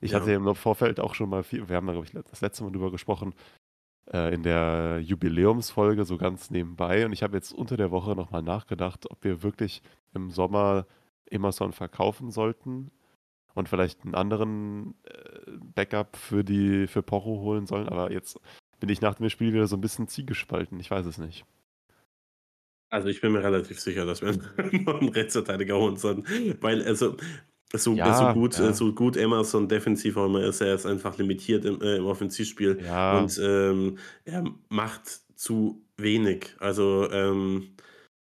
ich 0.00 0.12
Ja. 0.12 0.20
hatte 0.20 0.32
im 0.32 0.54
Vorfeld 0.54 1.00
auch 1.00 1.14
schon 1.14 1.28
mal 1.28 1.42
viel, 1.42 1.68
wir 1.68 1.76
haben 1.76 1.86
da, 1.86 1.92
glaube 1.92 2.06
ich, 2.06 2.12
das 2.12 2.40
letzte 2.40 2.64
Mal 2.64 2.72
drüber 2.72 2.90
gesprochen, 2.90 3.34
äh, 4.12 4.34
in 4.34 4.42
der 4.42 5.00
Jubiläumsfolge 5.02 6.04
so 6.04 6.16
ganz 6.16 6.50
nebenbei 6.50 7.04
und 7.06 7.12
ich 7.12 7.22
habe 7.22 7.36
jetzt 7.36 7.52
unter 7.52 7.76
der 7.76 7.90
Woche 7.90 8.16
nochmal 8.16 8.42
nachgedacht, 8.42 9.10
ob 9.10 9.22
wir 9.24 9.42
wirklich 9.42 9.82
im 10.14 10.30
Sommer 10.30 10.86
Emerson 11.30 11.72
verkaufen 11.72 12.30
sollten 12.30 12.90
und 13.54 13.68
vielleicht 13.68 14.04
einen 14.04 14.14
anderen 14.14 14.94
äh, 15.04 15.52
Backup 15.74 16.16
für 16.16 16.44
die 16.44 16.86
für 16.86 17.02
Porro 17.02 17.40
holen 17.40 17.66
sollen, 17.66 17.88
aber 17.88 18.12
jetzt 18.12 18.38
bin 18.80 18.88
ich 18.88 19.00
nach 19.00 19.14
dem 19.14 19.28
Spiel 19.28 19.52
wieder 19.52 19.66
so 19.66 19.76
ein 19.76 19.80
bisschen 19.80 20.08
zielgespalten, 20.08 20.80
ich 20.80 20.90
weiß 20.90 21.06
es 21.06 21.18
nicht. 21.18 21.44
Also 22.90 23.08
ich 23.08 23.20
bin 23.20 23.32
mir 23.32 23.42
relativ 23.42 23.78
sicher, 23.78 24.04
dass 24.04 24.20
wir 24.20 24.30
einen 24.58 25.08
Rechtsverteidiger 25.10 25.78
holen 25.78 25.96
sollten. 25.96 26.24
Weil 26.60 26.82
also 26.82 27.16
so, 27.72 27.94
Ja, 27.94 28.14
so 28.14 28.40
gut, 28.40 28.58
ja. 28.58 28.72
so 28.72 28.92
gut 28.92 29.16
Emerson 29.16 29.68
defensiv 29.68 30.16
auch 30.16 30.26
immer 30.26 30.42
ist, 30.42 30.60
er 30.60 30.74
ist 30.74 30.86
einfach 30.86 31.16
limitiert 31.18 31.64
im, 31.64 31.80
äh, 31.80 31.96
im 31.96 32.06
Offensivspiel 32.06 32.80
Ja, 32.84 33.18
und 33.18 33.38
ähm, 33.40 33.98
er 34.24 34.44
macht 34.68 35.20
zu 35.36 35.80
wenig. 35.96 36.56
Also 36.58 37.08
ähm, 37.12 37.76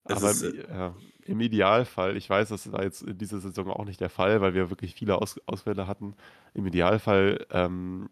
es 0.05 0.17
aber 0.17 0.31
ist, 0.31 0.41
äh, 0.41 0.67
ja, 0.67 0.95
im 1.27 1.41
Idealfall, 1.41 2.17
ich 2.17 2.29
weiß, 2.29 2.49
das 2.49 2.71
war 2.71 2.83
jetzt 2.83 3.03
in 3.03 3.17
dieser 3.17 3.39
Saison 3.39 3.69
auch 3.69 3.85
nicht 3.85 4.01
der 4.01 4.09
Fall, 4.09 4.41
weil 4.41 4.53
wir 4.53 4.69
wirklich 4.69 4.95
viele 4.95 5.21
Aus 5.21 5.39
Ausfälle 5.45 5.87
hatten. 5.87 6.15
Im 6.53 6.65
Idealfall 6.65 7.45
ähm, 7.51 8.09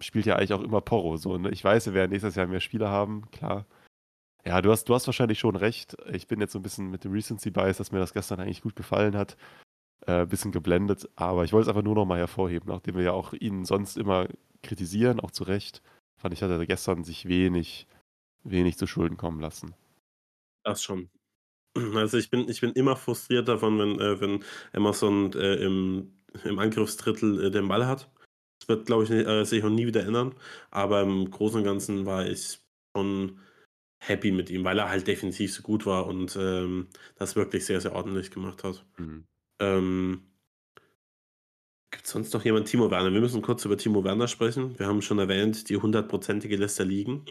spielt 0.00 0.26
ja 0.26 0.36
eigentlich 0.36 0.52
auch 0.52 0.62
immer 0.62 0.80
Porro. 0.80 1.16
So, 1.16 1.38
ne? 1.38 1.50
Ich 1.50 1.64
weiß, 1.64 1.86
wir 1.86 1.94
werden 1.94 2.10
nächstes 2.10 2.34
Jahr 2.36 2.46
mehr 2.46 2.60
Spieler 2.60 2.88
haben, 2.90 3.30
klar. 3.30 3.66
Ja, 4.44 4.60
du 4.60 4.70
hast, 4.70 4.88
du 4.88 4.94
hast 4.94 5.06
wahrscheinlich 5.06 5.38
schon 5.38 5.56
recht. 5.56 5.96
Ich 6.12 6.26
bin 6.26 6.40
jetzt 6.40 6.52
so 6.52 6.58
ein 6.58 6.62
bisschen 6.62 6.90
mit 6.90 7.04
dem 7.04 7.12
Recency 7.12 7.50
Bias, 7.50 7.78
dass 7.78 7.92
mir 7.92 7.98
das 7.98 8.12
gestern 8.12 8.40
eigentlich 8.40 8.62
gut 8.62 8.76
gefallen 8.76 9.16
hat. 9.16 9.36
Äh, 10.06 10.26
bisschen 10.26 10.52
geblendet, 10.52 11.08
aber 11.16 11.44
ich 11.44 11.54
wollte 11.54 11.62
es 11.62 11.68
einfach 11.68 11.82
nur 11.82 11.94
noch 11.94 12.04
mal 12.04 12.18
hervorheben, 12.18 12.68
nachdem 12.68 12.96
wir 12.96 13.04
ja 13.04 13.12
auch 13.12 13.32
ihn 13.32 13.64
sonst 13.64 13.96
immer 13.96 14.28
kritisieren, 14.62 15.18
auch 15.18 15.30
zu 15.30 15.44
Recht, 15.44 15.82
fand 16.18 16.34
ich, 16.34 16.42
hat 16.42 16.50
er 16.50 16.66
gestern 16.66 17.04
sich 17.04 17.26
wenig, 17.26 17.86
wenig 18.42 18.76
zu 18.76 18.86
Schulden 18.86 19.16
kommen 19.16 19.40
lassen. 19.40 19.74
das 20.62 20.82
schon. 20.82 21.08
Also 21.76 22.18
ich 22.18 22.30
bin, 22.30 22.48
ich 22.48 22.60
bin 22.60 22.72
immer 22.72 22.96
frustriert 22.96 23.48
davon, 23.48 23.78
wenn, 23.78 24.00
äh, 24.00 24.20
wenn 24.20 24.44
Emerson 24.72 25.32
äh, 25.32 25.56
im, 25.56 26.12
im 26.44 26.58
Angriffsdrittel 26.58 27.46
äh, 27.46 27.50
den 27.50 27.68
Ball 27.68 27.86
hat. 27.86 28.10
Das 28.60 28.68
wird, 28.68 28.86
glaube 28.86 29.04
ich, 29.04 29.10
nicht, 29.10 29.26
äh, 29.26 29.44
sich 29.44 29.64
auch 29.64 29.70
nie 29.70 29.86
wieder 29.86 30.04
ändern. 30.04 30.34
Aber 30.70 31.02
im 31.02 31.30
Großen 31.30 31.58
und 31.58 31.64
Ganzen 31.64 32.06
war 32.06 32.26
ich 32.26 32.60
schon 32.96 33.40
happy 33.98 34.32
mit 34.32 34.50
ihm, 34.50 34.64
weil 34.64 34.78
er 34.78 34.88
halt 34.88 35.06
defensiv 35.06 35.52
so 35.52 35.62
gut 35.62 35.86
war 35.86 36.06
und 36.06 36.36
ähm, 36.36 36.88
das 37.16 37.36
wirklich 37.36 37.64
sehr, 37.66 37.80
sehr 37.80 37.94
ordentlich 37.94 38.30
gemacht 38.30 38.62
hat. 38.64 38.84
Mhm. 38.98 39.26
Ähm, 39.60 40.22
Gibt 41.90 42.06
es 42.06 42.12
sonst 42.12 42.34
noch 42.34 42.44
jemanden? 42.44 42.66
Timo 42.66 42.90
Werner. 42.90 43.12
Wir 43.12 43.20
müssen 43.20 43.42
kurz 43.42 43.64
über 43.64 43.76
Timo 43.76 44.04
Werner 44.04 44.28
sprechen. 44.28 44.78
Wir 44.78 44.86
haben 44.86 45.00
schon 45.00 45.18
erwähnt, 45.18 45.68
die 45.68 45.76
hundertprozentige 45.76 46.56
lässt 46.56 46.78
er 46.80 46.86
liegen. 46.86 47.24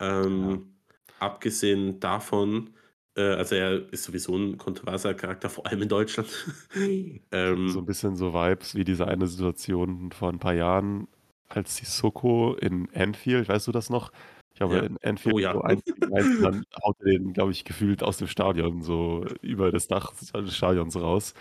Ähm, 0.00 0.50
ja. 0.50 1.26
Abgesehen 1.26 1.98
davon, 1.98 2.75
also 3.22 3.54
er 3.54 3.92
ist 3.92 4.04
sowieso 4.04 4.36
ein 4.36 4.58
kontroverser 4.58 5.14
Charakter, 5.14 5.48
vor 5.48 5.66
allem 5.66 5.82
in 5.82 5.88
Deutschland. 5.88 6.28
ähm, 7.32 7.68
so 7.68 7.78
ein 7.80 7.86
bisschen 7.86 8.16
so 8.16 8.34
Vibes 8.34 8.74
wie 8.74 8.84
diese 8.84 9.08
eine 9.08 9.26
Situation 9.26 10.12
vor 10.12 10.28
ein 10.28 10.38
paar 10.38 10.54
Jahren, 10.54 11.08
als 11.48 11.76
die 11.76 11.86
Soko 11.86 12.54
in 12.54 12.88
Anfield, 12.94 13.48
weißt 13.48 13.66
du 13.66 13.72
das 13.72 13.90
noch? 13.90 14.12
Ich 14.54 14.60
habe 14.62 14.76
ja. 14.76 14.82
in 14.84 14.96
Anfield 15.02 15.34
oh, 15.34 15.38
ja. 15.38 15.52
so 15.52 15.62
ein, 15.62 15.80
dann 16.42 16.64
haut 16.82 16.96
er 17.00 17.12
den, 17.12 17.32
glaube 17.32 17.52
ich, 17.52 17.64
gefühlt 17.64 18.02
aus 18.02 18.16
dem 18.16 18.26
Stadion 18.26 18.82
so 18.82 19.26
über 19.42 19.70
das 19.70 19.86
Dach 19.86 20.14
des 20.14 20.56
Stadions 20.56 20.96
raus. 20.96 21.34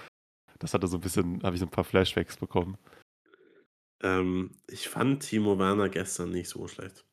Das 0.59 0.73
hatte 0.73 0.87
so 0.87 0.97
ein 0.97 1.01
bisschen, 1.01 1.41
habe 1.43 1.55
ich 1.55 1.59
so 1.59 1.65
ein 1.65 1.71
paar 1.71 1.83
Flashbacks 1.83 2.37
bekommen. 2.37 2.77
Ähm, 4.03 4.51
ich 4.67 4.89
fand 4.89 5.23
Timo 5.23 5.57
Werner 5.57 5.89
gestern 5.89 6.31
nicht 6.31 6.49
so 6.49 6.67
schlecht. 6.67 7.05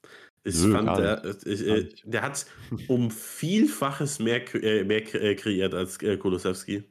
Ich 0.44 0.60
Nö, 0.60 0.72
fand, 0.72 0.98
der, 0.98 1.24
ich, 1.46 1.66
äh, 1.66 1.88
der 2.04 2.22
hat 2.22 2.46
um 2.88 3.10
Vielfaches 3.10 4.18
mehr, 4.18 4.42
äh, 4.54 4.84
mehr 4.84 5.14
äh, 5.14 5.34
kreiert 5.36 5.74
als 5.74 6.02
äh, 6.02 6.16
Kolosewski. 6.16 6.84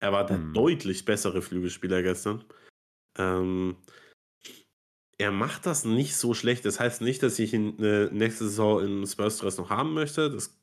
Er 0.00 0.12
war 0.12 0.26
der 0.26 0.38
hm. 0.38 0.52
deutlich 0.52 1.04
bessere 1.04 1.40
Flügelspieler 1.40 2.02
gestern. 2.02 2.44
Ähm, 3.16 3.76
er 5.18 5.30
macht 5.30 5.64
das 5.64 5.84
nicht 5.84 6.16
so 6.16 6.34
schlecht. 6.34 6.64
Das 6.64 6.80
heißt 6.80 7.00
nicht, 7.00 7.22
dass 7.22 7.38
ich 7.38 7.54
ihn 7.54 7.78
äh, 7.78 8.10
nächste 8.12 8.44
Saison 8.44 8.84
in 8.84 9.06
Spurs 9.06 9.38
Dress 9.38 9.56
noch 9.56 9.70
haben 9.70 9.94
möchte. 9.94 10.30
Das, 10.30 10.58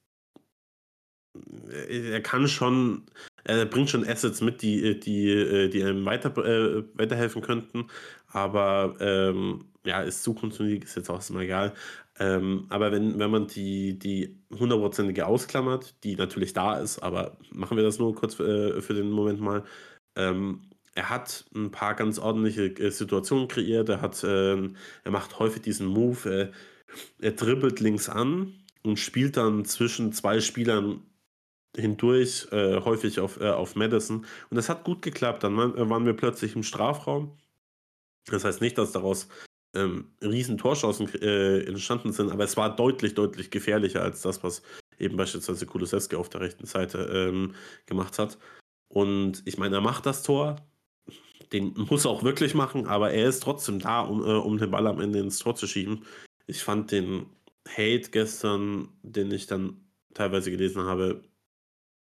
äh, 1.69 2.11
er 2.11 2.21
kann 2.21 2.47
schon 2.47 3.07
er 3.45 3.65
bringt 3.65 3.89
schon 3.89 4.07
Assets 4.07 4.41
mit, 4.41 4.61
die, 4.61 4.83
äh, 4.83 4.95
die, 4.95 5.29
äh, 5.29 5.67
die 5.69 5.83
einem 5.83 6.05
weiter, 6.05 6.35
äh, 6.37 6.83
weiterhelfen 6.93 7.41
könnten. 7.41 7.87
Aber 8.33 8.95
ähm, 8.99 9.65
ja, 9.85 10.01
ist 10.01 10.23
Zukunftsmusik, 10.23 10.83
ist 10.83 10.95
jetzt 10.95 11.09
auch 11.09 11.15
erstmal 11.15 11.43
egal. 11.43 11.73
Ähm, 12.19 12.65
aber 12.69 12.91
wenn, 12.91 13.17
wenn 13.19 13.31
man 13.31 13.47
die, 13.47 13.97
die 13.97 14.37
hundertprozentige 14.51 15.25
ausklammert, 15.25 15.95
die 16.03 16.15
natürlich 16.15 16.53
da 16.53 16.79
ist, 16.79 16.99
aber 16.99 17.37
machen 17.51 17.77
wir 17.77 17.83
das 17.83 17.99
nur 17.99 18.13
kurz 18.15 18.39
äh, 18.39 18.81
für 18.81 18.93
den 18.93 19.11
Moment 19.11 19.39
mal. 19.39 19.63
Ähm, 20.15 20.61
er 20.95 21.09
hat 21.09 21.45
ein 21.55 21.71
paar 21.71 21.95
ganz 21.95 22.19
ordentliche 22.19 22.65
äh, 22.65 22.91
Situationen 22.91 23.47
kreiert. 23.47 23.89
Er, 23.89 24.01
hat, 24.01 24.23
äh, 24.23 24.55
er 24.55 25.11
macht 25.11 25.39
häufig 25.39 25.61
diesen 25.63 25.87
Move. 25.87 26.51
er 27.19 27.31
dribbelt 27.31 27.79
links 27.79 28.09
an 28.09 28.53
und 28.83 28.99
spielt 28.99 29.37
dann 29.37 29.65
zwischen 29.65 30.13
zwei 30.13 30.39
Spielern 30.39 31.01
hindurch, 31.75 32.47
äh, 32.51 32.81
häufig 32.81 33.19
auf, 33.19 33.39
äh, 33.39 33.49
auf 33.49 33.75
Madison. 33.75 34.25
Und 34.49 34.55
das 34.57 34.69
hat 34.69 34.83
gut 34.83 35.01
geklappt. 35.01 35.43
Dann 35.43 35.57
waren 35.57 36.05
wir 36.05 36.13
plötzlich 36.13 36.55
im 36.55 36.63
Strafraum. 36.63 37.37
Das 38.27 38.45
heißt 38.45 38.61
nicht, 38.61 38.77
dass 38.77 38.91
daraus 38.91 39.27
ähm, 39.75 40.13
riesen 40.21 40.57
Torschancen 40.57 41.07
äh, 41.21 41.61
entstanden 41.63 42.13
sind, 42.13 42.31
aber 42.31 42.43
es 42.43 42.57
war 42.57 42.75
deutlich, 42.75 43.15
deutlich 43.15 43.51
gefährlicher 43.51 44.01
als 44.01 44.21
das, 44.21 44.43
was 44.43 44.61
eben 44.99 45.17
beispielsweise 45.17 45.65
Kulusewski 45.65 46.15
auf 46.15 46.29
der 46.29 46.41
rechten 46.41 46.65
Seite 46.65 46.99
ähm, 47.11 47.55
gemacht 47.85 48.19
hat. 48.19 48.37
Und 48.87 49.41
ich 49.45 49.57
meine, 49.57 49.77
er 49.77 49.81
macht 49.81 50.05
das 50.05 50.23
Tor, 50.23 50.57
den 51.51 51.73
muss 51.89 52.05
er 52.05 52.11
auch 52.11 52.23
wirklich 52.23 52.53
machen, 52.53 52.87
aber 52.87 53.11
er 53.11 53.27
ist 53.29 53.43
trotzdem 53.43 53.79
da, 53.79 54.01
um, 54.01 54.23
äh, 54.23 54.35
um 54.35 54.57
den 54.57 54.71
Ball 54.71 54.87
am 54.87 55.01
Ende 55.01 55.19
ins 55.19 55.39
Tor 55.39 55.55
zu 55.55 55.67
schieben. 55.67 56.05
Ich 56.47 56.63
fand 56.63 56.91
den 56.91 57.25
Hate 57.67 58.09
gestern, 58.11 58.89
den 59.01 59.31
ich 59.31 59.47
dann 59.47 59.79
teilweise 60.13 60.51
gelesen 60.51 60.83
habe, 60.83 61.23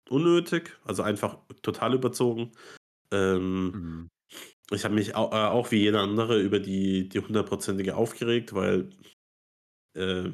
unnötig, 0.08 0.78
also 0.84 1.02
einfach 1.02 1.38
total 1.62 1.94
überzogen. 1.94 2.52
Ähm, 3.10 3.70
mhm. 3.70 4.08
Ich 4.70 4.84
habe 4.84 4.94
mich 4.94 5.14
auch, 5.14 5.32
äh, 5.32 5.36
auch, 5.36 5.70
wie 5.70 5.78
jeder 5.78 6.00
andere 6.00 6.40
über 6.40 6.60
die 6.60 7.08
die 7.08 7.20
hundertprozentige 7.20 7.96
aufgeregt, 7.96 8.54
weil 8.54 8.90
äh, 9.94 10.30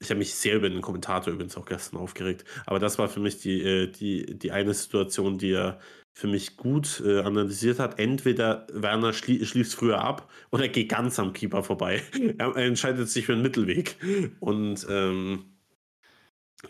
ich 0.00 0.08
habe 0.08 0.18
mich 0.18 0.34
sehr 0.34 0.56
über 0.56 0.68
den 0.68 0.80
Kommentator 0.80 1.32
übrigens 1.32 1.56
auch 1.56 1.66
gestern 1.66 1.98
aufgeregt. 1.98 2.44
Aber 2.66 2.78
das 2.78 2.98
war 2.98 3.08
für 3.08 3.20
mich 3.20 3.38
die, 3.38 3.62
äh, 3.62 3.86
die, 3.86 4.38
die 4.38 4.52
eine 4.52 4.74
Situation, 4.74 5.38
die 5.38 5.52
er 5.52 5.78
für 6.12 6.26
mich 6.26 6.56
gut 6.56 7.02
äh, 7.04 7.20
analysiert 7.20 7.78
hat. 7.78 7.98
Entweder 7.98 8.66
Werner 8.72 9.12
schlie 9.12 9.44
schließt 9.44 9.74
früher 9.74 10.00
ab 10.00 10.30
oder 10.50 10.68
geht 10.68 10.88
ganz 10.88 11.18
am 11.18 11.32
Keeper 11.32 11.62
vorbei. 11.62 12.02
er 12.38 12.56
entscheidet 12.56 13.08
sich 13.08 13.26
für 13.26 13.32
einen 13.32 13.42
Mittelweg. 13.42 13.96
Und 14.40 14.86
ähm, 14.88 15.44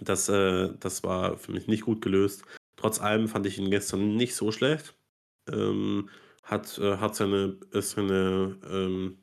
das, 0.01 0.29
äh, 0.29 0.71
das 0.79 1.03
war 1.03 1.37
für 1.39 1.53
mich 1.53 1.69
nicht 1.69 1.85
gut 1.85 2.03
gelöst. 2.03 2.45
Trotz 2.77 3.01
allem 3.01 3.29
fand 3.29 3.47
ich 3.47 3.59
ihn 3.59 3.71
gestern 3.71 4.17
nicht 4.17 4.35
so 4.35 4.53
schlecht. 4.53 4.95
Ähm, 5.51 6.09
hat, 6.51 6.79
äh, 6.79 6.97
hat 6.97 7.15
seine, 7.17 7.57
seine, 7.73 8.59
ähm, 8.71 9.19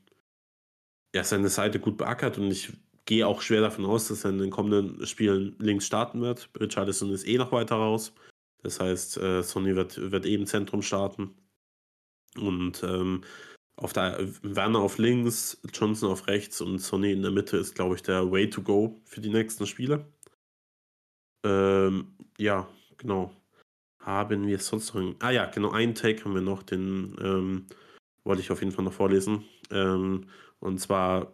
ja, 1.13 1.23
seine 1.23 1.49
Seite 1.49 1.79
gut 1.79 1.97
beackert 1.97 2.37
und 2.37 2.51
ich 2.51 2.73
gehe 3.05 3.27
auch 3.27 3.41
schwer 3.41 3.61
davon 3.61 3.85
aus, 3.85 4.07
dass 4.09 4.25
er 4.25 4.31
in 4.31 4.39
den 4.39 4.51
kommenden 4.51 5.05
Spielen 5.05 5.55
links 5.59 5.85
starten 5.85 6.21
wird. 6.21 6.49
Richardson 6.59 7.11
ist 7.11 7.27
eh 7.27 7.37
noch 7.37 7.51
weiter 7.51 7.75
raus. 7.75 8.13
Das 8.63 8.79
heißt, 8.79 9.17
äh, 9.17 9.43
Sonny 9.43 9.75
wird, 9.75 10.11
wird 10.11 10.25
eh 10.25 10.35
im 10.35 10.45
Zentrum 10.45 10.81
starten. 10.81 11.33
Und 12.35 12.83
ähm, 12.83 13.23
auf 13.77 13.93
der 13.93 14.17
Werner 14.41 14.79
auf 14.79 14.97
links, 14.97 15.61
Johnson 15.73 16.11
auf 16.11 16.27
rechts 16.27 16.61
und 16.61 16.79
Sonny 16.79 17.11
in 17.11 17.21
der 17.21 17.31
Mitte 17.31 17.57
ist, 17.57 17.75
glaube 17.75 17.95
ich, 17.95 18.03
der 18.03 18.31
Way 18.31 18.49
to 18.49 18.61
go 18.61 19.01
für 19.05 19.21
die 19.21 19.29
nächsten 19.29 19.65
Spiele. 19.65 20.05
Ähm, 21.43 22.15
ja, 22.37 22.67
genau. 22.97 23.31
Haben 24.07 24.47
wir 24.47 24.59
sonst 24.59 24.93
noch. 24.93 25.15
Ah 25.19 25.31
ja, 25.31 25.47
genau, 25.47 25.71
einen 25.71 25.93
Take 25.93 26.23
haben 26.23 26.33
wir 26.33 26.39
noch, 26.39 26.63
den 26.63 27.13
ähm, 27.21 27.65
wollte 28.23 28.41
ich 28.41 28.51
auf 28.51 28.61
jeden 28.61 28.71
Fall 28.71 28.85
noch 28.85 28.93
vorlesen. 28.93 29.43
Ähm, 29.69 30.29
und 30.59 30.79
zwar, 30.79 31.33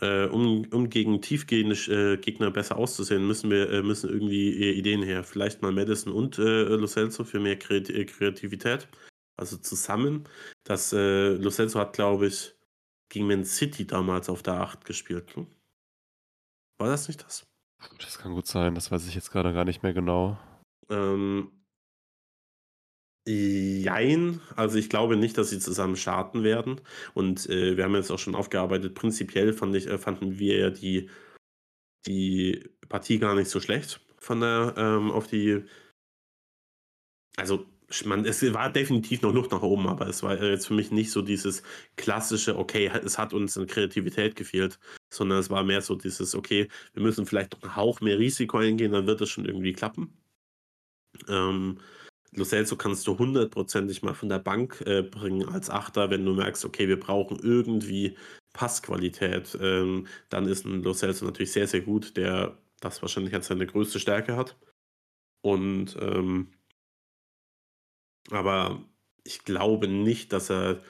äh, 0.00 0.26
um, 0.26 0.64
um 0.72 0.90
gegen 0.90 1.22
tiefgehende 1.22 1.76
äh, 1.86 2.16
Gegner 2.16 2.50
besser 2.50 2.76
auszusehen, 2.76 3.28
müssen 3.28 3.48
wir 3.48 3.70
äh, 3.70 3.82
müssen 3.82 4.10
irgendwie 4.10 4.72
Ideen 4.72 5.04
her. 5.04 5.22
Vielleicht 5.22 5.62
mal 5.62 5.70
Madison 5.70 6.12
und 6.12 6.36
äh, 6.40 6.64
Lo 6.64 6.88
Celso 6.88 7.22
für 7.22 7.38
mehr 7.38 7.52
äh, 7.70 8.04
Kreativität. 8.06 8.88
Also 9.36 9.56
zusammen. 9.56 10.24
Das 10.64 10.92
äh, 10.92 11.34
Lo 11.34 11.50
Celso 11.50 11.78
hat, 11.78 11.92
glaube 11.92 12.26
ich, 12.26 12.56
gegen 13.08 13.28
Man 13.28 13.44
City 13.44 13.86
damals 13.86 14.28
auf 14.28 14.42
der 14.42 14.54
8 14.54 14.84
gespielt. 14.84 15.36
Ne? 15.36 15.46
War 16.78 16.88
das 16.88 17.06
nicht 17.06 17.22
das? 17.22 17.46
Das 18.00 18.18
kann 18.18 18.34
gut 18.34 18.48
sein, 18.48 18.74
das 18.74 18.90
weiß 18.90 19.06
ich 19.06 19.14
jetzt 19.14 19.30
gerade 19.30 19.52
gar 19.52 19.64
nicht 19.64 19.84
mehr 19.84 19.94
genau. 19.94 20.36
Ähm, 20.90 21.52
jein, 23.26 24.40
also 24.56 24.78
ich 24.78 24.88
glaube 24.88 25.16
nicht, 25.16 25.38
dass 25.38 25.50
sie 25.50 25.58
zusammen 25.58 25.96
starten 25.96 26.42
werden. 26.42 26.80
Und 27.14 27.48
äh, 27.48 27.76
wir 27.76 27.84
haben 27.84 27.94
jetzt 27.94 28.10
auch 28.10 28.18
schon 28.18 28.34
aufgearbeitet, 28.34 28.94
prinzipiell 28.94 29.52
fand 29.52 29.74
ich, 29.76 29.86
äh, 29.86 29.98
fanden 29.98 30.38
wir 30.38 30.58
ja 30.58 30.70
die, 30.70 31.10
die 32.06 32.68
Partie 32.88 33.18
gar 33.18 33.34
nicht 33.34 33.50
so 33.50 33.60
schlecht 33.60 34.00
von 34.18 34.40
der 34.40 34.74
ähm, 34.76 35.10
auf 35.10 35.26
die. 35.26 35.64
Also 37.36 37.66
man, 38.04 38.24
es 38.24 38.42
war 38.54 38.70
definitiv 38.72 39.22
noch 39.22 39.32
Luft 39.34 39.50
nach 39.52 39.62
oben, 39.62 39.88
aber 39.88 40.06
es 40.08 40.22
war 40.22 40.40
jetzt 40.42 40.66
für 40.66 40.74
mich 40.74 40.90
nicht 40.92 41.10
so 41.10 41.22
dieses 41.22 41.62
klassische, 41.96 42.56
okay, 42.58 42.90
es 43.04 43.18
hat 43.18 43.32
uns 43.32 43.56
an 43.58 43.66
Kreativität 43.66 44.36
gefehlt, 44.36 44.78
sondern 45.12 45.38
es 45.38 45.50
war 45.50 45.64
mehr 45.64 45.82
so 45.82 45.96
dieses, 45.96 46.34
okay, 46.34 46.68
wir 46.94 47.02
müssen 47.02 47.26
vielleicht 47.26 47.52
noch 47.52 47.62
einen 47.62 47.76
Hauch 47.76 48.00
mehr 48.00 48.18
Risiko 48.18 48.58
eingehen, 48.58 48.92
dann 48.92 49.06
wird 49.06 49.20
es 49.20 49.30
schon 49.30 49.46
irgendwie 49.46 49.72
klappen. 49.72 50.19
Ähm, 51.28 51.78
Lo 52.32 52.44
Celso 52.44 52.76
kannst 52.76 53.06
du 53.06 53.18
hundertprozentig 53.18 54.02
mal 54.02 54.14
von 54.14 54.28
der 54.28 54.38
Bank 54.38 54.82
äh, 54.86 55.02
bringen 55.02 55.48
als 55.48 55.68
Achter, 55.68 56.10
wenn 56.10 56.24
du 56.24 56.34
merkst, 56.34 56.64
okay, 56.64 56.88
wir 56.88 57.00
brauchen 57.00 57.38
irgendwie 57.42 58.16
Passqualität. 58.52 59.58
Ähm, 59.60 60.06
dann 60.28 60.46
ist 60.46 60.64
ein 60.64 60.82
Lo 60.82 60.92
Celso 60.94 61.24
natürlich 61.24 61.52
sehr, 61.52 61.66
sehr 61.66 61.80
gut, 61.80 62.16
der 62.16 62.56
das 62.80 63.02
wahrscheinlich 63.02 63.34
als 63.34 63.48
seine 63.48 63.66
größte 63.66 63.98
Stärke 64.00 64.36
hat. 64.36 64.56
Und 65.42 65.96
ähm, 66.00 66.52
aber 68.30 68.84
ich 69.24 69.44
glaube 69.44 69.88
nicht, 69.88 70.32
dass 70.32 70.50
er 70.50 70.82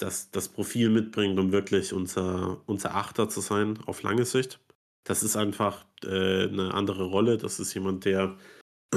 das, 0.00 0.30
das 0.30 0.48
Profil 0.48 0.90
mitbringt, 0.90 1.38
um 1.38 1.52
wirklich 1.52 1.92
unser, 1.92 2.62
unser 2.66 2.94
Achter 2.94 3.28
zu 3.28 3.40
sein 3.40 3.78
auf 3.86 4.02
lange 4.02 4.24
Sicht. 4.24 4.60
Das 5.04 5.22
ist 5.22 5.36
einfach 5.36 5.86
äh, 6.02 6.44
eine 6.48 6.74
andere 6.74 7.04
Rolle. 7.04 7.36
Das 7.36 7.60
ist 7.60 7.74
jemand, 7.74 8.04
der 8.04 8.36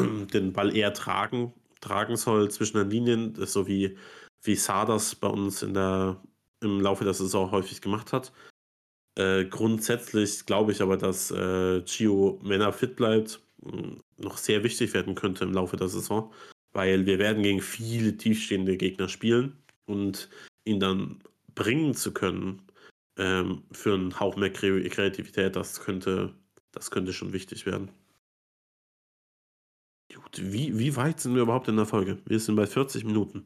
den 0.34 0.54
Ball 0.54 0.76
eher 0.76 0.93
tragen, 0.93 1.54
tragen 1.82 2.18
soll 2.18 2.50
zwischen 2.52 2.78
den 2.78 2.89
Linien, 2.89 3.36
so 3.45 3.68
wie, 3.68 3.98
wie 4.43 4.56
Sadas 4.56 5.16
bei 5.16 5.28
uns 5.28 5.64
in 5.64 5.74
der, 5.74 6.22
im 6.62 6.82
Laufe 6.82 7.04
der 7.04 7.14
Saison 7.14 7.52
häufig 7.52 7.82
gemacht 7.82 8.14
hat. 8.14 8.32
Äh, 9.16 9.45
grundsätzlich 9.45 10.45
glaube 10.45 10.72
ich 10.72 10.82
aber, 10.82 10.98
dass 10.98 11.32
äh, 11.32 11.82
Gio, 11.82 12.39
wenn 12.43 12.62
er 12.62 12.74
fit 12.74 12.95
bleibt, 12.95 13.41
noch 14.18 14.38
sehr 14.38 14.64
wichtig 14.64 14.93
werden 14.93 15.16
könnte 15.16 15.43
im 15.43 15.54
Laufe 15.54 15.78
der 15.78 15.88
Saison 15.88 16.32
weil 16.78 17.08
wir 17.08 17.18
werden 17.18 17.41
gegen 17.41 17.60
viele 17.60 18.18
tiefstehende 18.18 18.78
Gegner 18.78 19.10
spielen 19.10 19.58
und 19.88 20.30
ihn 20.64 20.80
dann 20.80 21.20
bringen 21.56 21.95
zu 21.95 22.14
können 22.14 22.62
ähm, 23.18 23.64
für 23.72 23.95
einen 23.95 24.20
Hauch 24.20 24.36
mehr 24.36 24.54
Kreativität, 24.54 25.56
das 25.56 25.82
könnte, 25.82 26.36
das 26.72 26.91
könnte 26.91 27.14
schon 27.14 27.34
wichtig 27.34 27.66
werden. 27.66 27.89
Gut, 30.14 30.39
wie, 30.41 30.78
wie 30.80 30.95
weit 30.95 31.20
sind 31.20 31.36
wir 31.36 31.41
überhaupt 31.41 31.68
in 31.68 31.76
der 31.76 31.86
Folge? 31.86 32.20
Wir 32.26 32.39
sind 32.39 32.55
bei 32.55 32.66
40 32.66 33.03
Minuten. 33.03 33.45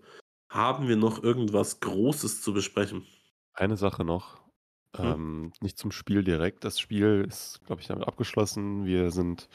Haben 0.49 0.87
wir 0.87 0.95
noch 0.95 1.23
irgendwas 1.23 1.79
Großes 1.79 2.41
zu 2.41 2.53
besprechen? 2.53 3.05
Eine 3.53 3.77
Sache 3.77 4.05
noch. 4.05 4.41
Hm? 4.95 5.05
Ähm, 5.05 5.53
nicht 5.61 5.77
zum 5.77 5.91
Spiel 5.91 6.23
direkt. 6.23 6.63
Das 6.63 6.79
Spiel 6.79 7.25
ist, 7.27 7.61
glaube 7.65 7.81
ich, 7.81 7.87
damit 7.87 8.07
abgeschlossen. 8.07 8.85
Wir 8.85 9.11
sind 9.11 9.47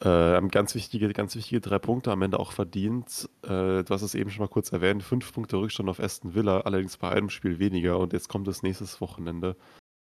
äh, 0.00 0.08
haben 0.08 0.48
ganz 0.48 0.76
wichtige, 0.76 1.12
ganz 1.12 1.34
wichtige 1.34 1.60
drei 1.60 1.78
Punkte 1.80 2.12
am 2.12 2.22
Ende 2.22 2.38
auch 2.38 2.52
verdient. 2.52 3.28
Äh, 3.42 3.82
du 3.82 3.86
hast 3.88 4.02
es 4.02 4.14
eben 4.14 4.30
schon 4.30 4.44
mal 4.44 4.48
kurz 4.48 4.70
erwähnt. 4.70 5.02
Fünf 5.02 5.32
Punkte 5.32 5.56
Rückstand 5.56 5.88
auf 5.88 5.98
Aston 5.98 6.34
Villa, 6.34 6.60
allerdings 6.60 6.96
bei 6.96 7.10
einem 7.10 7.30
Spiel 7.30 7.58
weniger. 7.58 7.98
Und 7.98 8.12
jetzt 8.12 8.28
kommt 8.28 8.46
das 8.46 8.62
nächste 8.62 8.84
Wochenende 9.00 9.56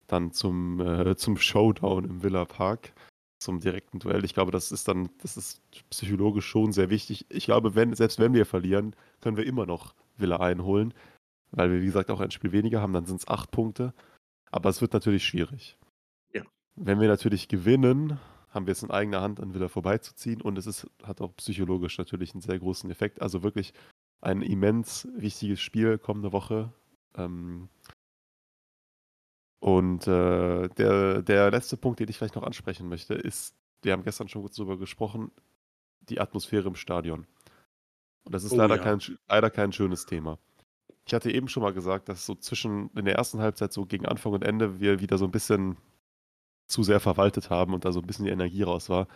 dann 0.07 0.33
zum, 0.33 0.81
äh, 0.81 1.17
zum 1.17 1.37
Showdown 1.37 2.05
im 2.05 2.23
Villa 2.23 2.45
Park 2.45 2.93
zum 3.41 3.59
direkten 3.61 3.99
Duell. 3.99 4.25
Ich 4.25 4.35
glaube, 4.35 4.53
das 4.53 4.71
ist 4.71 4.87
dann, 4.87 5.09
das 5.23 5.37
ist 5.37 5.63
psychologisch 5.91 6.47
schon 6.47 6.73
sehr 6.73 6.91
wichtig. 6.91 7.27
Ich 7.31 7.47
glaube, 7.47 7.75
wenn, 7.75 7.95
selbst 7.95 8.19
wenn 8.19 8.35
wir 8.35 8.47
verlieren, 8.47 8.95
können 9.21 9.37
wir 9.37 9.47
immer 9.47 9.67
noch 9.67 9.95
Villa 10.17 10.37
einholen, 10.37 10.95
weil 11.51 11.73
wir, 11.73 11.81
wie 11.81 11.87
gesagt, 11.87 12.11
auch 12.11 12.21
ein 12.21 12.31
Spiel 12.31 12.53
weniger 12.53 12.81
haben, 12.81 12.93
dann 12.93 13.07
sind 13.07 13.21
es 13.21 13.29
acht 13.29 13.51
Punkte. 13.51 13.95
Aber 14.51 14.69
es 14.69 14.81
wird 14.81 14.93
natürlich 14.93 15.25
schwierig. 15.25 15.79
Ja. 16.35 16.43
Wenn 16.77 17.01
wir 17.01 17.09
natürlich 17.09 17.49
gewinnen, 17.49 18.19
haben 18.51 18.67
wir 18.67 18.73
es 18.73 18.83
in 18.83 18.91
eigener 18.91 19.23
Hand, 19.23 19.41
an 19.41 19.55
Villa 19.55 19.69
vorbeizuziehen 19.69 20.43
und 20.43 20.59
es 20.59 20.67
ist, 20.67 20.87
hat 21.03 21.21
auch 21.21 21.35
psychologisch 21.37 21.97
natürlich 21.99 22.35
einen 22.35 22.43
sehr 22.43 22.59
großen 22.59 22.91
Effekt. 22.91 23.23
Also 23.23 23.43
wirklich 23.43 23.73
ein 24.21 24.43
immens 24.43 25.09
wichtiges 25.17 25.61
Spiel 25.61 25.99
kommende 25.99 26.33
Woche. 26.33 26.73
Ähm, 27.17 27.69
und 29.61 30.07
äh, 30.07 30.69
der, 30.69 31.23
der 31.23 31.51
letzte 31.51 31.77
Punkt, 31.77 32.01
den 32.01 32.09
ich 32.09 32.17
vielleicht 32.17 32.35
noch 32.35 32.43
ansprechen 32.43 32.89
möchte, 32.89 33.15
ist, 33.15 33.55
wir 33.83 33.93
haben 33.93 34.03
gestern 34.03 34.29
schon 34.29 34.43
kurz 34.43 34.57
darüber 34.57 34.79
gesprochen, 34.79 35.31
die 36.09 36.21
Atmosphäre 36.21 36.69
im 36.69 36.75
Stadion. 36.75 37.27
Und 38.25 38.35
das 38.35 38.45
ist 38.45 38.53
oh, 38.53 38.57
leider, 38.57 38.77
ja. 38.77 38.83
kein, 38.83 39.01
leider 39.29 39.51
kein 39.51 39.73
schönes 39.73 40.07
Thema. 40.07 40.39
Ich 41.07 41.13
hatte 41.13 41.31
eben 41.31 41.49
schon 41.49 41.63
mal 41.63 41.75
gesagt, 41.75 42.09
dass 42.09 42.25
so 42.25 42.35
zwischen 42.35 42.91
in 42.97 43.05
der 43.05 43.17
ersten 43.17 43.41
Halbzeit, 43.41 43.73
so 43.73 43.85
gegen 43.85 44.07
Anfang 44.07 44.33
und 44.33 44.45
Ende, 44.45 44.81
wir 44.81 45.01
wieder 45.01 45.19
so 45.19 45.27
ein 45.27 45.31
bisschen 45.31 45.77
zu 46.67 46.83
sehr 46.83 47.01
verwaltet 47.01 47.51
haben 47.51 47.75
und 47.75 47.85
da 47.85 47.93
so 47.93 48.01
ein 48.01 48.07
bisschen 48.07 48.25
die 48.25 48.31
Energie 48.31 48.63
raus 48.63 48.89
war. 48.89 49.09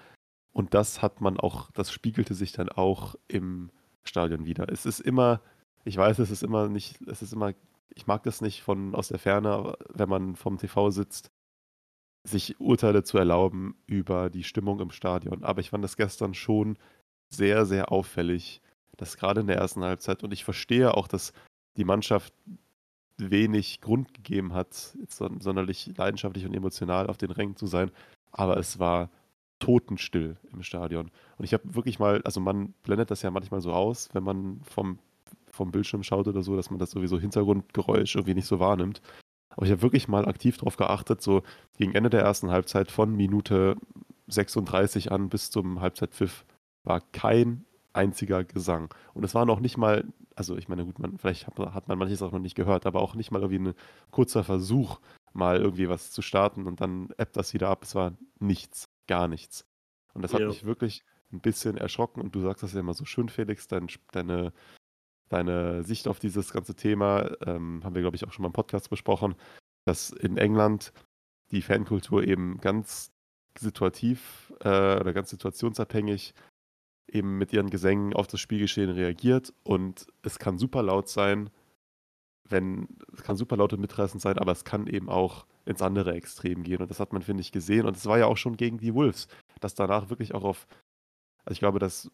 Und 0.52 0.74
das 0.74 1.00
hat 1.00 1.20
man 1.20 1.38
auch, 1.38 1.70
das 1.72 1.90
spiegelte 1.90 2.34
sich 2.34 2.52
dann 2.52 2.68
auch 2.68 3.14
im 3.28 3.70
Stadion 4.02 4.44
wieder. 4.44 4.68
Es 4.68 4.84
ist 4.86 5.00
immer, 5.00 5.40
ich 5.84 5.96
weiß, 5.96 6.18
es 6.18 6.30
ist 6.30 6.42
immer 6.42 6.68
nicht, 6.68 7.00
es 7.02 7.22
ist 7.22 7.32
immer 7.32 7.54
ich 7.90 8.06
mag 8.06 8.22
das 8.22 8.40
nicht 8.40 8.62
von 8.62 8.94
aus 8.94 9.08
der 9.08 9.18
Ferne, 9.18 9.76
wenn 9.92 10.08
man 10.08 10.36
vom 10.36 10.58
TV 10.58 10.90
sitzt, 10.90 11.30
sich 12.24 12.58
Urteile 12.60 13.04
zu 13.04 13.18
erlauben 13.18 13.76
über 13.86 14.30
die 14.30 14.44
Stimmung 14.44 14.80
im 14.80 14.90
Stadion. 14.90 15.44
Aber 15.44 15.60
ich 15.60 15.70
fand 15.70 15.84
das 15.84 15.96
gestern 15.96 16.34
schon 16.34 16.78
sehr, 17.28 17.66
sehr 17.66 17.92
auffällig, 17.92 18.62
dass 18.96 19.16
gerade 19.16 19.42
in 19.42 19.46
der 19.46 19.56
ersten 19.56 19.82
Halbzeit, 19.82 20.22
und 20.22 20.32
ich 20.32 20.44
verstehe 20.44 20.94
auch, 20.94 21.08
dass 21.08 21.32
die 21.76 21.84
Mannschaft 21.84 22.32
wenig 23.16 23.80
Grund 23.80 24.14
gegeben 24.14 24.54
hat, 24.54 24.74
sonderlich 25.08 25.90
leidenschaftlich 25.96 26.46
und 26.46 26.54
emotional 26.54 27.08
auf 27.08 27.16
den 27.16 27.30
Rängen 27.30 27.56
zu 27.56 27.66
sein, 27.66 27.90
aber 28.32 28.56
es 28.56 28.78
war 28.78 29.10
totenstill 29.60 30.36
im 30.52 30.62
Stadion. 30.62 31.10
Und 31.38 31.44
ich 31.44 31.54
habe 31.54 31.74
wirklich 31.74 31.98
mal, 31.98 32.22
also 32.22 32.40
man 32.40 32.72
blendet 32.82 33.10
das 33.10 33.22
ja 33.22 33.30
manchmal 33.30 33.60
so 33.60 33.72
aus, 33.72 34.08
wenn 34.12 34.24
man 34.24 34.60
vom 34.62 34.98
vom 35.54 35.70
Bildschirm 35.70 36.02
schaut 36.02 36.28
oder 36.28 36.42
so, 36.42 36.56
dass 36.56 36.70
man 36.70 36.78
das 36.78 36.90
sowieso 36.90 37.18
Hintergrundgeräusch 37.18 38.14
irgendwie 38.14 38.34
nicht 38.34 38.46
so 38.46 38.60
wahrnimmt. 38.60 39.00
Aber 39.50 39.66
ich 39.66 39.72
habe 39.72 39.82
wirklich 39.82 40.08
mal 40.08 40.26
aktiv 40.26 40.56
darauf 40.58 40.76
geachtet, 40.76 41.22
so 41.22 41.42
gegen 41.78 41.94
Ende 41.94 42.10
der 42.10 42.22
ersten 42.22 42.50
Halbzeit 42.50 42.90
von 42.90 43.14
Minute 43.14 43.76
36 44.26 45.12
an 45.12 45.28
bis 45.28 45.50
zum 45.50 45.80
Halbzeitpfiff 45.80 46.44
war 46.82 47.00
kein 47.12 47.64
einziger 47.92 48.44
Gesang. 48.44 48.92
Und 49.14 49.24
es 49.24 49.34
war 49.34 49.46
noch 49.46 49.60
nicht 49.60 49.76
mal, 49.76 50.04
also 50.34 50.56
ich 50.56 50.68
meine, 50.68 50.84
gut, 50.84 50.98
man, 50.98 51.18
vielleicht 51.18 51.46
hat 51.46 51.88
man 51.88 51.98
manches 51.98 52.22
auch 52.22 52.32
noch 52.32 52.40
nicht 52.40 52.56
gehört, 52.56 52.86
aber 52.86 53.00
auch 53.00 53.14
nicht 53.14 53.30
mal 53.30 53.42
irgendwie 53.42 53.70
ein 53.70 53.74
kurzer 54.10 54.42
Versuch, 54.42 54.98
mal 55.32 55.58
irgendwie 55.60 55.88
was 55.88 56.10
zu 56.10 56.22
starten 56.22 56.66
und 56.66 56.80
dann 56.80 57.10
ebbt 57.16 57.36
das 57.36 57.54
wieder 57.54 57.68
ab. 57.68 57.82
Es 57.84 57.94
war 57.94 58.12
nichts, 58.40 58.88
gar 59.06 59.28
nichts. 59.28 59.66
Und 60.14 60.22
das 60.22 60.32
hat 60.32 60.40
ja. 60.40 60.48
mich 60.48 60.64
wirklich 60.64 61.04
ein 61.32 61.40
bisschen 61.40 61.76
erschrocken. 61.76 62.20
Und 62.20 62.34
du 62.34 62.40
sagst 62.40 62.62
das 62.62 62.72
ja 62.72 62.80
immer 62.80 62.94
so 62.94 63.04
schön, 63.04 63.28
Felix, 63.28 63.68
dein, 63.68 63.88
deine 64.12 64.52
deine 65.28 65.82
Sicht 65.82 66.08
auf 66.08 66.18
dieses 66.18 66.52
ganze 66.52 66.74
Thema, 66.74 67.30
ähm, 67.46 67.82
haben 67.84 67.94
wir, 67.94 68.02
glaube 68.02 68.16
ich, 68.16 68.26
auch 68.26 68.32
schon 68.32 68.42
mal 68.42 68.48
im 68.48 68.52
Podcast 68.52 68.90
besprochen, 68.90 69.34
dass 69.86 70.10
in 70.10 70.36
England 70.36 70.92
die 71.50 71.62
Fankultur 71.62 72.24
eben 72.24 72.58
ganz 72.60 73.12
situativ 73.58 74.52
äh, 74.60 74.98
oder 74.98 75.12
ganz 75.12 75.30
situationsabhängig 75.30 76.34
eben 77.08 77.38
mit 77.38 77.52
ihren 77.52 77.70
Gesängen 77.70 78.14
auf 78.14 78.26
das 78.26 78.40
Spielgeschehen 78.40 78.90
reagiert. 78.90 79.52
Und 79.62 80.06
es 80.22 80.38
kann 80.38 80.58
super 80.58 80.82
laut 80.82 81.08
sein, 81.08 81.50
wenn, 82.48 82.88
es 83.12 83.22
kann 83.22 83.36
super 83.36 83.56
laut 83.56 83.72
und 83.72 83.80
mitreißend 83.80 84.20
sein, 84.20 84.38
aber 84.38 84.52
es 84.52 84.64
kann 84.64 84.86
eben 84.86 85.08
auch 85.08 85.46
ins 85.64 85.82
andere 85.82 86.14
Extrem 86.14 86.62
gehen. 86.62 86.82
Und 86.82 86.90
das 86.90 87.00
hat 87.00 87.12
man, 87.12 87.22
finde 87.22 87.40
ich, 87.40 87.52
gesehen. 87.52 87.86
Und 87.86 87.96
es 87.96 88.06
war 88.06 88.18
ja 88.18 88.26
auch 88.26 88.36
schon 88.36 88.56
gegen 88.56 88.78
die 88.78 88.94
Wolves, 88.94 89.28
dass 89.60 89.74
danach 89.74 90.10
wirklich 90.10 90.34
auch 90.34 90.44
auf, 90.44 90.66
also 91.44 91.52
ich 91.52 91.60
glaube, 91.60 91.78
dass 91.78 92.10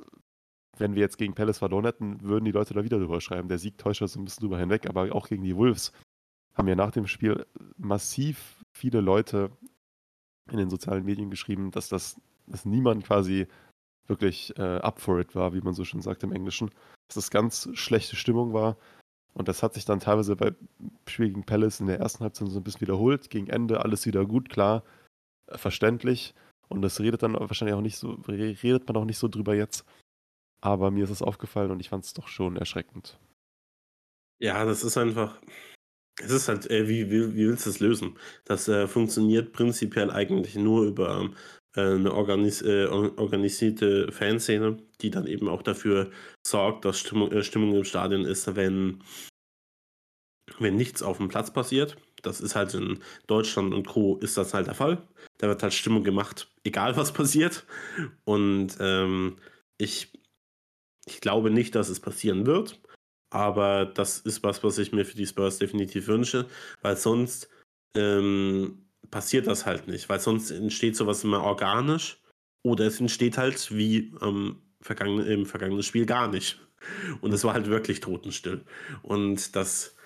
wenn 0.81 0.95
wir 0.95 1.03
jetzt 1.03 1.19
gegen 1.19 1.35
Palace 1.35 1.59
verloren 1.59 1.85
hätten, 1.85 2.21
würden 2.23 2.45
die 2.45 2.53
Leute 2.53 2.75
da 2.75 2.83
wieder 2.83 2.99
drüber 2.99 3.21
schreiben. 3.21 3.49
Der 3.49 3.59
Sieg 3.59 3.79
täuscht 3.79 4.03
so 4.07 4.19
ein 4.19 4.25
bisschen 4.25 4.43
drüber 4.43 4.59
hinweg, 4.59 4.89
aber 4.89 5.15
auch 5.15 5.29
gegen 5.29 5.45
die 5.45 5.57
Wolves 5.57 5.93
haben 6.55 6.69
ja 6.69 6.75
nach 6.75 6.91
dem 6.91 7.07
Spiel 7.07 7.47
massiv 7.77 8.65
viele 8.73 9.01
Leute 9.01 9.51
in 10.51 10.59
den 10.59 10.71
sozialen 10.71 11.05
Medien 11.05 11.31
geschrieben, 11.31 11.71
dass 11.71 11.89
das, 11.89 12.21
dass 12.47 12.65
niemand 12.65 13.05
quasi 13.05 13.47
wirklich 14.07 14.57
äh, 14.59 14.79
up 14.79 15.01
for 15.01 15.21
it 15.21 15.35
war, 15.35 15.55
wie 15.55 15.61
man 15.61 15.75
so 15.75 15.85
schön 15.85 16.03
sagt 16.03 16.25
im 16.25 16.33
Englischen. 16.33 16.71
Dass 17.09 17.15
das 17.15 17.31
ganz 17.31 17.69
schlechte 17.75 18.17
Stimmung 18.17 18.53
war. 18.53 18.77
Und 19.33 19.47
das 19.47 19.63
hat 19.63 19.75
sich 19.75 19.85
dann 19.85 20.01
teilweise 20.01 20.35
bei 20.35 20.53
Spiel 21.07 21.29
gegen 21.29 21.45
Palace 21.45 21.81
in 21.81 21.87
der 21.87 22.01
ersten 22.01 22.25
Halbzeit 22.25 22.49
so 22.49 22.59
ein 22.59 22.65
bisschen 22.65 22.81
wiederholt. 22.81 23.31
Gegen 23.31 23.47
Ende 23.47 23.81
alles 23.81 24.07
wieder 24.07 24.27
gut, 24.27 24.49
klar, 24.49 24.83
verständlich. 25.47 26.35
Und 26.69 26.83
das 26.83 27.01
redet 27.01 27.23
dann 27.23 27.35
wahrscheinlich 27.35 27.75
auch 27.75 27.81
nicht 27.81 27.97
so, 27.97 28.19
redet 28.27 28.89
man 28.89 28.97
auch 28.97 29.05
nicht 29.05 29.19
so 29.19 29.29
drüber 29.29 29.55
jetzt. 29.55 29.85
Aber 30.61 30.91
mir 30.91 31.05
ist 31.05 31.11
es 31.11 31.23
aufgefallen 31.23 31.71
und 31.71 31.81
ich 31.81 31.89
fand 31.89 32.05
es 32.05 32.13
doch 32.13 32.29
schon 32.29 32.57
erschreckend. 32.57 33.19
Ja, 34.41 34.65
das 34.65 34.85
ist 34.85 34.97
einfach. 34.97 35.41
Es 36.23 36.31
ist 36.31 36.49
halt, 36.49 36.71
äh, 36.71 36.89
wie, 36.89 37.11
wie, 37.11 37.35
wie 37.35 37.49
willst 37.49 37.67
du 37.67 37.71
es 37.71 37.81
lösen? 37.81 38.19
Das 38.45 38.69
äh, 38.69 38.87
funktioniert 38.87 39.53
prinzipiell 39.53 40.11
eigentlich 40.11 40.55
nur 40.55 40.85
über 40.85 41.31
äh, 41.77 41.81
eine 41.81 42.13
organis 42.13 42.63
äh, 42.63 42.87
organisierte 42.87 44.11
Fanszene, 44.13 44.77
die 45.01 45.11
dann 45.11 45.27
eben 45.27 45.49
auch 45.49 45.63
dafür 45.63 46.11
sorgt, 46.47 46.85
dass 46.85 46.99
Stimmung, 46.99 47.33
äh, 47.33 47.43
Stimmung 47.43 47.75
im 47.75 47.85
Stadion 47.85 48.25
ist, 48.25 48.55
wenn, 48.57 49.03
wenn 50.59 50.77
nichts 50.77 51.03
auf 51.03 51.19
dem 51.19 51.29
Platz 51.29 51.53
passiert. 51.53 51.97
Das 52.23 52.41
ist 52.41 52.55
halt 52.55 52.75
in 52.75 53.01
Deutschland 53.27 53.73
und 53.73 53.87
Co. 53.87 54.17
ist 54.19 54.37
das 54.37 54.53
halt 54.53 54.67
der 54.67 54.75
Fall. 54.75 55.09
Da 55.39 55.49
wird 55.49 55.63
halt 55.63 55.73
Stimmung 55.73 56.05
gemacht, 56.05 56.51
egal 56.65 56.97
was 56.97 57.13
passiert. 57.15 57.67
Und 58.25 58.77
ähm, 58.81 59.39
ich 59.79 60.20
ich 61.07 61.21
glaube 61.21 61.51
nicht, 61.51 61.75
dass 61.75 61.89
es 61.89 62.01
passieren 62.01 62.47
wird, 62.47 62.81
aber 63.31 63.87
das 63.87 64.21
ist 64.21 64.43
was, 64.43 64.63
was 64.65 64.79
ich 64.79 64.93
mir 64.93 65.05
für 65.05 65.17
die 65.17 65.27
Spurs 65.27 65.59
definitiv 65.59 66.09
wünsche, 66.09 66.47
weil 66.83 66.97
sonst 66.97 67.49
ähm, 67.97 68.87
passiert 69.11 69.47
das 69.47 69.67
halt 69.67 69.89
nicht, 69.89 70.09
weil 70.09 70.21
sonst 70.21 70.51
entsteht 70.51 70.97
sowas 70.97 71.25
immer 71.25 71.43
organisch 71.43 72.21
oder 72.63 72.87
es 72.87 73.01
entsteht 73.01 73.39
halt 73.39 73.75
wie 73.75 74.13
ähm, 74.23 74.61
vergangene, 74.81 75.25
im 75.25 75.47
vergangenen 75.47 75.83
Spiel 75.83 76.07
gar 76.07 76.29
nicht. 76.29 76.61
Und 77.21 77.33
es 77.33 77.45
war 77.45 77.55
halt 77.55 77.67
wirklich 77.67 78.01
totenstill. 78.01 78.65
Und 79.03 79.55
das. 79.57 79.97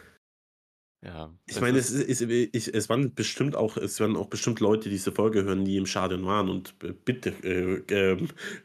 Ja, 1.05 1.34
ich 1.46 1.61
meine, 1.61 1.76
es, 1.78 1.90
ist, 1.90 2.22
ich, 2.22 2.74
es 2.74 2.88
waren 2.88 3.14
bestimmt 3.14 3.57
auch, 3.57 3.76
es 3.76 4.00
waren 4.00 4.16
auch 4.16 4.28
bestimmt 4.28 4.61
Leute, 4.61 4.84
die 4.84 4.94
diese 4.94 5.12
Folge 5.12 5.44
hören, 5.44 5.66
die 5.66 5.76
im 5.76 5.84
Stadion 5.84 6.24
waren 6.24 6.48
und 6.48 6.74
bitte 7.05 7.34
äh, 7.42 8.16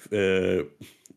äh, 0.10 0.58
äh, 0.62 0.66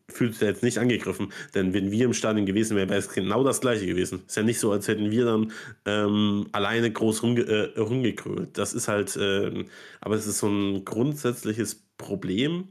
fühlt 0.09 0.33
sich 0.33 0.41
jetzt 0.41 0.63
nicht 0.63 0.79
angegriffen. 0.79 1.31
Denn 1.55 1.73
wenn 1.73 1.91
wir 1.91 2.03
im 2.03 2.13
Stadion 2.13 2.45
gewesen 2.45 2.75
wären, 2.75 2.89
wäre 2.89 2.99
es 2.99 3.07
genau 3.07 3.41
das 3.45 3.61
gleiche 3.61 3.85
gewesen. 3.85 4.23
Ist 4.27 4.35
ja 4.35 4.43
nicht 4.43 4.59
so, 4.59 4.73
als 4.73 4.89
hätten 4.89 5.11
wir 5.11 5.23
dann 5.23 5.53
ähm, 5.85 6.47
alleine 6.51 6.91
groß 6.91 7.23
rumge 7.23 7.43
äh, 7.43 7.79
rumgekrölt. 7.79 8.57
Das 8.57 8.73
ist 8.73 8.89
halt, 8.89 9.15
äh, 9.15 9.63
aber 10.01 10.15
es 10.15 10.27
ist 10.27 10.39
so 10.39 10.49
ein 10.49 10.83
grundsätzliches 10.83 11.85
Problem, 11.97 12.67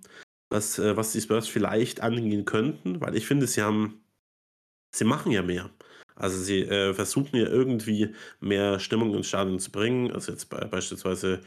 was, 0.50 0.78
äh, 0.78 0.94
was 0.94 1.12
die 1.12 1.22
Spurs 1.22 1.48
vielleicht 1.48 2.02
angehen 2.02 2.44
könnten, 2.44 3.00
weil 3.00 3.16
ich 3.16 3.26
finde, 3.26 3.46
sie 3.46 3.62
haben, 3.62 4.02
sie 4.94 5.04
machen 5.04 5.32
ja 5.32 5.42
mehr. 5.42 5.70
Also 6.22 6.38
sie 6.42 6.60
äh, 6.62 6.94
versuchen 6.94 7.36
ja 7.36 7.46
irgendwie 7.48 8.14
mehr 8.40 8.80
Stimmung 8.80 9.14
ins 9.14 9.28
Stadion 9.28 9.58
zu 9.58 9.72
bringen. 9.72 10.12
Also 10.12 10.32
jetzt 10.32 10.46
be 10.50 10.66
beispielsweise 10.70 11.40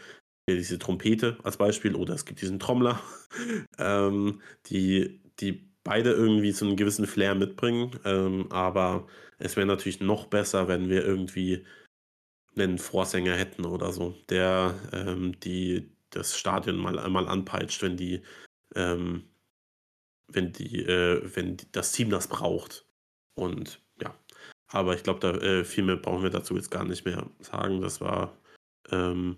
diese 0.50 0.80
Trompete 0.80 1.38
als 1.44 1.58
Beispiel 1.58 1.96
oder 1.96 2.14
es 2.14 2.26
gibt 2.26 2.42
diesen 2.42 2.60
Trommler, 2.60 3.02
ähm, 3.80 4.42
die, 4.68 5.22
die 5.40 5.70
beide 5.84 6.12
irgendwie 6.12 6.52
so 6.52 6.66
einen 6.66 6.78
gewissen 6.78 7.08
Flair 7.08 7.36
mitbringen. 7.36 7.92
Ähm, 8.06 8.52
aber 8.52 9.08
es 9.40 9.56
wäre 9.58 9.68
natürlich 9.68 10.02
noch 10.02 10.28
besser, 10.28 10.68
wenn 10.68 10.90
wir 10.90 11.06
irgendwie 11.06 11.66
'nen 12.56 12.78
Vorsänger 12.80 13.36
hätten 13.36 13.66
oder 13.66 13.92
so, 13.94 14.16
der, 14.30 14.76
ähm, 14.94 15.40
die 15.42 15.92
das 16.12 16.38
Stadion 16.38 16.78
mal 16.78 17.00
einmal 17.00 17.28
anpeitscht, 17.28 17.82
wenn 17.84 17.98
die, 17.98 18.22
ähm 18.76 19.26
wenn 20.28 20.52
die 20.52 20.84
äh, 20.86 21.22
wenn 21.36 21.58
d 21.58 21.66
das 21.72 21.92
Team 21.92 22.10
das 22.10 22.28
braucht. 22.28 22.86
Und 23.36 23.82
aber 24.68 24.96
ich 24.96 25.04
glaube, 25.04 25.20
da 25.20 25.32
äh, 25.38 25.64
viel 25.64 25.84
mehr 25.84 25.98
brauchen 25.98 26.24
wir 26.24 26.30
dazu 26.30 26.56
jetzt 26.56 26.72
gar 26.72 26.86
nicht 26.86 27.06
mehr 27.06 27.30
sagen. 27.40 27.82
Das 27.82 28.02
war, 28.02 28.38
ähm 28.92 29.38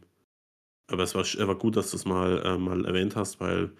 aber 0.88 1.04
es 1.04 1.16
war 1.16 1.24
war 1.48 1.56
gut, 1.56 1.76
dass 1.76 1.92
du's 1.92 2.06
mal 2.06 2.42
äh, 2.46 2.58
mal 2.58 2.86
erwähnt 2.86 3.16
hast, 3.16 3.40
weil 3.40 3.72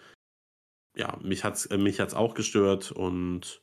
ja, 0.96 1.18
mich 1.22 1.44
hat's 1.44 1.66
äh, 1.68 1.78
mich 1.78 2.00
hat's 2.00 2.14
auch 2.14 2.34
gestört 2.34 2.92
und 2.92 3.62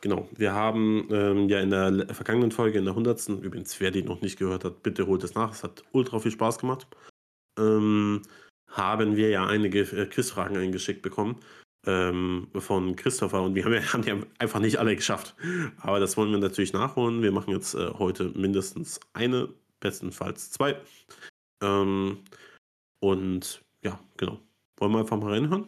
genau. 0.00 0.28
Wir 0.32 0.52
haben, 0.54 1.08
ähm, 1.10 1.48
ja 1.48 1.60
in 1.60 1.70
der 1.70 2.14
vergangenen 2.14 2.52
Folge, 2.52 2.78
in 2.78 2.84
der 2.84 2.92
100. 2.94 3.28
übrigens, 3.42 3.78
wer 3.80 3.90
die 3.90 4.02
noch 4.02 4.22
nicht 4.22 4.38
gehört 4.38 4.64
hat, 4.64 4.82
bitte 4.82 5.06
holt 5.06 5.24
es 5.24 5.34
nach. 5.34 5.52
Es 5.52 5.64
hat 5.64 5.82
ultra 5.92 6.18
viel 6.20 6.32
Spaß 6.32 6.58
gemacht. 6.58 6.86
Ähm, 7.58 8.22
haben 8.68 9.16
wir 9.16 9.30
ja 9.30 9.46
einige 9.46 9.80
äh, 9.80 10.06
Quizfragen 10.06 10.56
eingeschickt 10.56 11.02
bekommen, 11.02 11.40
ähm, 11.86 12.48
von 12.54 12.96
Christopher 12.96 13.42
und 13.42 13.54
wir 13.54 13.64
haben 13.64 13.74
ja 13.74 13.80
haben 13.92 14.02
die 14.02 14.14
einfach 14.38 14.60
nicht 14.60 14.78
alle 14.78 14.96
geschafft. 14.96 15.34
Aber 15.78 16.00
das 16.00 16.16
wollen 16.16 16.30
wir 16.30 16.38
natürlich 16.38 16.72
nachholen. 16.72 17.22
Wir 17.22 17.32
machen 17.32 17.52
jetzt, 17.52 17.74
äh, 17.74 17.90
heute 17.98 18.30
mindestens 18.30 19.00
eine, 19.12 19.48
bestenfalls 19.80 20.50
2. 20.50 20.76
Ähm, 21.62 22.18
und 23.00 23.64
ja, 23.82 23.98
genau. 24.16 24.40
Wollen 24.76 24.92
wir 24.92 25.00
einfach 25.00 25.18
mal 25.18 25.32
reinhören? 25.32 25.66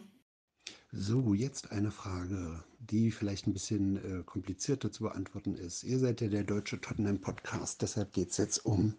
So, 0.93 1.33
jetzt 1.33 1.71
eine 1.71 1.91
Frage, 1.91 2.63
die 2.79 3.11
vielleicht 3.11 3.47
'n 3.47 3.53
bisschen, 3.53 3.97
äh, 3.97 4.23
komplizierter 4.23 4.91
zu 4.91 5.03
beantworten 5.03 5.55
ist. 5.55 5.83
Ihr 5.83 5.99
seid 5.99 6.19
ja 6.21 6.27
der 6.27 6.43
deutsche 6.43 6.81
Tottenham-Podcast, 6.81 7.81
deshalb 7.81 8.11
geht's 8.11 8.37
jetzt 8.37 8.65
um 8.65 8.95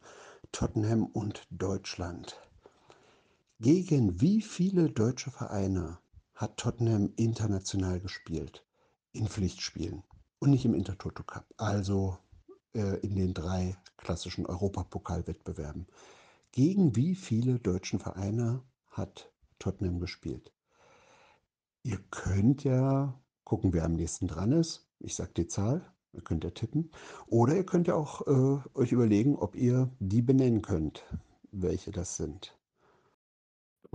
Tottenham 0.53 1.05
und 1.05 1.47
Deutschland. 1.51 2.41
Gegen 3.61 4.21
wie 4.21 4.41
viele 4.41 4.91
deutsche 4.91 5.31
Vereine 5.31 5.99
hat 6.43 6.57
Tottenham 6.57 7.13
international 7.15 8.01
gespielt 8.01 8.67
in 9.13 9.29
Pflichtspielen 9.29 10.03
und 10.41 10.51
nicht 10.51 10.65
im 10.65 10.75
Intertoto 10.75 11.23
Cup, 11.23 11.47
also, 11.57 12.19
äh, 12.75 12.99
in 12.99 13.15
den 13.15 13.33
3 13.33 13.77
klassischen 13.97 14.45
Europapokalwettbewerben? 14.47 15.87
Gegen 16.51 16.97
wie 16.97 17.15
viele 17.15 17.61
deutschen 17.61 18.01
Vereine 18.01 18.61
hat 18.89 19.33
Tottenham 19.61 20.01
gespielt? 20.01 20.53
Ihr 21.85 21.99
könnt 22.11 22.65
ja 22.65 23.19
gucken, 23.45 23.73
wer 23.73 23.85
am 23.85 23.93
nächsten 23.93 24.27
dran 24.27 24.51
ist. 24.51 24.89
Ich 24.99 25.15
sage 25.15 25.33
die 25.37 25.47
Zahl, 25.47 25.93
ihr 26.13 26.23
könnt 26.23 26.43
ja 26.43 26.51
tippen. 26.51 26.91
Oder 27.29 27.55
ihr 27.55 27.65
könnt 27.65 27.87
ja 27.87 27.95
auch, 27.95 28.27
äh, 28.27 28.69
euch 28.75 28.91
überlegen, 28.91 29.37
ob 29.37 29.55
ihr 29.55 29.91
die 30.01 30.23
benennen 30.23 30.61
könnt, 30.63 31.05
welche 31.53 31.93
das 31.93 32.17
sind. 32.17 32.59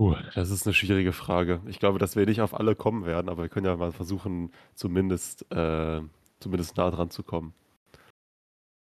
Uh, 0.00 0.14
das 0.36 0.50
ist 0.50 0.64
'ne 0.64 0.72
schwierige 0.72 1.12
Frage. 1.12 1.60
Ich 1.66 1.80
glaube, 1.80 1.98
dass 1.98 2.14
wir 2.14 2.24
nicht 2.24 2.40
auf 2.40 2.54
alle 2.54 2.76
kommen 2.76 3.04
werden, 3.04 3.28
aber 3.28 3.42
wir 3.42 3.48
können 3.48 3.66
ja 3.66 3.76
mal 3.76 3.90
versuchen, 3.90 4.52
zumindest 4.76 5.44
äh, 5.52 6.00
zumindest 6.38 6.76
nah 6.76 6.88
dran 6.90 7.10
zu 7.10 7.24
kommen. 7.24 7.52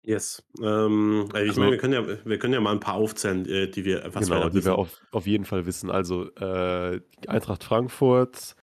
Yes. 0.04 0.42
Ähm, 0.62 1.28
äh, 1.34 1.44
ich 1.44 1.58
meine, 1.58 1.70
Also 1.70 1.70
wir 1.72 1.78
können 1.78 1.92
ja 1.92 2.06
wir 2.24 2.38
können 2.38 2.54
ja 2.54 2.60
mal 2.60 2.72
'n 2.74 2.80
paar 2.80 2.94
aufzählen, 2.94 3.44
äh, 3.46 3.68
die 3.68 3.84
wir 3.84 4.04
was 4.14 4.30
wir 4.30 4.40
Genau, 4.40 4.48
die 4.48 4.64
wir 4.64 4.76
auf 4.76 5.00
auf 5.12 5.26
jeden 5.26 5.44
Fall 5.44 5.64
wissen. 5.66 5.90
Also, 5.90 6.30
äh, 6.36 7.00
Eintracht 7.26 7.62
Frankfurt, 7.62 8.56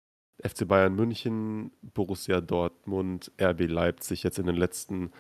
FC 0.44 0.66
Bayern 0.68 0.96
München, 0.96 1.72
Borussia 1.82 2.42
Dortmund, 2.42 3.32
RB 3.40 3.62
Leipzig 3.68 4.24
jetzt 4.24 4.38
in 4.40 4.48
den 4.48 4.56
letzten 4.58 5.12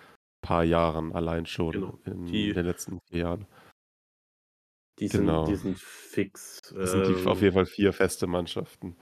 paar 0.42 0.64
Jahren 0.66 1.14
allein 1.14 1.46
schon 1.46 1.74
Genau, 1.74 2.00
in 2.06 2.26
die 2.26 2.54
den 2.54 2.66
letzten 2.66 3.00
4 3.10 3.20
Jahren. 3.22 3.46
Die 5.00 5.10
sind 5.10 5.46
die 5.48 5.56
Genau. 5.56 5.58
sind 5.58 5.78
fix. 5.80 6.60
Das 6.82 6.92
sind 6.92 7.08
die 7.08 7.18
auf 7.26 7.42
Ähm 7.42 7.42
jeden 7.42 7.54
Fall 7.54 7.66
4 7.66 7.94
feste 7.94 8.28
Mannschaften. 8.28 8.96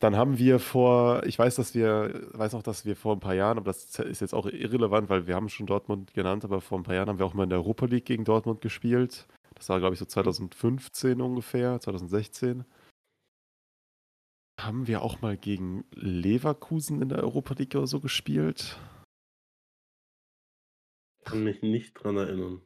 Dann 0.00 0.16
haben 0.16 0.38
wir 0.38 0.60
vor 0.60 1.24
ich 1.26 1.38
weiß, 1.38 1.56
dass 1.56 1.74
wir 1.74 2.28
weiß 2.32 2.54
auch, 2.54 2.62
dass 2.62 2.84
wir 2.84 2.94
vor 2.96 3.14
'n 3.16 3.20
paar 3.20 3.34
Jahren, 3.34 3.58
aber 3.58 3.66
das 3.66 3.98
ist 3.98 4.20
jetzt 4.20 4.32
auch 4.34 4.46
irrelevant, 4.46 5.08
weil 5.10 5.26
wir 5.26 5.34
haben 5.34 5.48
schon 5.48 5.66
Dortmund 5.66 6.14
genannt, 6.14 6.44
aber 6.44 6.60
vor 6.60 6.78
'n 6.78 6.84
paar 6.84 6.94
Jahren 6.94 7.08
haben 7.08 7.18
wir 7.18 7.26
auch 7.26 7.34
mal 7.34 7.44
in 7.44 7.50
der 7.50 7.58
Europa 7.58 7.86
League 7.86 8.04
gegen 8.04 8.24
Dortmund 8.24 8.60
gespielt. 8.60 9.26
Das 9.56 9.68
war, 9.68 9.80
glaube 9.80 9.94
ich, 9.94 9.98
so 9.98 10.04
Mhm. 10.22 10.48
2015 10.52 11.20
ungefähr, 11.20 11.80
2016. 11.80 12.64
Haben 14.60 14.88
wir 14.88 15.02
auch 15.02 15.20
mal 15.20 15.36
gegen 15.36 15.84
Leverkusen 15.94 17.00
in 17.00 17.10
der 17.10 17.18
Europa 17.22 17.54
League 17.54 17.76
oder 17.76 17.86
so 17.86 18.00
gespielt? 18.00 18.80
Kann 21.24 21.42
mich 21.44 21.62
nicht 21.62 21.94
dran 21.94 22.16
erinnern. 22.16 22.62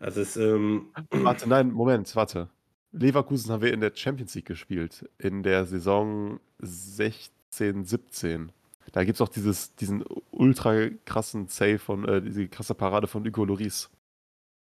Also, 0.00 0.20
es, 0.22 0.36
ähm 0.36 0.90
Warte, 1.10 1.48
nein, 1.48 1.70
Moment, 1.70 2.14
warte. 2.16 2.48
Leverkusen 2.92 3.52
haben 3.52 3.62
wir 3.62 3.72
in 3.72 3.80
der 3.80 3.94
Champions 3.94 4.34
League 4.34 4.46
gespielt, 4.46 5.08
in 5.18 5.44
der 5.44 5.64
Saison 5.66 6.40
16, 6.58 7.84
17. 7.84 8.50
Da 8.92 9.04
gibt's 9.04 9.20
auch 9.20 9.28
dieses 9.28 9.76
diesen 9.76 10.04
ultra 10.32 10.88
krassen 11.04 11.46
Save 11.46 11.78
von 11.78 12.04
äh, 12.08 12.20
diese 12.20 12.48
krasse 12.48 12.74
Parade 12.74 13.06
von 13.06 13.24
Hugo 13.24 13.44
Lloris. 13.44 13.90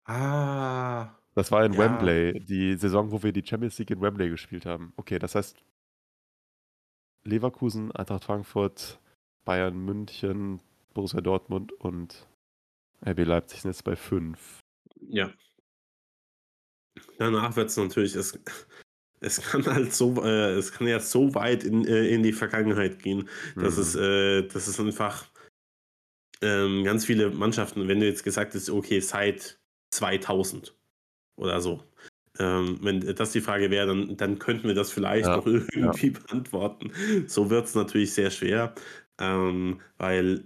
Ah. 0.07 1.11
Das 1.35 1.53
war 1.53 1.65
in 1.65 1.75
Ja. 1.75 1.79
Wembley, 1.79 2.41
die 2.41 2.75
Saison, 2.75 3.13
wo 3.13 3.23
wir 3.23 3.33
die 3.33 3.47
Champions 3.47 3.79
League 3.79 3.91
in 3.91 4.01
Wembley 4.01 4.29
gespielt 4.29 4.67
haben. 4.67 4.93
Okay, 4.97 5.21
das 5.21 5.37
heißt 5.37 5.57
Leverkusen, 7.25 7.93
Eintracht 7.93 8.25
Frankfurt, 8.25 8.99
Bayern 9.45 9.79
München, 9.85 10.61
Borussia 10.95 11.21
Dortmund 11.21 11.73
und 11.73 12.27
RB 13.07 13.21
Leipzig 13.25 13.63
sind 13.63 13.71
jetzt 13.71 13.85
bei 13.85 13.95
5. 13.95 14.59
Ja. 15.11 15.35
Danach 17.19 17.57
wird's 17.57 17.77
natürlich 17.77 18.15
es 18.17 18.39
es 19.21 19.41
kann 19.43 19.65
halt 19.67 19.95
so 19.95 20.23
äh, 20.25 20.53
es 20.55 20.73
kann 20.73 20.87
ja 20.89 21.01
so 21.01 21.35
weit 21.35 21.65
in 21.65 21.87
äh, 21.87 22.09
in 22.09 22.23
die 22.23 22.33
Vergangenheit 22.33 23.03
gehen, 23.03 23.29
dass 23.59 23.77
es 23.79 23.95
Mhm. 23.95 23.97
äh, 23.97 24.43
dass 24.49 24.67
es 24.69 24.81
einfach 24.81 25.27
ähm, 26.43 26.85
ganz 26.85 27.05
viele 27.07 27.31
Mannschaften 27.31 27.89
wenn 27.89 28.01
du 28.01 28.07
jetzt 28.07 28.25
gesagt 28.25 28.55
hast: 28.55 28.71
„Okay, 28.71 29.01
seit 29.01 29.61
2000“ 29.91 30.77
oder 31.37 31.61
so. 31.61 31.85
Ähm, 32.39 32.79
wenn 32.83 33.01
das 33.17 33.33
die 33.33 33.41
Frage 33.43 33.71
wäre, 33.71 33.87
dann 33.89 34.17
dann 34.17 34.39
könnten 34.39 34.69
wir 34.69 34.75
das 34.75 34.93
vielleicht 34.93 35.35
Ja, 35.35 35.37
noch 35.37 35.47
ja. 35.77 35.95
irgendwie 35.95 36.11
beantworten. 36.11 36.93
So 37.29 37.51
wird's 37.51 37.75
natürlich 37.75 38.15
sehr 38.15 38.31
schwer, 38.31 38.75
ähm, 39.19 39.81
weil 39.99 40.45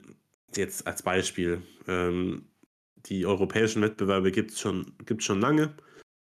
jetzt 0.57 0.87
als 0.87 1.03
Beispiel, 1.03 1.63
ähm, 1.89 2.49
die 3.07 3.27
europäischen 3.27 3.83
Wettbewerbe 3.83 4.31
gibt's 4.31 4.61
schon 4.61 4.95
gibt's 5.05 5.25
schon 5.25 5.41
lange. 5.41 5.75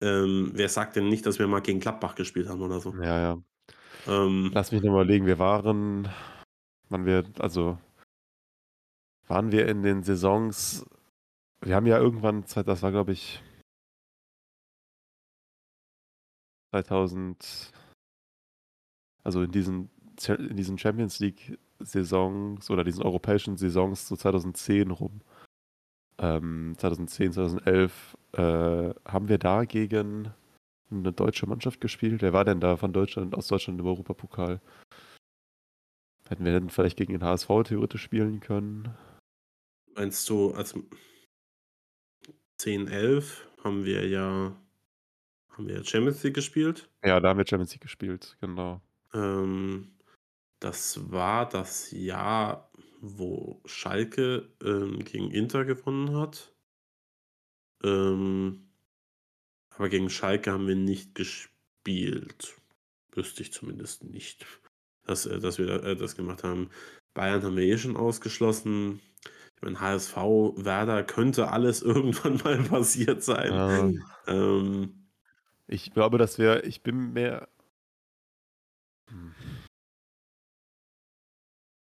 Ähm, 0.02 0.52
wer 0.54 0.70
sagt 0.70 0.96
denn 0.96 1.08
nicht, 1.08 1.26
dass 1.26 1.40
wir 1.40 1.48
mal 1.48 1.62
gegen 1.62 1.80
Gladbach 1.80 2.16
gespielt 2.16 2.50
haben 2.50 2.62
oder 2.62 2.80
so? 2.80 2.94
Ja, 2.96 3.20
ja. 3.20 3.38
Ähm 4.08 4.52
Lass 4.54 4.72
mich 4.72 4.82
noch 4.84 4.92
mal 4.92 5.04
überlegen, 5.04 5.26
wir 5.26 5.40
waren 5.40 6.10
wann 6.90 7.06
wir 7.06 7.24
also 7.40 7.78
waren 9.28 9.52
wir 9.52 9.68
in 9.68 9.82
den 9.82 10.04
Saisons 10.04 10.86
wir 11.62 11.76
haben 11.76 11.88
ja 11.88 11.98
irgendwann 11.98 12.44
das 12.44 12.84
war, 12.84 12.92
glaube 12.92 13.14
ich 13.14 13.42
2000 16.72 17.72
also 19.24 19.42
in 19.42 19.52
diesen 19.52 19.90
in 20.28 20.56
diesen 20.56 20.78
Champions 20.78 21.20
League 21.20 21.58
Saisons 21.80 22.70
oder 22.70 22.84
diesen 22.84 23.04
europäischen 23.04 23.58
Saisons 23.58 24.08
so 24.08 24.16
2010 24.16 24.92
rum 24.92 25.22
ähm, 26.20 26.76
2010, 26.78 27.34
2011, 27.34 28.18
äh, 28.34 28.94
haben 29.06 29.30
wir 29.30 29.38
da 29.38 29.66
gegen 29.66 30.34
'ne 30.90 31.12
deutsche 31.14 31.48
Mannschaft 31.48 31.82
gespielt? 31.82 32.22
Wer 32.22 32.34
war 32.34 32.46
denn 32.46 32.60
da 32.60 32.78
von 32.78 32.94
Deutschland 32.94 33.36
aus 33.36 33.48
Deutschland 33.48 33.80
im 33.80 33.88
Europapokal? 33.88 34.62
Hätten 36.28 36.46
wir 36.46 36.52
denn 36.54 36.70
vielleicht 36.70 36.98
gegen 36.98 37.14
den 37.14 37.24
HSV 37.24 37.48
theoretisch 37.66 38.02
spielen 38.04 38.40
können? 38.40 38.96
Meinst 39.96 40.30
du, 40.30 40.52
also 40.54 40.84
10, 42.58 42.88
11 42.88 43.48
haben 43.64 43.86
wir 43.86 44.08
ja 44.08 44.56
haben 45.50 45.68
wir 45.68 45.84
Champions 45.86 46.24
League 46.24 46.36
gespielt? 46.36 46.90
Ja, 47.04 47.20
da 47.20 47.30
haben 47.30 47.38
wir 47.38 47.48
Champions 47.48 47.72
League 47.74 47.82
gespielt, 47.82 48.38
genau. 48.42 48.82
Ähm, 49.14 49.96
das 50.60 51.12
war 51.12 51.48
das 51.50 51.92
Jahr, 51.92 52.72
wo 53.02 53.62
Schalke, 53.66 54.50
ähm, 54.64 55.04
gegen 55.04 55.32
Inter 55.32 55.66
gewonnen 55.66 56.16
hat. 56.16 56.54
Ähm, 57.84 58.70
aber 59.70 59.90
gegen 59.90 60.10
Schalke 60.10 60.52
haben 60.52 60.68
wir 60.68 60.76
nicht 60.76 61.16
gespielt. 61.16 62.56
Wüsste 63.12 63.44
ich 63.44 63.54
zumindest 63.54 64.04
nicht, 64.04 64.46
dass 65.04 65.26
äh, 65.26 65.40
dass 65.40 65.58
wir, 65.58 65.84
äh, 65.84 65.96
das 65.96 66.16
gemacht 66.16 66.44
haben. 66.44 66.70
Bayern 67.14 67.44
haben 67.44 67.56
wir 67.58 67.64
eh 67.64 67.78
schon 67.78 67.98
ausgeschlossen. 67.98 69.02
Ich 69.56 69.62
meine, 69.62 69.80
HSV, 69.80 70.16
Werder 70.58 71.04
könnte 71.04 71.50
alles 71.50 71.82
irgendwann 71.82 72.38
mal 72.44 72.62
passiert 72.64 73.24
sein. 73.24 73.52
Ähm 73.54 74.04
Ähm 74.28 75.08
Ich 75.68 75.92
glaube, 75.94 76.18
dass 76.18 76.38
wir 76.40 76.64
ich 76.66 76.84
bin. 76.84 77.16
Hm, 77.16 77.48
hm, 79.10 79.36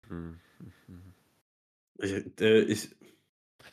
hm. 0.08 0.40
Ich 2.02 2.42
äh, 2.42 2.62
ich 2.62 2.96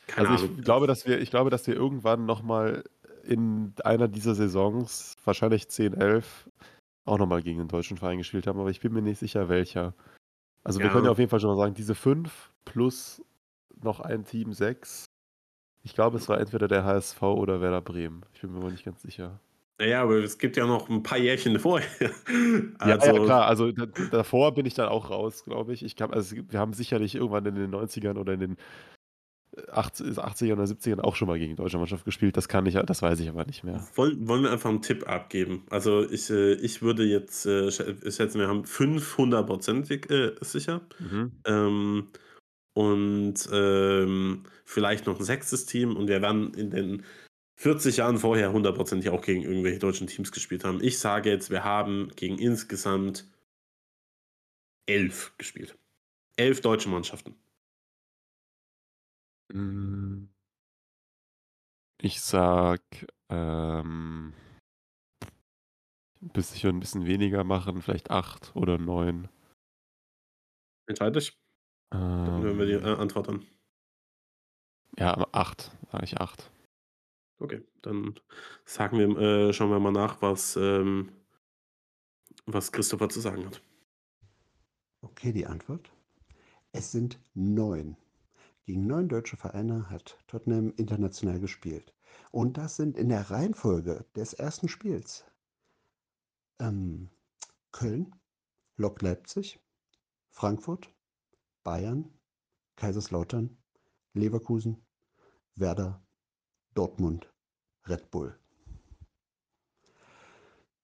Keine 0.07 0.29
Also, 0.29 0.33
Ahnung. 0.33 0.57
ich 0.57 0.61
glaube, 0.63 0.87
dass 0.87 1.05
wir 1.05 1.19
ich 1.21 1.29
glaube, 1.29 1.49
dass 1.49 1.67
wir 1.67 1.75
irgendwann 1.75 2.25
noch 2.25 2.41
mal 2.41 2.83
in 3.23 3.73
einer 3.83 4.07
dieser 4.07 4.35
Saisons, 4.35 5.15
wahrscheinlich 5.23 5.69
10, 5.69 5.93
11, 5.93 6.49
auch 7.05 7.17
noch 7.17 7.27
mal 7.27 7.41
gegen 7.43 7.61
'n 7.61 7.67
deutschen 7.67 7.97
Verein 7.97 8.17
gespielt 8.19 8.47
haben, 8.47 8.59
aber 8.59 8.69
ich 8.71 8.79
bin 8.81 8.93
mir 8.93 9.01
nicht 9.01 9.19
sicher, 9.19 9.49
welcher. 9.49 9.95
Also, 10.63 10.83
wir 10.83 10.89
können 10.91 11.05
ja 11.05 11.11
Ja. 11.11 11.13
auf 11.13 11.19
jeden 11.19 11.29
Fall 11.31 11.39
schon 11.41 11.51
mal 11.51 11.57
sagen, 11.57 11.75
diese 11.75 11.95
5 11.95 12.53
plus 12.65 13.23
noch 13.83 13.99
ein 14.01 14.25
Team 14.25 14.53
6. 14.53 15.05
Ich 15.83 15.95
glaube, 15.95 16.17
es 16.17 16.29
war 16.29 16.39
entweder 16.39 16.67
der 16.67 16.83
HSV 16.85 17.21
oder 17.23 17.61
Werder 17.61 17.81
Bremen. 17.81 18.23
Ich 18.33 18.41
bin 18.41 18.51
mir 18.53 18.59
aber 18.59 18.71
nicht 18.71 18.85
ganz 18.85 19.01
sicher. 19.03 19.41
Na 19.79 19.85
ja, 19.85 20.01
aber 20.03 20.17
es 20.17 20.37
gibt 20.37 20.57
ja 20.57 20.65
noch 20.67 20.89
'n 20.89 21.03
paar 21.03 21.17
Jährchen 21.17 21.57
vorher. 21.57 21.87
Ja, 22.83 22.95
ja, 23.03 23.11
Also 23.11 23.19
klar. 23.19 23.45
Also, 23.45 23.71
da 23.73 23.87
davor 24.09 24.53
bin 24.53 24.65
ich 24.65 24.73
dann 24.73 24.87
auch 24.87 25.09
raus, 25.09 25.43
glaube 25.43 25.73
ich. 25.73 25.83
Ich 25.83 25.97
glaube 25.97 26.13
also, 26.15 26.35
wir 26.47 26.59
haben 26.59 26.71
sicherlich 26.71 27.13
irgendwann 27.15 27.45
in 27.45 27.55
den 27.55 27.69
90ern 27.69 28.17
oder 28.17 28.33
in 28.33 28.39
den, 28.39 28.51
äh, 29.57 29.63
achtz 29.71 30.01
80ern 30.17 30.59
oder 30.59 30.67
70ern 30.67 31.01
auch 31.01 31.15
schon 31.15 31.27
mal 31.27 31.39
gegen 31.39 31.55
deutsche 31.57 31.77
Mannschaft 31.79 32.05
gespielt. 32.05 32.37
Das 32.37 32.47
kann 32.49 32.65
ich 32.67 32.75
das 32.75 33.01
weiß 33.01 33.19
ich 33.21 33.29
aber 33.29 33.45
nicht 33.45 33.63
mehr. 33.63 33.89
Wollen 33.95 34.27
wollen 34.27 34.43
wir 34.43 34.51
einfach 34.51 34.69
'n 34.71 34.81
Tipp 34.81 35.07
abgeben? 35.07 35.65
Also, 35.69 36.09
ich 36.09 36.29
äh, 36.31 36.53
ich 36.53 36.81
würde 36.81 37.03
jetzt, 37.03 37.45
äh, 37.45 37.71
schä 37.71 37.95
schätzen, 38.11 38.39
wir 38.39 38.47
haben 38.47 38.65
5 38.65 39.17
hundertprozentig, 39.17 40.09
äh, 40.09 40.35
sicher. 40.41 40.81
Mhm. 40.99 41.39
Ähm, 41.45 42.09
und, 42.73 43.35
ähm, 43.53 44.43
vielleicht 44.65 45.07
noch 45.07 45.19
'n 45.19 45.25
6. 45.25 45.65
Team 45.67 45.97
und 45.97 46.07
wir 46.09 46.21
werden 46.21 46.53
in 46.55 46.71
den 46.71 47.03
40 47.59 47.97
Jahren 47.97 48.17
vorher 48.17 48.53
hundertprozentig 48.53 49.09
auch 49.09 49.21
gegen 49.21 49.41
irgendwelche 49.41 49.79
deutschen 49.79 50.07
Teams 50.07 50.31
gespielt 50.31 50.63
haben. 50.63 50.81
Ich 50.81 50.97
sage 50.97 51.29
jetzt, 51.29 51.49
wir 51.49 51.65
haben 51.65 52.09
gegen 52.15 52.37
insgesamt 52.39 53.25
11 54.87 55.33
gespielt. 55.37 55.77
11 56.37 56.61
deutsche 56.61 56.89
Mannschaften. 56.89 57.35
Hm. 59.51 60.29
Ich 62.01 62.21
sage, 62.21 62.81
ähm 63.29 64.33
müsste 66.35 66.55
ich 66.55 66.63
ja 66.63 66.69
'n 66.69 66.79
bisschen 66.79 67.05
weniger 67.05 67.43
machen, 67.43 67.81
vielleicht 67.81 68.11
8 68.11 68.51
oder 68.55 68.77
9. 68.77 69.29
Entscheide 70.89 71.19
dich. 71.19 71.37
Dann 72.25 72.41
hören 72.43 72.57
wir 72.59 72.65
die, 72.65 72.73
äh, 72.73 72.79
Ähm 72.83 72.99
Antwort 72.99 73.29
an. 73.29 73.45
Ja, 74.97 75.25
8, 75.31 75.71
sage 75.91 76.05
ich 76.05 76.19
8. 76.19 76.49
Okay, 77.39 77.63
dann 77.81 78.19
sagen 78.65 78.97
wir 78.99 79.17
äh, 79.17 79.53
schauen 79.53 79.71
wir 79.71 79.79
mal 79.79 79.91
nach, 79.91 80.21
was, 80.21 80.55
ähm 80.55 81.11
was 82.45 82.71
Christopher 82.71 83.09
zu 83.09 83.19
sagen 83.19 83.45
hat. 83.45 83.61
Okay, 85.01 85.31
die 85.31 85.45
Antwort? 85.45 85.91
Es 86.71 86.91
sind 86.91 87.19
9. 87.33 87.95
Gegen 88.65 88.87
9 88.87 89.07
deutsche 89.07 89.37
Vereine 89.37 89.89
hat 89.89 90.17
Tottenham 90.27 90.73
international 90.77 91.39
gespielt. 91.39 91.93
Und 92.31 92.57
das 92.57 92.75
sind 92.75 92.97
in 92.97 93.09
der 93.09 93.31
Reihenfolge 93.31 94.05
des 94.15 94.39
1. 94.39 94.69
Spiels 94.69 95.25
ähm, 96.59 97.09
Köln, 97.71 98.13
Lok 98.77 99.01
Leipzig, 99.01 99.59
Frankfurt, 100.29 100.93
Bayern, 101.63 102.13
Kaiserslautern, 102.75 103.57
Leverkusen, 104.13 104.85
Werder, 105.55 106.01
Dortmund, 106.75 107.31
Red 107.85 108.11
Bull. 108.11 108.37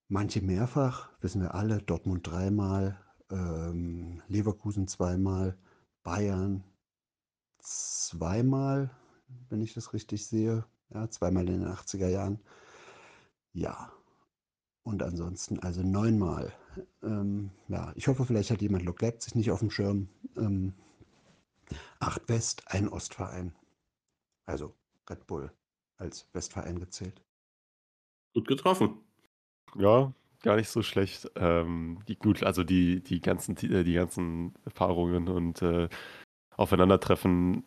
Manche 0.07 0.41
mehrfach, 0.41 1.09
wissen 1.21 1.41
wir 1.41 1.55
alle, 1.55 1.81
Dortmund 1.81 2.27
dreimal, 2.27 2.99
ähm, 3.31 4.21
Leverkusen 4.27 4.88
zweimal, 4.88 5.57
Bayern 6.03 6.63
zweimal, 7.59 8.91
wenn 9.49 9.61
ich 9.61 9.73
das 9.73 9.93
richtig 9.93 10.27
sehe. 10.27 10.65
Ja, 10.89 11.09
zweimal 11.09 11.47
in 11.49 11.61
den 11.61 11.69
80er 11.69 12.07
Jahren. 12.07 12.39
Ja. 13.53 13.91
Und 14.83 15.01
ansonsten 15.01 15.59
also 15.59 15.81
9 15.81 16.19
mal. 16.19 16.53
Ähm, 17.01 17.49
ja, 17.67 17.91
ich 17.95 18.07
hoffe, 18.07 18.25
vielleicht 18.25 18.51
hat 18.51 18.61
jemand 18.61 18.83
Lok 18.83 19.01
Leipzig 19.01 19.33
nicht 19.33 19.49
aufm 19.49 19.71
Schirm. 19.71 20.09
Ähm, 20.38 20.75
8 21.99 22.29
West, 22.29 22.63
1 22.67 22.91
Ostverein. 22.91 23.55
Also 24.45 24.75
Red 25.09 25.25
Bull 25.25 25.51
als 25.98 26.28
Westverein 26.34 26.80
gezählt. 26.80 27.22
Gut 28.34 28.48
getroffen. 28.48 29.00
Ja, 29.76 30.14
gar 30.41 30.56
nicht 30.56 30.70
so 30.70 30.82
schlecht. 30.84 31.30
Ähm, 31.36 32.00
die 32.08 32.18
gut, 32.18 32.43
also 32.43 32.64
die 32.64 33.02
die 33.02 33.22
ganzen 33.22 33.56
Ti 33.56 33.68
äh, 33.68 33.84
die 33.84 33.93
ganzen 33.93 34.54
Erfahrungen 34.66 35.28
und, 35.28 35.62
äh, 35.62 35.89
Aufeinandertreffen 36.58 37.64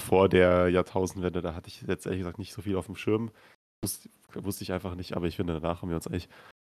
vor 0.00 0.28
der 0.28 0.68
Jahrtausendwende, 0.68 1.40
da 1.40 1.54
hatte 1.54 1.68
ich 1.68 1.82
jetzt 1.82 2.06
ehrlich 2.06 2.20
gesagt 2.20 2.38
nicht 2.38 2.52
so 2.52 2.62
viel 2.62 2.76
aufm 2.76 2.96
Schirm. 2.96 3.30
Wusst 3.82 4.08
wusste 4.34 4.64
ich 4.64 4.72
einfach 4.72 4.94
nicht, 4.94 5.16
aber 5.16 5.26
ich 5.26 5.36
finde, 5.36 5.54
danach 5.54 5.82
haben 5.82 5.88
wir 5.88 5.96
uns 5.96 6.06
eigentlich 6.06 6.28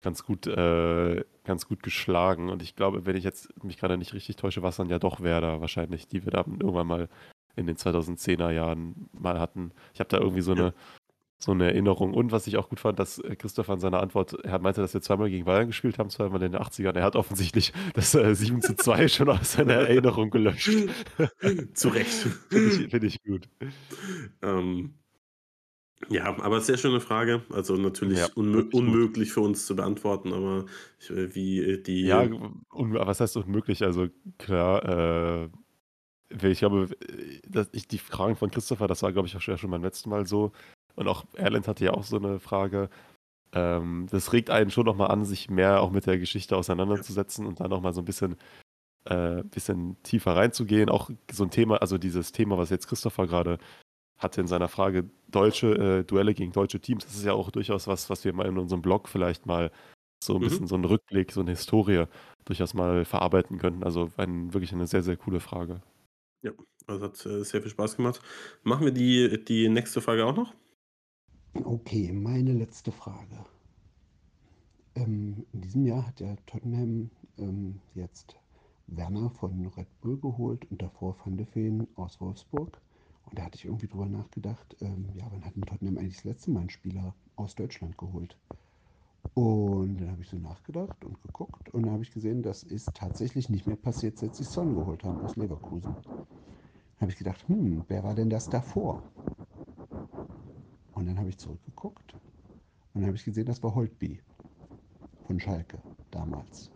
ganz 0.02 0.24
gut 0.24 0.47
äh, 0.47 1.24
ganz 1.43 1.68
gut 1.68 1.84
geschlagen. 1.84 2.50
Und 2.50 2.62
ich 2.62 2.76
glaube, 2.76 3.06
wenn 3.06 3.18
ich 3.18 3.24
jetzt 3.24 3.52
mich 3.64 3.78
grade 3.78 3.97
nicht 3.97 4.14
richtig 4.14 4.38
täusche, 4.38 4.62
war's 4.64 4.78
dann 4.78 4.89
ja 4.89 5.00
doch 5.00 5.22
Werder 5.22 5.62
wahrscheinlich, 5.62 6.08
die 6.08 6.24
wir 6.26 6.32
dann 6.32 6.62
irgendwann 6.62 6.88
mal 6.88 7.10
in 7.56 7.68
den 7.68 7.78
2010er 7.78 8.52
Jahren 8.52 9.10
mal 9.14 9.39
hatten. 9.39 9.72
Ich 9.93 10.00
habe 10.00 10.10
da 10.10 10.18
irgendwie 10.20 10.41
so 10.41 10.54
Ja. 10.54 10.64
'ne 10.64 10.74
so 11.39 11.54
'ne 11.54 11.66
Erinnerung. 11.68 12.14
Und 12.14 12.32
was 12.34 12.47
ich 12.47 12.58
auch 12.58 12.70
gut 12.70 12.80
fand, 12.82 13.00
dass, 13.00 13.20
äh, 13.20 13.36
Christopher 13.36 13.74
in 13.76 13.80
seiner 13.80 14.02
Antwort 14.02 14.34
er 14.45 14.60
meinte, 14.60 14.82
dass 14.82 14.93
wir 14.93 15.02
zweimal 15.02 15.30
gegen 15.30 15.45
Bayern 15.45 15.68
gespielt 15.68 16.00
haben, 16.00 16.10
zweimal 16.10 16.41
in 16.43 16.52
den 16.54 16.62
80ern. 16.62 16.95
Er 16.97 17.04
hat 17.04 17.16
offensichtlich 17.16 17.74
das, 17.95 18.16
äh, 18.16 18.36
7:2 18.36 19.08
schon 19.10 19.30
aus 19.30 19.54
seiner 19.54 19.74
Erinnerung 19.76 20.30
gelöscht. 20.32 20.86
Zu 21.74 21.89
Recht. 21.89 22.28
Finde 22.52 22.68
ich 22.70 22.84
finde 22.89 23.08
ich 23.08 23.22
gut. 23.24 23.50
Ähm, 24.41 25.00
ja, 26.10 26.26
aber 26.39 26.62
sehr 26.62 26.78
schöne 26.78 27.02
Frage. 27.02 27.43
Also, 27.52 27.76
natürlich 27.76 28.20
Ja, 28.20 28.30
unmö 28.38 28.62
wirklich 28.62 28.84
gut. 28.84 29.00
unmöglich 29.02 29.32
für 29.34 29.41
uns 29.41 29.66
zu 29.66 29.76
beantworten, 29.76 30.34
aber 30.34 30.66
äh, 31.10 31.34
wie, 31.36 31.60
äh, 31.60 31.82
die 31.84 32.04
Ja, 32.04 32.30
was 32.78 33.20
heißt 33.20 33.36
unmöglich? 33.38 33.84
Also 33.84 34.08
klar, 34.38 34.84
äh, 35.45 35.50
ich 36.32 36.59
glaube, 36.59 36.89
äh, 37.07 37.39
dass 37.47 37.69
ich 37.73 37.88
die 37.88 37.97
Fragen 37.97 38.36
von 38.36 38.51
Christopher, 38.51 38.88
das 38.88 39.03
war, 39.03 39.11
glaube 39.11 39.27
ich, 39.27 39.36
auch 39.36 39.41
schon 39.41 39.71
beim 39.71 39.84
letzten 39.84 40.09
Mal 40.09 40.25
so. 40.27 40.51
Und 40.95 41.07
auch 41.07 41.25
Erlend 41.36 41.67
hatte 41.67 41.86
ja 41.86 41.93
auch 41.93 42.03
so 42.03 42.17
'ne 42.19 42.39
Frage. 42.39 42.89
Ähm, 43.53 44.07
das 44.11 44.34
regt 44.34 44.49
einen 44.51 44.71
schon 44.71 44.86
noch 44.86 44.95
mal 44.97 45.07
an, 45.07 45.25
sich 45.25 45.49
mehr 45.49 45.82
auch 45.82 45.91
mit 45.91 46.07
der 46.07 46.19
Geschichte 46.19 46.57
auseinanderzusetzen 46.57 47.45
und 47.47 47.59
da 47.61 47.67
noch 47.69 47.82
mal 47.82 47.93
so 47.93 48.01
'n 48.01 48.05
bisschen 48.05 48.38
äh, 49.05 49.43
bisschen 49.43 49.97
tiefer 50.03 50.36
reinzugehen. 50.38 50.89
Auch 50.89 51.09
so 51.32 51.43
'n 51.45 51.51
Thema 51.51 51.77
also 51.82 51.97
dieses 51.99 52.32
Thema, 52.34 52.57
was 52.57 52.69
jetzt 52.71 52.88
Christopher 52.88 53.27
grade 53.27 53.59
hatte 54.19 54.41
in 54.41 54.47
seiner 54.47 54.69
Frage, 54.69 55.09
deutsche 55.30 55.99
äh, 56.01 56.03
Duelle 56.05 56.34
gegen 56.36 56.51
deutsche 56.53 56.82
Teams. 56.82 57.05
Das 57.05 57.15
ist 57.15 57.25
ja 57.25 57.34
auch 57.34 57.51
durchaus 57.51 57.88
was, 57.88 58.09
was 58.09 58.25
wir 58.25 58.34
mal 58.34 58.47
in 58.47 58.57
unserem 58.59 58.82
Blog 58.84 59.09
vielleicht 59.09 59.45
mal 59.47 59.71
so 60.23 60.36
'n 60.38 60.43
bisschen 60.43 60.65
Mhm. 60.65 60.67
so 60.67 60.75
'n 60.75 60.86
Rückblick, 60.86 61.32
so 61.34 61.43
'ne 61.43 61.51
Historie 61.51 62.05
durchaus 62.45 62.73
mal 62.75 63.05
verarbeiten 63.05 63.59
könnten. 63.59 63.84
Also 63.84 64.11
ein 64.17 64.53
wirklich 64.53 64.73
eine 64.73 64.88
sehr, 64.88 65.03
sehr 65.03 65.17
coole 65.17 65.39
Frage. 65.41 65.82
Ja, 66.43 66.51
also 66.87 67.05
hat, 67.05 67.25
äh, 67.25 67.43
sehr 67.43 67.61
viel 67.61 67.71
Spaß 67.71 67.97
gemacht. 67.97 68.21
Machen 68.63 68.85
wir 68.85 68.93
die 68.93 69.43
die 69.43 69.67
nächste 69.69 70.01
Frage 70.01 70.25
auch 70.25 70.35
noch? 70.35 70.53
Okay, 71.65 72.11
meine 72.11 72.53
letzte 72.53 72.91
Frage. 72.91 73.45
Ähm, 74.95 75.45
in 75.53 75.61
diesem 75.61 75.85
Jahr 75.85 76.05
hat 76.07 76.19
ja 76.19 76.35
Tottenham, 76.45 77.09
ähm, 77.37 77.79
jetzt 77.95 78.37
Werner 78.87 79.29
von 79.31 79.65
Red 79.67 79.87
Bull 80.01 80.17
geholt 80.19 80.65
und 80.71 80.81
davor 80.81 81.15
Van 81.23 81.37
de 81.37 81.45
Ven 81.53 81.87
aus 81.95 82.19
Wolfsburg. 82.21 82.79
Und 83.25 83.37
da 83.37 83.43
hatte 83.45 83.55
ich 83.57 83.65
irgendwie 83.65 83.87
drüber 83.87 84.07
nachgedacht, 84.07 84.75
ähm, 84.81 85.09
ja, 85.15 85.27
wann 85.31 85.45
hat 85.45 85.55
denn 85.55 85.65
Tottenham 85.65 85.97
eigentlich 85.97 86.15
das 86.17 86.23
letzte 86.25 86.51
Mal 86.51 86.61
'n 86.63 86.69
Spieler 86.69 87.15
aus 87.35 87.55
Deutschland 87.55 87.97
geholt? 87.97 88.37
Und 89.34 89.97
dann 89.97 90.11
habe 90.11 90.22
ich 90.22 90.30
so 90.30 90.38
nachgedacht 90.38 91.03
und 91.05 91.22
geguckt 91.22 91.70
und 91.70 91.84
dann 91.84 91.93
habe 91.93 92.03
ich 92.03 92.11
gesehen, 92.11 92.43
das 92.43 92.63
ist 92.63 92.95
tatsächlich 92.95 93.49
nicht 93.49 93.65
mehr 93.67 93.76
passiert, 93.78 94.17
seit 94.20 94.36
sie 94.36 94.43
Son 94.43 94.74
geholt 94.76 95.03
haben 95.03 95.22
aus 95.22 95.36
Leverkusen. 95.36 95.97
Dann 96.95 97.01
habe 97.01 97.11
ich 97.11 97.17
gedacht: 97.17 97.47
„Hm, 97.47 97.86
wer 97.88 98.03
war 98.03 98.15
denn 98.15 98.30
das 98.30 98.49
davor?“ 98.49 99.07
Und 100.91 101.07
dann 101.07 101.17
habe 101.17 101.30
ich 101.30 101.39
zurückgeguckt 101.39 102.13
und 102.93 103.01
dann 103.01 103.07
habe 103.07 103.17
ich 103.17 103.26
gesehen, 103.26 103.45
das 103.47 103.63
war 103.63 103.76
Holtby 103.76 104.24
von 105.22 105.39
Schalke 105.39 105.82
damals. 106.11 106.74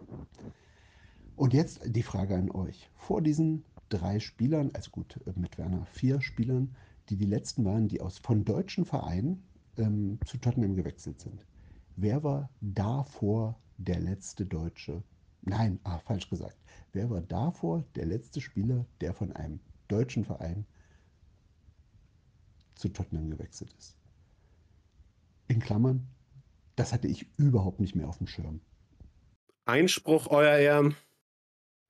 Und 1.36 1.54
jetzt 1.54 1.82
die 1.86 2.04
Frage 2.04 2.36
an 2.36 2.52
euch. 2.52 2.89
Vor 2.96 3.22
diesen 3.22 3.66
3 3.89 4.20
Spielern, 4.20 4.72
also 4.74 4.91
gut, 4.91 5.20
mit 5.36 5.58
Werner 5.58 5.86
4 5.86 6.22
Spielern, 6.22 6.76
die 7.10 7.18
die 7.18 7.26
letzten 7.26 7.66
waren, 7.66 7.88
die 7.88 8.02
aus 8.02 8.18
von 8.20 8.46
deutschen 8.46 8.86
Vereinen, 8.86 9.50
ähm, 9.78 10.20
zu 10.26 10.38
Tottenham 10.38 10.76
gewechselt 10.76 11.20
sind. 11.20 11.46
Wer 11.96 12.24
war 12.24 12.50
davor 12.62 13.60
der 13.78 14.00
letzte 14.00 14.46
Deutsche 14.46 15.04
nein, 15.46 15.80
ah, 15.84 16.00
falsch 16.00 16.30
gesagt. 16.30 16.58
Wer 16.91 17.10
war 17.10 17.22
davor 17.22 17.84
der 17.96 18.06
letzte 18.06 18.41
Spieler, 18.41 18.86
der 19.02 19.14
von 19.14 19.32
einem 19.34 19.60
deutschen 19.88 20.24
Verein 20.24 20.66
zu 22.76 22.89
Tottenham 22.89 23.30
gewechselt 23.30 23.74
ist? 23.78 23.98
In 25.48 25.60
Klammern, 25.60 26.08
das 26.76 26.94
hatte 26.94 27.08
ich 27.08 27.28
überhaupt 27.38 27.80
nicht 27.80 27.96
mehr 27.96 28.08
aufm 28.08 28.28
Schirm. 28.28 28.62
Einspruch, 29.66 30.28
Euer 30.28 30.58
Ehren. 30.58 30.96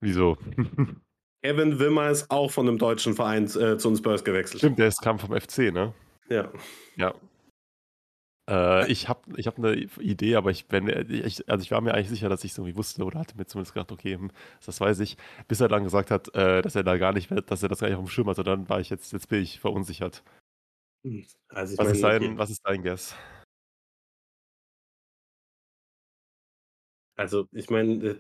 Wieso? 0.02 0.38
Kevin 1.42 1.80
Wimmer 1.80 2.10
ist 2.10 2.32
auch 2.32 2.52
von 2.52 2.68
einem 2.68 2.78
deutschen 2.78 3.16
Verein 3.16 3.46
äh, 3.46 3.78
zu 3.78 3.90
uns 3.90 4.00
Spurs 4.00 4.24
gewechselt. 4.24 4.60
Stimmt, 4.60 4.80
der 4.80 4.88
ist, 4.88 5.02
kam 5.02 5.20
vom 5.20 5.38
FC, 5.38 5.74
ne? 5.74 5.94
Ja. 6.30 6.52
Ja. 6.96 7.14
Äh, 8.50 8.92
ich 8.92 9.08
habe 9.08 9.22
ich 9.38 9.48
hab 9.48 9.58
eine 9.58 9.76
Idee, 9.76 10.36
aber 10.36 10.52
ich, 10.52 10.66
wenn, 10.70 10.88
ich, 11.10 11.50
also 11.50 11.64
ich 11.64 11.72
war 11.72 11.82
mir 11.82 11.94
eigentlich 11.94 12.10
sicher, 12.10 12.30
dass 12.30 12.44
ich 12.44 12.52
es 12.52 12.58
irgendwie 12.58 12.76
wusste 12.76 13.04
oder 13.04 13.20
hatte 13.20 13.38
mir 13.38 13.46
zumindest 13.46 13.74
gedacht, 13.74 13.92
okay, 13.92 14.16
hm, 14.16 14.32
das 14.66 14.82
weiß 14.82 15.00
ich, 15.00 15.18
bis 15.48 15.62
er 15.62 15.70
dann 15.70 15.84
gesagt 15.84 16.12
hat, 16.12 16.34
äh, 16.36 16.62
dass 16.62 16.76
er 16.76 16.84
da 16.84 16.98
gar 16.98 17.14
nicht, 17.14 17.32
dass 17.50 17.64
er 17.64 17.70
das 17.70 17.80
gar 17.80 17.88
nicht 17.88 17.98
auf 17.98 18.04
dem 18.04 18.10
Schirm 18.10 18.28
hatte, 18.28 18.44
dann 18.44 18.68
war 18.68 18.80
ich 18.82 18.90
jetzt, 18.90 19.14
jetzt 19.14 19.30
bin 19.30 19.42
ich 19.42 19.60
verunsichert. 19.60 20.24
Also 21.50 21.74
ich 21.74 21.80
Was 21.80 21.92
ist 21.92 22.02
meine, 22.02 22.20
dein, 22.20 22.30
okay. 22.32 22.38
was 22.38 22.50
ist 22.50 22.62
dein 22.66 22.82
Guess? 22.84 23.16
Also 27.16 27.48
ich 27.52 27.70
meine, 27.70 28.06
äh, 28.06 28.16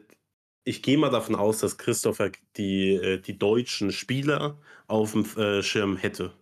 ich 0.66 0.82
gehe 0.82 0.98
mal 0.98 1.10
davon 1.10 1.36
aus, 1.36 1.60
dass 1.60 1.78
Christopher 1.78 2.32
die, 2.56 2.94
äh, 2.94 3.20
die 3.20 3.38
deutschen 3.38 3.92
Spieler 3.92 4.58
auf 4.88 5.14
dem 5.14 5.26
äh, 5.38 5.62
Schirm 5.64 5.98
hätte. 5.98 6.34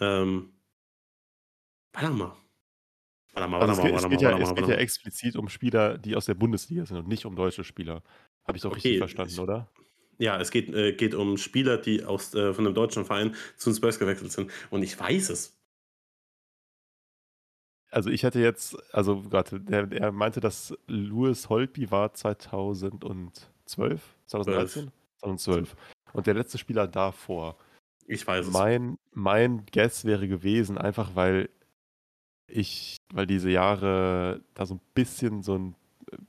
Ähm, 0.00 0.53
warte 1.94 2.10
mal. 2.10 2.36
Warte 3.32 3.48
mal, 3.48 3.60
warte 3.60 3.72
es 3.72 3.78
mal, 3.78 3.84
geht, 3.84 3.92
warte 3.94 4.06
es 4.06 4.10
geht 4.10 4.22
mal, 4.22 4.30
ja, 4.30 4.38
es 4.38 4.48
mal, 4.48 4.54
geht 4.54 4.68
ja 4.68 4.76
mal. 4.76 4.82
explizit 4.82 5.36
um 5.36 5.48
Spieler, 5.48 5.98
die 5.98 6.14
aus 6.14 6.26
der 6.26 6.34
Bundesliga 6.34 6.86
sind 6.86 6.98
und 6.98 7.08
nicht 7.08 7.24
um 7.24 7.34
deutsche 7.34 7.64
Spieler. 7.64 8.02
Habe 8.46 8.56
ich 8.56 8.62
doch 8.62 8.74
richtig 8.74 8.92
Okay, 8.92 8.98
verstanden, 8.98 9.32
ich, 9.32 9.40
oder? 9.40 9.68
ja, 10.18 10.40
es 10.40 10.50
geht, 10.50 10.72
äh, 10.72 10.92
geht 10.92 11.14
um 11.14 11.36
Spieler, 11.36 11.78
die 11.78 12.04
aus, 12.04 12.34
äh, 12.34 12.52
von 12.52 12.66
einem 12.66 12.74
deutschen 12.74 13.04
Verein 13.04 13.34
zu 13.56 13.70
den 13.70 13.76
Spurs 13.76 13.98
gewechselt 13.98 14.32
sind. 14.32 14.50
Und 14.70 14.82
ich 14.82 14.98
weiß 14.98 15.30
es. 15.30 15.58
Also 17.90 18.10
ich 18.10 18.24
hätte 18.24 18.40
jetzt, 18.40 18.76
also 18.92 19.22
der, 19.30 19.90
er 19.92 20.12
meinte, 20.12 20.40
dass 20.40 20.76
Louis 20.88 21.48
Holtby 21.48 21.90
war 21.92 22.12
2012, 22.12 24.02
2013? 24.26 24.90
2012. 25.18 25.76
Und 26.12 26.26
der 26.26 26.34
letzte 26.34 26.58
Spieler 26.58 26.88
davor. 26.88 27.56
Ich 28.06 28.26
weiß 28.26 28.46
es. 28.46 28.52
Mein, 28.52 28.98
mein 29.12 29.64
Guess 29.72 30.04
wäre 30.04 30.26
gewesen, 30.26 30.76
einfach 30.76 31.14
weil 31.14 31.50
ich, 32.46 32.98
weil 33.12 33.26
diese 33.26 33.50
Jahre 33.50 34.42
da 34.54 34.66
so 34.66 34.74
ein 34.74 34.80
bisschen 34.94 35.42
so 35.42 35.56
ein, 35.56 35.74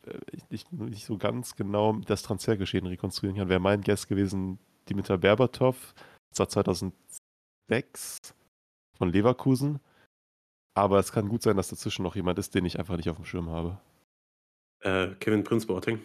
äh, 0.06 0.20
ich 0.52 0.72
nicht, 0.72 1.06
so 1.06 1.18
ganz 1.18 1.56
genau 1.56 1.94
das 2.06 2.24
Transfergeschehen 2.24 2.86
rekonstruieren 2.88 3.38
kann, 3.38 3.50
wäre 3.50 3.60
mein 3.60 3.82
Guess 3.82 4.08
gewesen, 4.08 4.60
Dimitar 4.90 5.18
Berbatov, 5.18 5.94
war 6.38 6.50
2006 6.50 6.94
von 8.98 9.10
Leverkusen. 9.12 9.80
Aber 10.78 11.00
es 11.00 11.12
kann 11.12 11.30
gut 11.30 11.42
sein, 11.42 11.56
dass 11.56 11.70
dazwischen 11.70 12.04
noch 12.04 12.16
jemand 12.16 12.38
ist, 12.38 12.54
den 12.54 12.66
ich 12.66 12.78
einfach 12.78 12.98
nicht 12.98 13.10
auf 13.10 13.16
dem 13.16 13.26
Schirm 13.26 13.50
habe. 13.50 13.80
Äh, 14.82 15.16
Kevin 15.20 15.44
Prince 15.44 15.66
Boateng. 15.66 16.02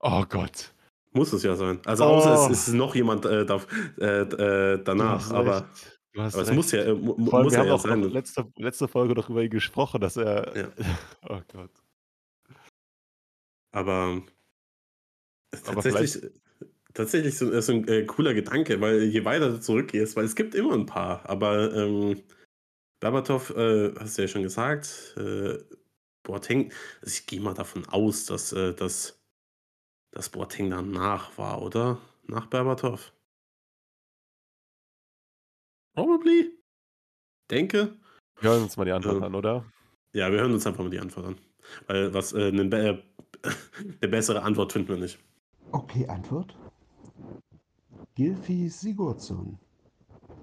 Oh 0.00 0.24
Gott. 0.28 0.72
Muss 1.12 1.32
es 1.32 1.44
ja 1.44 1.54
sein. 1.54 1.80
Also 1.84 2.04
außer 2.04 2.42
Oh. 2.42 2.50
es 2.50 2.66
ist 2.68 2.74
noch 2.74 2.94
jemand 2.96 3.24
äh, 3.24 3.46
da, 3.46 3.60
äh, 3.98 4.22
äh, 4.22 4.82
danach, 4.82 5.30
aber, 5.30 5.60
recht. 5.62 5.93
Du 6.14 6.22
hast 6.22 6.34
aber 6.34 6.44
es 6.44 6.52
muss 6.52 6.70
ja, 6.72 6.82
äh, 6.84 6.94
mu 6.94 7.26
Vor 7.26 7.38
allem, 7.40 7.44
muss 7.46 7.54
wir 7.54 7.58
ja, 7.58 7.60
haben 7.60 7.68
ja 7.68 7.74
auch 7.74 7.80
sein. 7.80 8.02
letzte, 8.02 8.46
letzte 8.56 8.86
Folge 8.88 9.14
noch 9.14 9.28
über 9.30 9.42
ihn 9.42 9.50
gesprochen, 9.50 10.00
dass 10.00 10.16
er. 10.16 10.56
Ja. 10.56 10.68
Oh 11.28 11.40
Gott. 11.52 11.70
Aber 13.72 14.22
Aber 15.66 15.82
tatsächlich, 15.82 16.30
tatsächlich 16.94 17.38
so, 17.38 17.50
ist 17.50 17.70
ein 17.70 17.86
äh, 17.88 18.04
cooler 18.04 18.34
Gedanke, 18.34 18.80
weil 18.80 19.04
je 19.04 19.24
weiter 19.24 19.50
du 19.50 19.60
zurückgehst, 19.60 20.16
weil 20.16 20.24
es 20.24 20.36
gibt 20.36 20.54
immer 20.54 20.74
ein 20.74 20.86
paar, 20.86 21.28
aber 21.28 21.74
ähm, 21.74 22.22
Berbatov, 23.00 23.50
äh, 23.56 23.94
hast 23.98 24.18
du 24.18 24.22
ja 24.24 24.28
schon 24.28 24.44
gesagt, 24.44 25.14
äh, 25.18 25.58
Boateng, 26.24 26.72
also 27.02 27.14
ich 27.14 27.26
gehe 27.26 27.40
mal 27.42 27.54
davon 27.54 27.86
aus, 27.88 28.26
dass, 28.26 28.52
äh, 28.54 28.74
dass, 28.74 29.20
dass 30.12 30.30
Boateng 30.30 30.70
danach 30.70 31.38
war, 31.38 31.62
oder? 31.62 32.00
Nach 32.28 32.48
Berbatov. 32.48 33.13
Probably. 35.94 36.50
Denke. 37.50 37.96
Wir 38.40 38.50
hören 38.50 38.62
uns 38.64 38.76
mal 38.76 38.84
die 38.84 38.92
Antwort 38.92 39.20
Ja. 39.20 39.26
an, 39.26 39.34
oder? 39.34 39.64
Ja, 40.12 40.30
wir 40.30 40.40
hören 40.40 40.52
uns 40.52 40.66
einfach 40.66 40.82
mal 40.82 40.90
die 40.90 41.00
Antwort 41.00 41.26
an. 41.26 41.36
Weil 41.86 42.12
was, 42.12 42.32
äh, 42.32 42.48
eine, 42.48 42.64
be 42.64 43.02
eine 44.00 44.08
bessere 44.10 44.42
Antwort 44.42 44.72
finden 44.72 44.88
wir 44.88 44.96
nicht. 44.96 45.18
Okay, 45.72 46.06
Antwort. 46.08 46.56
Gilfi 48.14 48.68
Sigurdsson 48.68 49.58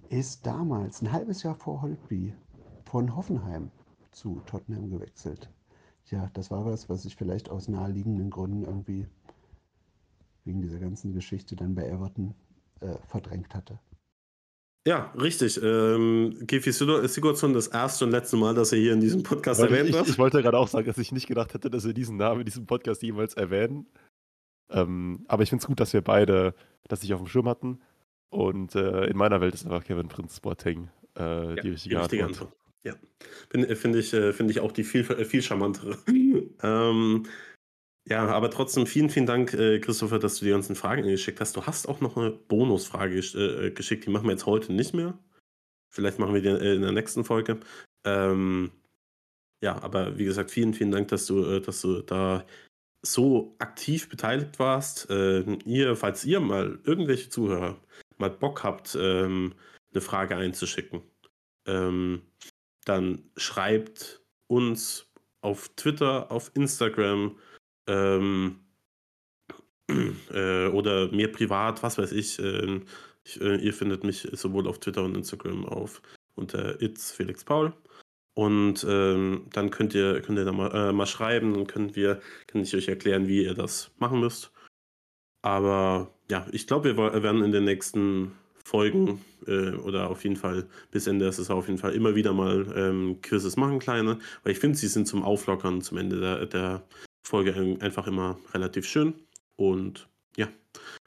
ist 0.10 0.46
damals, 0.46 1.02
ein 1.02 1.12
halbes 1.12 1.44
Jahr 1.44 1.56
vor 1.56 1.82
Holtby, 1.82 2.34
von 2.86 3.16
Hoffenheim 3.16 3.72
zu 4.12 4.42
Tottenham 4.46 4.90
gewechselt. 4.90 5.50
Ja, 6.08 6.30
das 6.34 6.52
war 6.52 6.66
was, 6.66 6.90
was 6.90 7.06
ich 7.06 7.16
vielleicht 7.16 7.50
aus 7.50 7.70
naheliegenden 7.70 8.30
Gründen 8.30 8.64
irgendwie 8.64 9.08
wegen 10.44 10.62
dieser 10.62 10.80
ganzen 10.80 11.14
Geschichte 11.14 11.56
dann 11.56 11.76
bei 11.76 11.88
Everton 11.88 12.34
äh, 12.82 12.96
verdrängt 13.08 13.56
hatte. 13.56 13.80
Ja, 14.88 15.14
richtig. 15.20 15.60
Ähm, 15.62 16.36
Gifi 16.42 16.72
Sigurdsson, 16.72 17.54
das 17.54 17.68
erste 17.68 18.06
und 18.06 18.12
letzte 18.12 18.36
Mal, 18.36 18.56
dass 18.56 18.72
er 18.72 18.80
hier 18.80 18.94
in 18.94 19.00
diesem 19.00 19.22
Podcast 19.22 19.62
Weil 19.62 19.70
erwähnt 19.70 19.90
ich, 19.90 19.96
wird. 19.96 20.08
ich 20.10 20.18
wollte 20.18 20.42
gerade 20.42 20.58
auch 20.58 20.68
sagen, 20.68 20.88
dass 20.88 20.98
ich 20.98 21.12
nicht 21.12 21.28
gedacht 21.28 21.54
hätte, 21.54 21.70
dass 21.70 21.86
wir 21.86 21.94
diesen 21.94 22.18
Namen 22.18 22.42
in 22.42 22.46
diesem 22.46 22.66
Podcast 22.66 23.04
jemals 23.04 23.36
erwähnen. 23.36 23.86
Ähm, 24.72 25.24
aber 25.28 25.44
ich 25.44 25.50
finde 25.50 25.62
es 25.62 25.68
gut, 25.68 25.80
dass 25.80 25.94
wir 25.94 26.02
beide 26.02 26.56
das 26.88 27.04
nicht 27.04 27.14
auf 27.14 27.20
dem 27.20 27.28
Schirm 27.28 27.48
hatten. 27.48 27.80
Und 28.30 28.74
äh, 28.76 29.06
in 29.06 29.18
meiner 29.18 29.40
Welt 29.42 29.54
ist 29.54 29.66
einfach 29.66 29.84
Kevin 29.84 30.08
Prinz 30.08 30.40
Boateng 30.40 30.90
äh, 31.18 31.56
Ja, 31.56 31.62
die 31.62 31.70
richtige 31.70 32.02
Antwort. 32.02 32.54
Ja, 32.84 32.96
Bin- 33.50 33.76
finde 33.76 34.00
ich, 34.00 34.14
äh, 34.14 34.34
finde 34.34 34.52
ich 34.52 34.62
auch 34.62 34.72
die 34.72 34.84
viel, 34.84 35.02
äh, 35.12 35.26
viel 35.26 35.44
charmantere. 35.44 35.98
ähm, 36.64 37.24
ja, 38.08 38.26
aber 38.28 38.50
trotzdem 38.50 38.88
vielen, 38.88 39.10
vielen 39.10 39.26
Dank, 39.26 39.54
äh, 39.54 39.80
Christopher, 39.80 40.20
dass 40.20 40.40
du 40.40 40.46
die 40.46 40.52
ganzen 40.52 40.76
Fragen 40.76 41.04
geschickt 41.04 41.40
hast. 41.40 41.56
Du 41.56 41.66
hast 41.66 41.88
auch 41.88 42.02
noch 42.02 42.18
eine 42.18 42.32
Bonusfrage 42.32 43.20
äh, 43.20 43.72
geschickt, 43.72 44.06
die 44.06 44.10
machen 44.10 44.26
wir 44.26 44.32
jetzt 44.32 44.46
heute 44.46 44.74
nicht 44.74 44.94
mehr. 44.94 45.18
Vielleicht 45.90 46.20
machen 46.20 46.34
wir 46.34 46.42
die 46.42 46.48
äh, 46.48 46.76
in 46.76 46.82
der 46.82 46.94
nächsten 46.94 47.24
Folge. 47.24 47.60
Ähm, 48.04 48.72
ja, 49.64 49.82
aber 49.82 50.18
wie 50.18 50.26
gesagt, 50.26 50.50
vielen, 50.50 50.74
vielen 50.74 50.92
Dank, 50.92 51.10
dass 51.10 51.28
du, 51.28 51.46
äh, 51.46 51.62
dass 51.62 51.82
du 51.82 52.02
da 52.02 52.46
so 53.04 53.56
aktiv 53.60 54.10
beteiligt 54.10 54.58
warst. 54.58 55.08
Ähm, 55.10 55.60
ihr, 55.66 55.96
falls 55.96 56.26
ihr 56.26 56.40
mal 56.40 56.80
irgendwelche 56.84 57.30
Zuhörer 57.30 57.80
mal 58.18 58.30
Bock 58.30 58.64
habt, 58.64 58.98
ähm, 59.00 59.54
eine 59.92 60.02
Frage 60.02 60.38
einzuschicken, 60.38 61.02
ähm, 61.68 62.24
dann 62.86 63.30
schreibt 63.36 64.22
uns 64.48 65.08
auf 65.42 65.70
Twitter, 65.76 66.32
auf 66.32 66.52
Instagram 66.56 67.38
ähm, 67.88 68.60
äh, 70.34 70.68
oder 70.68 71.12
mir 71.12 71.32
privat, 71.32 71.84
was 71.84 71.98
weiß 71.98 72.12
ich. 72.14 72.40
ähm, 72.40 72.84
ich 73.24 73.40
äh, 73.40 73.58
ihr 73.58 73.74
findet 73.74 74.04
mich 74.04 74.28
sowohl 74.34 74.68
auf 74.68 74.80
Twitter 74.80 75.04
und 75.04 75.16
Instagram 75.16 75.66
auf 75.66 76.02
unter 76.36 76.82
It's 76.82 77.12
Felix 77.12 77.44
Paul. 77.44 77.74
Und 78.34 78.86
ähm, 78.88 79.48
dann 79.52 79.70
könnt 79.72 79.94
ihr, 79.94 80.22
könnt 80.22 80.40
ihr 80.40 80.46
da 80.46 80.52
mal, 80.54 80.74
äh, 80.74 80.94
mal 80.94 81.06
schreiben, 81.06 81.54
dann 81.54 81.68
können 81.68 81.96
wir, 81.96 82.22
kann 82.48 82.62
ich 82.62 82.76
euch 82.76 82.88
erklären, 82.88 83.28
wie 83.28 83.44
ihr 83.44 83.54
das 83.54 83.92
machen 84.00 84.22
müsst. 84.22 84.52
Aber 85.42 86.14
ja, 86.30 86.48
ich 86.52 86.68
glaube, 86.68 86.96
wir 86.96 87.24
werden 87.24 87.44
in 87.44 87.52
den 87.52 87.66
nächsten 87.66 88.32
Folgen 88.64 89.22
äh, 89.48 89.72
oder 89.72 90.10
auf 90.10 90.24
jeden 90.24 90.38
Fall 90.38 90.68
bis 90.92 91.08
Ende 91.08 91.26
der 91.26 91.34
Saison 91.34 91.58
auf 91.58 91.68
jeden 91.68 91.80
Fall 91.80 91.94
immer 91.94 92.16
wieder 92.16 92.32
mal 92.32 92.72
ähm, 92.76 93.22
Quizzes 93.22 93.58
machen, 93.58 93.80
kleine. 93.80 94.20
Weil 94.44 94.54
ich 94.54 94.60
finde, 94.60 94.78
sie 94.78 94.88
sind 94.88 95.08
zum 95.08 95.24
Auflockern 95.24 95.82
zum 95.82 95.98
Ende 95.98 96.20
der, 96.20 96.46
der 96.46 96.84
Folge 97.24 97.54
ein- 97.56 97.82
einfach 97.82 98.08
immer 98.08 98.40
relativ 98.54 98.86
schön. 98.88 99.14
Und 99.56 100.10
ja, 100.38 100.48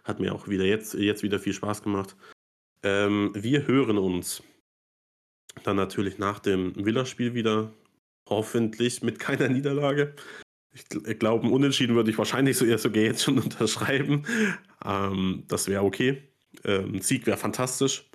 hat 0.05 0.21
mir 0.21 0.35
auch 0.35 0.49
wieder 0.49 0.65
jetzt, 0.65 0.95
jetzt 0.95 1.23
wieder 1.23 1.39
viel 1.39 1.53
Spaß 1.55 1.83
gemacht. 1.83 2.17
Ähm, 2.83 3.31
wir 3.35 3.67
hören 3.67 3.99
uns 3.99 4.43
dann 5.63 5.77
natürlich 5.77 6.19
nach 6.19 6.39
dem 6.41 6.75
Villa-Spiel 6.85 7.35
wieder. 7.35 7.73
Hoffentlich 8.29 9.03
mit 9.03 9.19
keiner 9.19 9.49
Niederlage. 9.49 10.15
Ich 10.73 10.83
gl- 10.83 11.15
glaube, 11.15 11.49
Unentschieden 11.49 11.95
würde 11.95 12.11
ich 12.11 12.19
wahrscheinlich 12.19 12.57
so, 12.57 12.77
sogar 12.77 13.03
jetzt 13.03 13.23
schon 13.23 13.39
unterschreiben. 13.43 14.25
Ähm, 14.85 15.45
das 15.49 15.69
wäre 15.69 15.83
okay. 15.85 16.29
Ähm, 16.65 17.01
Sieg 17.01 17.27
wäre 17.27 17.37
fantastisch. 17.37 18.09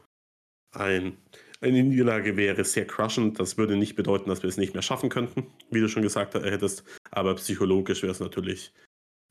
Ein, 0.71 1.17
eine 1.61 1.83
Niederlage 1.83 2.37
wäre 2.37 2.63
sehr 2.63 2.87
crushend. 2.87 3.39
Das 3.39 3.57
würde 3.57 3.75
nicht 3.75 3.95
bedeuten, 3.95 4.29
dass 4.29 4.43
wir 4.43 4.49
es 4.49 4.57
nicht 4.57 4.73
mehr 4.73 4.81
schaffen 4.81 5.09
könnten, 5.09 5.47
wie 5.71 5.81
du 5.81 5.89
schon 5.89 6.03
gesagt 6.03 6.33
hättest. 6.35 6.83
Aber 7.11 7.35
psychologisch 7.35 8.01
wäre 8.01 8.11
es 8.11 8.19
natürlich 8.19 8.73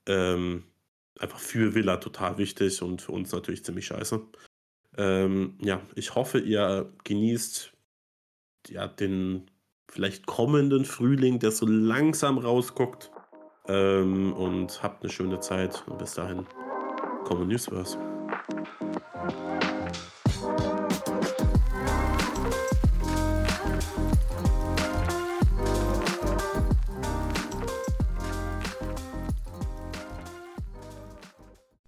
ähm, 0.06 0.64
einfach 1.18 1.38
für 1.38 1.74
Villa 1.74 1.96
total 1.96 2.38
wichtig 2.38 2.82
und 2.82 3.02
für 3.02 3.12
uns 3.12 3.32
natürlich 3.32 3.64
ziemlich 3.64 3.86
scheiße. 3.86 4.20
Ähm, 4.96 5.58
ja, 5.60 5.80
ich 5.94 6.14
hoffe, 6.14 6.38
ihr 6.38 6.92
genießt 7.04 7.72
ja, 8.68 8.86
den 8.88 9.50
vielleicht 9.90 10.26
kommenden 10.26 10.84
Frühling, 10.84 11.38
der 11.38 11.50
so 11.50 11.66
langsam 11.66 12.38
rausguckt. 12.38 13.10
Ähm, 13.68 14.32
und 14.32 14.82
habt 14.82 15.02
eine 15.02 15.12
schöne 15.12 15.40
Zeit. 15.40 15.84
Und 15.86 15.98
bis 15.98 16.14
dahin, 16.14 16.46
Common 17.24 17.48
Newsverse. 17.48 17.98